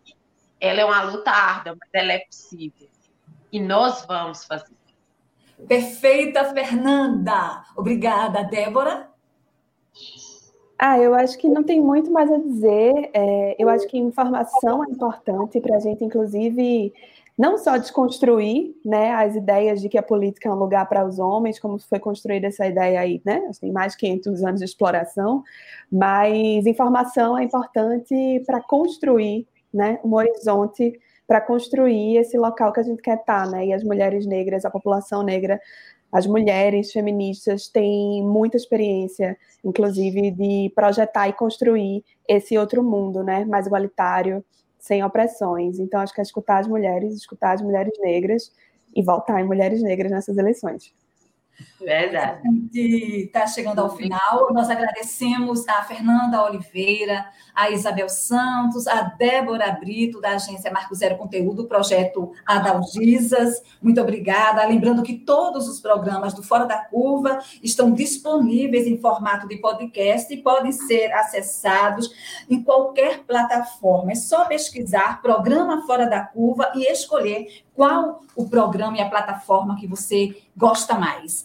ela 0.61 0.81
é 0.81 0.85
uma 0.85 1.03
luta 1.03 1.31
árdua, 1.31 1.77
mas 1.79 1.89
ela 1.93 2.13
é 2.13 2.21
possível. 2.21 2.89
E 3.51 3.61
nós 3.61 4.05
vamos 4.07 4.45
fazer. 4.45 4.75
Perfeita, 5.69 6.53
Fernanda. 6.53 7.65
Obrigada, 7.77 8.45
Débora. 8.45 9.11
Ah, 10.87 10.99
eu 10.99 11.15
acho 11.15 11.39
que 11.39 11.49
não 11.49 11.63
tem 11.65 11.81
muito 11.81 12.11
mais 12.11 12.31
a 12.31 12.37
dizer. 12.37 13.09
É, 13.15 13.57
eu 13.59 13.71
acho 13.71 13.87
que 13.87 13.97
informação 13.97 14.85
é 14.85 14.91
importante 14.91 15.59
para 15.59 15.77
a 15.77 15.81
gente, 15.81 16.05
inclusive, 16.05 16.93
não 17.39 17.57
só 17.57 17.79
desconstruir 17.79 18.77
né, 18.85 19.13
as 19.13 19.35
ideias 19.35 19.81
de 19.81 19.89
que 19.89 19.97
a 19.97 20.03
política 20.03 20.47
é 20.47 20.53
um 20.53 20.57
lugar 20.57 20.87
para 20.87 21.07
os 21.07 21.19
homens, 21.19 21.59
como 21.59 21.79
foi 21.79 21.99
construída 21.99 22.49
essa 22.49 22.67
ideia 22.67 23.01
aí, 23.01 23.23
né? 23.25 23.51
Tem 23.59 23.73
mais 23.73 23.93
de 23.93 23.99
500 24.01 24.45
anos 24.45 24.61
de 24.61 24.67
exploração, 24.67 25.43
mas 25.91 26.67
informação 26.67 27.39
é 27.39 27.45
importante 27.45 28.43
para 28.45 28.61
construir 28.61 29.49
né, 29.73 29.99
um 30.05 30.15
horizonte, 30.15 31.01
para 31.27 31.41
construir 31.41 32.19
esse 32.19 32.37
local 32.37 32.75
que 32.75 32.81
a 32.81 32.83
gente 32.83 33.01
quer 33.01 33.21
estar, 33.21 33.47
tá, 33.47 33.51
né? 33.51 33.69
E 33.69 33.73
as 33.73 33.83
mulheres 33.83 34.27
negras, 34.27 34.67
a 34.67 34.71
população 34.71 35.23
negra 35.23 35.59
as 36.15 36.29
mulheres 36.29 36.93
feministas 36.93 37.69
têm 37.69 38.23
muita 38.23 38.57
experiência, 38.57 39.37
inclusive, 39.65 40.31
de 40.31 40.73
projetar 40.73 41.29
e 41.29 41.33
construir 41.33 42.05
esse 42.29 42.57
outro 42.57 42.85
mundo, 42.85 43.25
né, 43.25 43.45
mais 43.45 43.67
igualitário, 43.67 44.45
sem 44.79 45.03
opressões. 45.03 45.81
Então, 45.81 46.01
acho 46.01 46.15
que 46.15 46.21
é 46.21 46.23
escutar 46.23 46.61
as 46.61 46.69
mulheres, 46.69 47.17
escutar 47.17 47.55
as 47.55 47.61
mulheres 47.61 47.93
negras 47.99 48.53
e 48.95 49.03
votar 49.03 49.41
em 49.41 49.45
mulheres 49.45 49.83
negras 49.83 50.13
nessas 50.13 50.39
eleições. 50.39 50.95
Verdade. 51.81 52.41
A 52.47 52.51
gente 52.51 53.25
está 53.27 53.47
chegando 53.47 53.81
ao 53.81 53.97
final. 53.97 54.53
Nós 54.53 54.71
agradecemos 54.71 55.67
a 55.69 55.83
Fernanda 55.83 56.43
Oliveira, 56.43 57.27
a 57.55 57.71
Isabel 57.71 58.09
Santos, 58.09 58.87
a 58.87 59.03
Débora 59.03 59.73
Brito, 59.73 60.21
da 60.21 60.31
agência 60.31 60.71
Marco 60.71 60.95
Zero 60.95 61.17
Conteúdo, 61.17 61.67
projeto 61.67 62.33
Adalgisas. 62.47 63.61
Muito 63.83 64.01
obrigada. 64.01 64.67
Lembrando 64.67 65.03
que 65.03 65.15
todos 65.19 65.69
os 65.69 65.81
programas 65.81 66.33
do 66.33 66.43
Fora 66.43 66.65
da 66.65 66.79
Curva 66.79 67.41
estão 67.63 67.93
disponíveis 67.93 68.87
em 68.87 68.99
formato 68.99 69.49
de 69.49 69.57
podcast 69.57 70.33
e 70.33 70.43
podem 70.43 70.73
ser 70.73 71.13
acessados 71.13 72.11
em 72.49 72.63
qualquer 72.63 73.25
plataforma. 73.25 74.13
É 74.13 74.17
só 74.17 74.45
pesquisar 74.47 75.21
Programa 75.21 75.85
Fora 75.87 76.09
da 76.09 76.21
Curva 76.21 76.71
e 76.75 76.91
escolher 76.91 77.65
qual 77.75 78.23
o 78.37 78.49
programa 78.49 78.97
e 78.97 79.01
a 79.01 79.09
plataforma 79.09 79.77
que 79.77 79.87
você 79.87 80.37
gosta 80.57 80.95
mais. 80.95 81.45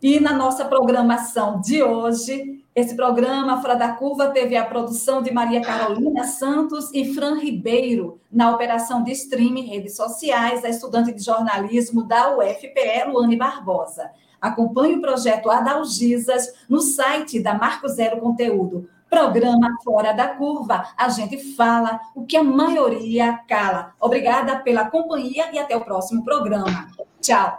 E 0.00 0.20
na 0.20 0.32
nossa 0.32 0.64
programação 0.64 1.60
de 1.60 1.82
hoje, 1.82 2.64
esse 2.72 2.94
programa 2.94 3.60
Fora 3.60 3.74
da 3.74 3.88
Curva 3.94 4.28
teve 4.28 4.54
a 4.54 4.64
produção 4.64 5.20
de 5.20 5.32
Maria 5.32 5.60
Carolina 5.60 6.22
Santos 6.22 6.92
e 6.94 7.12
Fran 7.12 7.40
Ribeiro, 7.40 8.20
na 8.30 8.54
operação 8.54 9.02
de 9.02 9.10
streaming 9.10 9.66
redes 9.66 9.96
sociais, 9.96 10.64
a 10.64 10.68
estudante 10.68 11.12
de 11.12 11.20
jornalismo 11.20 12.04
da 12.04 12.36
UFPE, 12.36 13.08
Luane 13.08 13.34
Barbosa. 13.34 14.12
Acompanhe 14.40 14.94
o 14.94 15.00
projeto 15.00 15.50
Adalgisas 15.50 16.54
no 16.68 16.80
site 16.80 17.42
da 17.42 17.54
Marco 17.54 17.88
Zero 17.88 18.20
Conteúdo. 18.20 18.88
Programa 19.10 19.68
Fora 19.82 20.12
da 20.12 20.28
Curva. 20.28 20.84
A 20.96 21.08
gente 21.08 21.56
fala 21.56 21.98
o 22.14 22.24
que 22.24 22.36
a 22.36 22.44
maioria 22.44 23.40
cala. 23.48 23.94
Obrigada 24.00 24.60
pela 24.60 24.88
companhia 24.88 25.50
e 25.52 25.58
até 25.58 25.76
o 25.76 25.84
próximo 25.84 26.22
programa. 26.22 26.86
Tchau. 27.20 27.58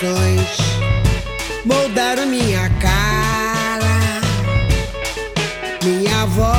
Gerações 0.00 0.58
moldaram 1.64 2.26
minha 2.26 2.68
cara, 2.80 4.20
minha 5.82 6.26
voz. 6.26 6.54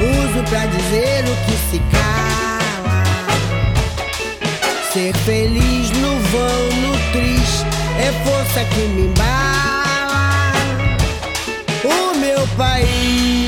Uso 0.00 0.42
pra 0.48 0.66
dizer 0.66 1.24
o 1.24 1.36
que 1.46 1.56
se 1.70 1.78
cala. 1.90 3.04
Ser 4.92 5.14
feliz 5.18 5.90
no 5.90 6.18
vão, 6.30 6.66
no 6.80 7.12
triste, 7.12 7.64
é 7.98 8.12
força 8.24 8.64
que 8.64 8.80
me 8.80 9.02
embala. 9.06 10.52
O 11.84 12.18
meu 12.18 12.46
país 12.56 13.41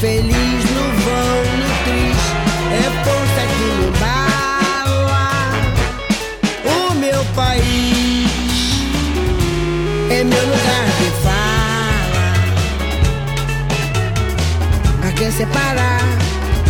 feliz 0.00 0.64
no 0.74 0.84
vão, 1.04 1.38
no 1.58 1.68
triste, 1.84 2.32
é 2.72 2.84
força 3.04 3.42
que 3.54 3.66
me 3.78 3.88
bala. 3.98 5.28
O 6.64 6.94
meu 6.94 7.24
país 7.34 8.28
é 10.10 10.24
meu 10.24 10.42
lugar 10.42 10.86
de 10.98 11.08
fala. 11.22 12.34
Pra 15.00 15.10
que 15.12 15.30
separar? 15.30 16.02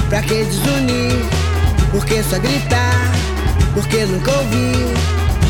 Pra 0.08 0.22
que 0.22 0.44
desunir? 0.44 1.24
Por 1.90 2.04
que 2.04 2.22
só 2.22 2.38
gritar? 2.38 3.12
Por 3.72 3.86
que 3.88 4.04
nunca 4.04 4.32
ouvir? 4.32 4.94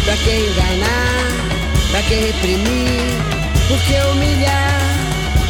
Pra 0.04 0.16
que 0.16 0.30
enganar? 0.30 1.24
Pra 1.90 2.02
que 2.02 2.14
reprimir? 2.14 3.22
Por 3.68 3.78
que 3.80 3.96
humilhar? 4.12 4.80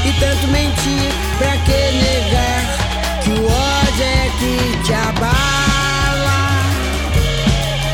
E 0.07 0.13
tanto 0.21 0.47
mentir? 0.49 1.24
Pra 1.39 1.57
que 1.59 1.73
negar? 1.73 2.63
Que 3.23 3.31
o 3.31 3.47
ódio 3.47 4.05
é 4.05 4.31
que 4.39 4.55
te 4.85 4.93
abala. 4.93 6.41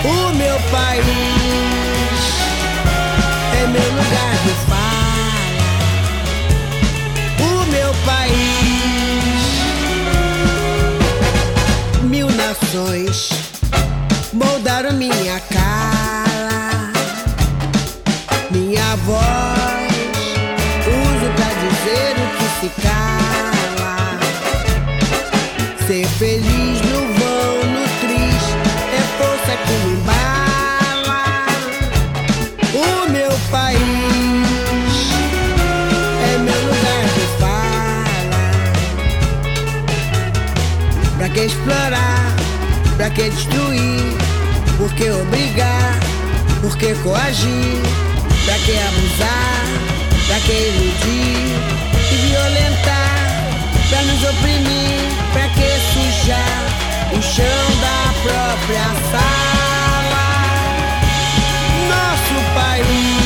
O 0.05 0.33
meu 0.35 0.59
país 0.71 2.23
é 3.55 3.67
meu 3.67 3.89
lugar 3.99 4.35
de 4.45 4.55
fala. 4.69 5.41
O 7.41 7.51
meu 7.71 7.93
país, 8.05 9.43
mil 12.03 12.29
nações 12.31 13.31
moldaram 14.33 14.93
minha 14.93 15.41
cara 15.41 15.81
minha 18.51 18.97
voz 18.97 19.60
destruir? 43.31 44.17
Por 44.77 44.93
que 44.95 45.11
obrigar? 45.11 45.99
Por 46.61 46.77
que 46.77 46.95
coagir? 47.03 47.81
Pra 48.45 48.55
que 48.65 48.79
abusar? 48.79 49.65
Pra 50.27 50.39
que 50.41 50.53
iludir 50.53 51.57
e 52.13 52.17
violentar? 52.27 53.51
Pra 53.89 54.03
nos 54.03 54.23
oprimir? 54.23 55.01
Pra 55.33 55.49
que 55.49 55.69
sujar 55.93 56.63
o 57.13 57.23
chão 57.23 57.65
da 57.85 58.01
própria 58.23 58.89
sala? 59.11 60.29
Nosso 61.89 62.37
país, 62.55 63.20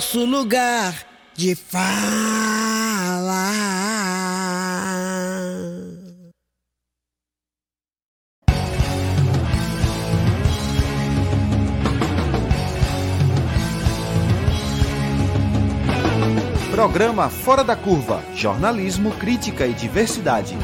nosso 0.00 0.24
lugar 0.24 0.94
de 1.34 1.54
fala. 1.54 1.90
Programa 16.70 17.28
Fora 17.28 17.62
da 17.62 17.76
Curva 17.76 18.24
Jornalismo, 18.34 19.10
Crítica 19.10 19.66
e 19.66 19.74
Diversidade. 19.74 20.56